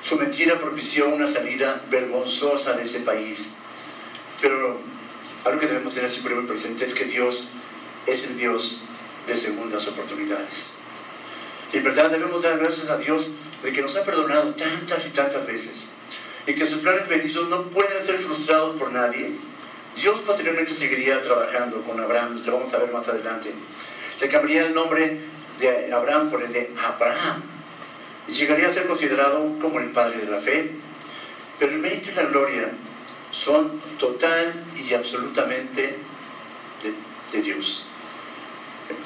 Su 0.07 0.15
mentira 0.15 0.59
propició 0.59 1.09
una 1.09 1.27
salida 1.27 1.81
vergonzosa 1.89 2.73
de 2.73 2.83
ese 2.83 2.99
país. 2.99 3.53
Pero 4.39 4.79
algo 5.45 5.59
que 5.59 5.65
debemos 5.65 5.95
tener 5.95 6.11
siempre 6.11 6.35
muy 6.35 6.45
presente 6.45 6.85
es 6.85 6.93
que 6.93 7.05
Dios 7.05 7.49
es 8.05 8.25
el 8.25 8.37
Dios 8.37 8.81
de 9.27 9.37
segundas 9.37 9.87
oportunidades. 9.87 10.75
Y 11.71 11.77
en 11.77 11.83
verdad 11.83 12.11
debemos 12.11 12.43
dar 12.43 12.59
gracias 12.59 12.89
a 12.89 12.97
Dios 12.97 13.31
de 13.63 13.71
que 13.71 13.81
nos 13.81 13.95
ha 13.95 14.03
perdonado 14.03 14.53
tantas 14.53 15.05
y 15.05 15.09
tantas 15.09 15.45
veces 15.47 15.87
y 16.45 16.53
que 16.53 16.67
sus 16.67 16.79
planes 16.79 17.07
benditos 17.07 17.49
no 17.49 17.63
pueden 17.69 18.05
ser 18.05 18.19
frustrados 18.19 18.79
por 18.79 18.91
nadie. 18.91 19.31
Dios 19.95 20.19
posteriormente 20.21 20.73
seguiría 20.73 21.21
trabajando 21.21 21.81
con 21.83 21.99
Abraham, 21.99 22.41
lo 22.45 22.53
vamos 22.53 22.73
a 22.73 22.79
ver 22.79 22.91
más 22.91 23.07
adelante. 23.07 23.53
Le 24.19 24.29
cambiaría 24.29 24.67
el 24.67 24.73
nombre 24.73 25.21
de 25.59 25.93
Abraham 25.93 26.29
por 26.29 26.43
el 26.43 26.51
de 26.51 26.71
Abraham 26.83 27.41
y 28.27 28.31
llegaría 28.31 28.67
a 28.67 28.73
ser 28.73 28.87
considerado 28.87 29.57
como 29.59 29.79
el 29.79 29.91
padre 29.91 30.17
de 30.17 30.31
la 30.31 30.39
fe. 30.39 30.71
Pero 31.59 31.71
el 31.71 31.79
mérito 31.79 32.11
y 32.11 32.15
la 32.15 32.23
gloria 32.23 32.71
son 33.31 33.79
total 33.99 34.53
y 34.75 34.93
absolutamente 34.93 35.97
de, 36.83 37.37
de 37.37 37.43
Dios. 37.43 37.87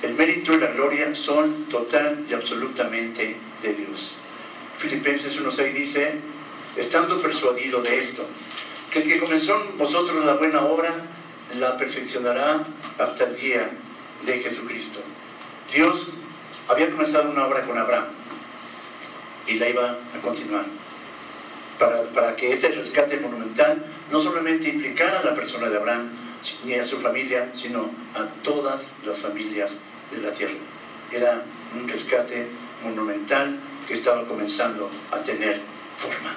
El 0.02 0.14
mérito 0.14 0.54
y 0.54 0.60
la 0.60 0.68
gloria 0.68 1.16
son 1.16 1.66
total 1.66 2.26
y 2.30 2.34
absolutamente 2.34 3.36
de 3.64 3.74
Dios. 3.74 4.18
Filipenses 4.78 5.40
1.6 5.40 5.74
dice, 5.74 6.16
estando 6.76 7.22
persuadido 7.22 7.82
de 7.82 8.00
esto, 8.00 8.26
que 8.92 9.00
el 9.00 9.10
que 9.10 9.20
comenzó 9.20 9.60
en 9.60 9.78
vosotros 9.78 10.24
la 10.24 10.34
buena 10.34 10.62
obra, 10.62 10.94
la 11.60 11.78
perfeccionará 11.78 12.64
hasta 13.00 13.24
el 13.24 13.36
día 13.36 13.70
de 14.26 14.40
Jesucristo. 14.40 15.00
Dios 15.74 16.08
había 16.70 16.90
comenzado 16.90 17.32
una 17.32 17.46
obra 17.46 17.62
con 17.62 17.78
Abraham 17.78 18.06
y 19.48 19.56
la 19.56 19.70
iba 19.70 19.92
a 19.92 20.22
continuar. 20.22 20.66
Para, 21.80 22.04
para 22.06 22.36
que 22.36 22.52
este 22.52 22.70
rescate 22.70 23.20
monumental 23.20 23.86
no 24.12 24.20
solamente 24.20 24.70
implicara 24.70 25.20
a 25.20 25.24
la 25.24 25.36
persona 25.36 25.70
de 25.70 25.78
Abraham, 25.78 26.08
ni 26.64 26.74
a 26.76 26.84
su 26.84 27.00
familia, 27.00 27.50
sino 27.54 27.90
a 28.16 28.26
todas 28.44 28.96
las 29.06 29.20
familias 29.20 29.80
de 30.12 30.22
la 30.22 30.32
tierra. 30.32 30.54
Era 31.12 31.44
un 31.76 31.88
rescate 31.88 32.48
monumental 32.84 33.60
que 33.88 33.94
estaba 33.94 34.26
comenzando 34.26 34.90
a 35.12 35.18
tener 35.20 35.62
forma. 35.98 36.36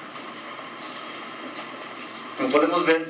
Como 2.39 2.51
podemos 2.51 2.87
ver, 2.87 3.07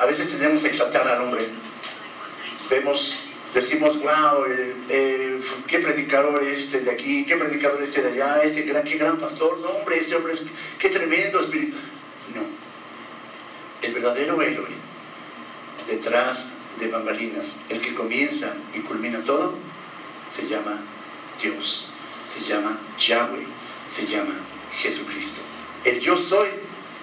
a 0.00 0.06
veces 0.06 0.32
tenemos 0.32 0.62
que 0.62 0.68
exaltar 0.68 1.06
al 1.06 1.22
hombre. 1.22 1.46
Vemos, 2.68 3.20
decimos, 3.54 4.00
wow, 4.00 4.44
eh, 4.46 4.76
eh, 4.88 5.40
qué 5.68 5.78
predicador 5.78 6.42
este 6.42 6.80
de 6.80 6.90
aquí, 6.90 7.24
qué 7.24 7.36
predicador 7.36 7.82
este 7.82 8.02
de 8.02 8.08
allá, 8.10 8.42
este 8.42 8.62
gran, 8.62 8.82
qué 8.82 8.98
gran 8.98 9.18
pastor, 9.18 9.60
no 9.60 9.68
hombre, 9.68 9.98
este 9.98 10.16
hombre 10.16 10.32
es, 10.32 10.44
qué 10.78 10.88
tremendo 10.88 11.38
espíritu. 11.38 11.76
Verdadero 14.02 14.42
héroe 14.42 14.66
detrás 15.86 16.50
de 16.80 16.88
bambalinas, 16.88 17.58
el 17.68 17.80
que 17.80 17.94
comienza 17.94 18.52
y 18.74 18.80
culmina 18.80 19.20
todo, 19.20 19.54
se 20.28 20.48
llama 20.48 20.80
Dios, 21.40 21.90
se 22.34 22.42
llama 22.44 22.76
Yahweh, 22.98 23.46
se 23.88 24.04
llama 24.06 24.34
Jesucristo. 24.76 25.40
El 25.84 26.00
yo 26.00 26.16
soy, 26.16 26.48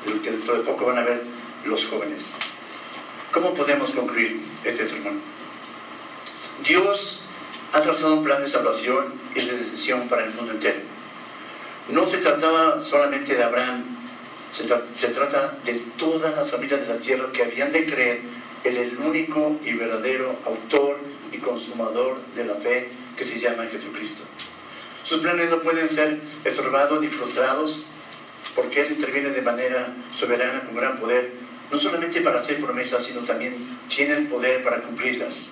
del 0.08 0.20
que 0.20 0.32
dentro 0.32 0.56
de 0.56 0.64
poco 0.64 0.88
van 0.88 0.98
a 0.98 1.04
ver 1.04 1.24
los 1.64 1.86
jóvenes. 1.86 2.32
¿Cómo 3.32 3.54
podemos 3.54 3.92
concluir 3.92 4.38
este 4.66 4.90
sermón? 4.90 5.22
Dios 6.68 7.22
ha 7.72 7.80
trazado 7.80 8.16
un 8.16 8.26
plan 8.26 8.42
de 8.42 8.50
salvación 8.50 9.06
y 9.36 9.40
redención 9.40 10.10
para 10.10 10.26
el 10.26 10.34
mundo 10.34 10.52
entero. 10.52 10.82
No 11.92 12.06
se 12.06 12.18
trataba 12.18 12.82
solamente 12.82 13.36
de 13.36 13.44
Abraham 13.44 13.99
se, 14.52 15.08
trata 15.10 15.58
de 15.64 15.74
todas 15.98 16.36
las 16.36 16.52
familias 16.52 16.82
de 16.82 16.88
la 16.88 17.00
tierra 17.00 17.26
que 17.32 17.44
habían 17.44 17.72
de 17.72 17.86
creer 17.86 18.22
en 18.64 18.78
el 18.78 18.98
único 18.98 19.58
y 19.64 19.74
verdadero 19.74 20.36
autor 20.46 20.98
y 21.32 21.38
consumador 21.38 22.20
de 22.36 22.46
la 22.46 22.56
fe 22.56 22.90
que 23.16 23.26
se 23.26 23.40
llama 23.40 23.66
Jesucristo. 23.66 24.24
Sus 25.04 25.22
planes 25.22 25.50
no 25.50 25.62
pueden 25.62 25.88
ser 25.90 26.20
estorbados 26.44 27.00
ni 27.02 27.08
frustrados 27.08 27.86
porque 28.56 28.82
Él 28.82 28.92
interviene 28.92 29.30
de 29.30 29.42
manera 29.42 29.88
soberana 30.14 30.62
con 30.62 30.76
gran 30.76 31.00
poder, 31.00 31.32
no 31.72 31.78
solamente 31.78 32.22
para 32.22 32.40
hacer 32.40 32.60
promesas, 32.60 33.04
sino 33.04 33.22
también 33.22 33.56
tiene 33.88 34.14
el 34.14 34.28
poder 34.28 34.64
para 34.64 34.82
cumplirlas. 34.82 35.52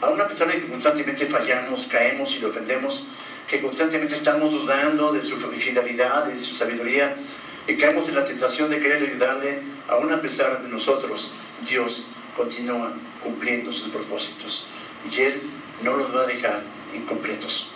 Aún 0.00 0.20
a 0.20 0.28
pesar 0.28 0.48
de 0.48 0.60
que 0.60 0.68
constantemente 0.68 1.26
fallamos, 1.26 1.86
caemos 1.86 2.34
y 2.34 2.40
le 2.40 2.46
ofendemos, 2.46 3.08
que 3.48 3.62
constantemente 3.62 4.14
estamos 4.14 4.52
dudando 4.52 5.12
de 5.12 5.22
su 5.22 5.36
fidelidad, 5.36 6.24
de 6.24 6.38
su 6.38 6.54
sabiduría, 6.54 7.16
y 7.68 7.76
caemos 7.76 8.08
en 8.08 8.14
la 8.14 8.24
tentación 8.24 8.70
de 8.70 8.80
querer 8.80 9.02
ayudarle, 9.02 9.62
aún 9.88 10.10
a 10.10 10.20
pesar 10.22 10.62
de 10.62 10.68
nosotros, 10.68 11.32
Dios 11.68 12.06
continúa 12.34 12.92
cumpliendo 13.22 13.72
sus 13.72 13.90
propósitos. 13.90 14.66
Y 15.10 15.20
Él 15.20 15.40
no 15.82 15.96
los 15.96 16.14
va 16.14 16.22
a 16.22 16.26
dejar 16.26 16.62
incompletos. 16.94 17.70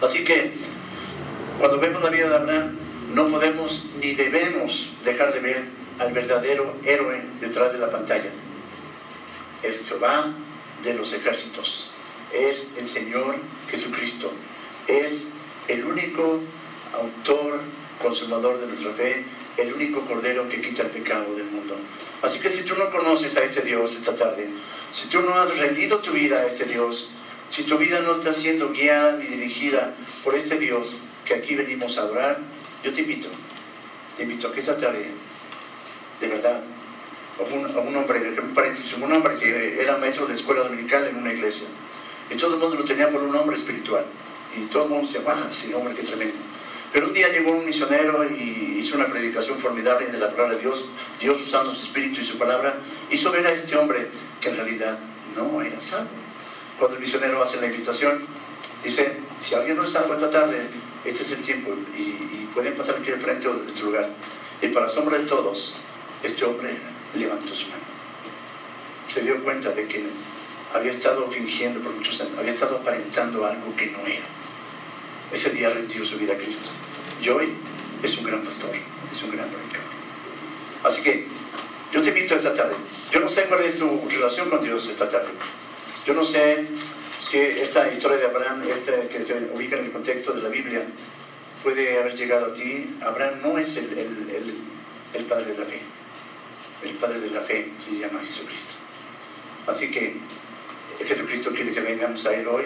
Así 0.00 0.24
que, 0.24 0.52
cuando 1.58 1.80
vemos 1.80 2.02
la 2.02 2.10
vida 2.10 2.28
de 2.28 2.36
Abraham, 2.36 2.76
no 3.14 3.28
podemos 3.28 3.86
ni 3.96 4.14
debemos 4.14 4.92
dejar 5.04 5.32
de 5.32 5.40
ver 5.40 5.64
al 5.98 6.12
verdadero 6.12 6.76
héroe 6.84 7.20
detrás 7.40 7.72
de 7.72 7.78
la 7.78 7.90
pantalla. 7.90 8.30
Es 9.62 9.82
Jehová 9.88 10.32
de 10.84 10.94
los 10.94 11.12
ejércitos. 11.12 11.90
Es 12.32 12.68
el 12.78 12.86
Señor 12.86 13.34
Jesucristo. 13.70 14.32
Es 14.86 15.28
el 15.66 15.84
único 15.84 16.40
autor, 16.94 17.60
consumador 18.02 18.60
de 18.60 18.66
nuestra 18.66 18.92
fe, 18.92 19.24
el 19.56 19.72
único 19.72 20.00
cordero 20.02 20.48
que 20.48 20.60
quita 20.60 20.82
el 20.82 20.90
pecado 20.90 21.34
del 21.34 21.46
mundo. 21.46 21.76
Así 22.22 22.38
que 22.40 22.48
si 22.48 22.62
tú 22.62 22.74
no 22.76 22.90
conoces 22.90 23.36
a 23.36 23.42
este 23.42 23.62
Dios 23.62 23.92
esta 23.92 24.14
tarde, 24.14 24.48
si 24.92 25.08
tú 25.08 25.20
no 25.22 25.34
has 25.34 25.56
rendido 25.58 25.98
tu 25.98 26.12
vida 26.12 26.36
a 26.36 26.46
este 26.46 26.64
Dios, 26.64 27.10
si 27.50 27.62
tu 27.62 27.78
vida 27.78 28.00
no 28.00 28.16
está 28.16 28.32
siendo 28.32 28.70
guiada 28.70 29.16
ni 29.16 29.26
dirigida 29.26 29.94
por 30.24 30.34
este 30.34 30.58
Dios 30.58 30.98
que 31.24 31.34
aquí 31.34 31.54
venimos 31.54 31.98
a 31.98 32.02
adorar, 32.02 32.38
yo 32.82 32.92
te 32.92 33.02
invito, 33.02 33.28
te 34.16 34.22
invito 34.24 34.48
a 34.48 34.52
que 34.52 34.60
esta 34.60 34.76
tarde, 34.76 35.10
de 36.20 36.28
verdad, 36.28 36.62
a 37.38 37.80
un, 37.80 37.96
hombre, 37.96 38.40
un 38.40 38.54
paréntesis, 38.54 38.94
un 38.94 39.12
hombre 39.12 39.36
que 39.36 39.80
era 39.80 39.96
maestro 39.98 40.26
de 40.26 40.34
escuela 40.34 40.62
dominical 40.62 41.06
en 41.06 41.16
una 41.16 41.32
iglesia, 41.32 41.68
y 42.30 42.36
todo 42.36 42.54
el 42.54 42.60
mundo 42.60 42.76
lo 42.76 42.84
tenía 42.84 43.10
por 43.10 43.22
un 43.22 43.34
hombre 43.34 43.56
espiritual, 43.56 44.04
y 44.56 44.66
todo 44.66 44.84
el 44.84 44.90
mundo 44.90 45.06
decía, 45.06 45.20
wow, 45.20 45.48
ese 45.50 45.74
hombre 45.74 45.94
qué 45.94 46.02
tremendo. 46.02 46.47
Pero 46.92 47.06
un 47.06 47.12
día 47.12 47.28
llegó 47.28 47.52
un 47.52 47.64
misionero 47.64 48.24
y 48.24 48.78
hizo 48.80 48.96
una 48.96 49.06
predicación 49.06 49.58
formidable 49.58 50.06
de 50.06 50.18
la 50.18 50.30
palabra 50.30 50.56
de 50.56 50.62
Dios, 50.62 50.86
Dios 51.20 51.40
usando 51.40 51.72
su 51.72 51.86
espíritu 51.86 52.20
y 52.20 52.24
su 52.24 52.38
palabra, 52.38 52.74
hizo 53.10 53.30
ver 53.30 53.46
a 53.46 53.52
este 53.52 53.76
hombre 53.76 54.08
que 54.40 54.48
en 54.48 54.56
realidad 54.56 54.98
no 55.36 55.60
era 55.60 55.80
salvo. 55.80 56.08
Cuando 56.78 56.96
el 56.96 57.02
misionero 57.02 57.42
hace 57.42 57.60
la 57.60 57.66
invitación, 57.66 58.24
dice, 58.82 59.16
si 59.44 59.54
alguien 59.54 59.76
no 59.76 59.84
está 59.84 60.00
esta 60.00 60.30
tarde, 60.30 60.58
este 61.04 61.22
es 61.22 61.32
el 61.32 61.42
tiempo 61.42 61.74
y, 61.96 62.26
pueden 62.54 62.74
pasar 62.74 62.96
aquí 62.96 63.12
al 63.12 63.20
frente 63.20 63.46
o 63.46 63.54
de 63.54 63.68
este 63.68 63.82
lugar. 63.82 64.08
Y 64.60 64.68
para 64.68 64.86
asombro 64.86 65.16
de 65.16 65.24
todos, 65.26 65.76
este 66.24 66.44
hombre 66.44 66.76
levantó 67.14 67.54
su 67.54 67.68
mano. 67.68 67.82
Se 69.12 69.20
dio 69.20 69.40
cuenta 69.44 69.70
de 69.70 69.86
que 69.86 70.04
había 70.74 70.90
estado 70.90 71.30
fingiendo 71.30 71.78
por 71.80 71.92
muchos 71.92 72.20
años, 72.20 72.32
había 72.36 72.52
estado 72.52 72.78
aparentando 72.78 73.46
algo 73.46 73.76
que 73.76 73.86
no 73.86 73.98
era. 74.06 74.37
Ese 75.32 75.50
día 75.50 75.68
rendió 75.70 76.02
su 76.04 76.18
vida 76.18 76.34
a 76.34 76.36
Cristo. 76.36 76.68
Y 77.22 77.28
hoy 77.28 77.48
es 78.02 78.16
un 78.18 78.24
gran 78.24 78.42
pastor, 78.42 78.70
es 78.74 79.22
un 79.22 79.30
gran 79.30 79.48
predicador. 79.48 79.88
Así 80.84 81.02
que 81.02 81.26
yo 81.92 82.02
te 82.02 82.08
invito 82.08 82.34
esta 82.34 82.54
tarde. 82.54 82.74
Yo 83.12 83.20
no 83.20 83.28
sé 83.28 83.44
cuál 83.44 83.62
es 83.62 83.76
tu 83.76 84.08
relación 84.08 84.48
con 84.48 84.62
Dios 84.62 84.88
esta 84.88 85.08
tarde. 85.08 85.28
Yo 86.06 86.14
no 86.14 86.24
sé 86.24 86.64
si 87.20 87.38
esta 87.38 87.92
historia 87.92 88.18
de 88.18 88.26
Abraham, 88.26 88.62
esta 88.70 88.92
que 89.08 89.20
se 89.20 89.50
ubica 89.52 89.76
en 89.76 89.86
el 89.86 89.92
contexto 89.92 90.32
de 90.32 90.42
la 90.42 90.48
Biblia, 90.48 90.86
puede 91.62 91.98
haber 91.98 92.14
llegado 92.14 92.46
a 92.46 92.54
ti. 92.54 92.96
Abraham 93.02 93.40
no 93.42 93.58
es 93.58 93.76
el, 93.76 93.98
el, 93.98 94.54
el 95.14 95.24
padre 95.24 95.52
de 95.52 95.58
la 95.58 95.64
fe. 95.64 95.80
El 96.84 96.90
padre 96.92 97.20
de 97.20 97.30
la 97.30 97.40
fe 97.40 97.70
se 97.86 97.98
llama 97.98 98.20
Jesucristo. 98.24 98.74
Así 99.66 99.90
que 99.90 100.16
Jesucristo 101.06 101.52
quiere 101.52 101.72
que 101.72 101.80
vengamos 101.80 102.24
a 102.26 102.34
Él 102.34 102.46
hoy 102.48 102.64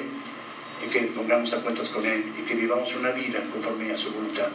y 0.84 0.90
que 0.90 1.00
pongamos 1.14 1.52
a 1.52 1.60
cuentas 1.60 1.88
con 1.88 2.04
Él 2.04 2.24
y 2.38 2.42
que 2.42 2.54
vivamos 2.54 2.94
una 2.94 3.10
vida 3.10 3.40
conforme 3.52 3.90
a 3.90 3.96
su 3.96 4.10
voluntad. 4.10 4.48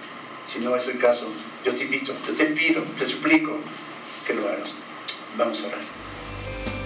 Si 0.48 0.60
no 0.60 0.76
es 0.76 0.88
el 0.88 0.98
caso, 0.98 1.28
yo 1.66 1.74
te 1.74 1.84
invito, 1.84 2.14
yo 2.26 2.34
te 2.34 2.46
pido, 2.46 2.82
te 2.98 3.06
suplico 3.06 3.58
que 4.26 4.34
lo 4.34 4.48
hagas. 4.48 4.76
Vamos 5.38 5.62
a 5.64 5.68
orar. 5.68 6.77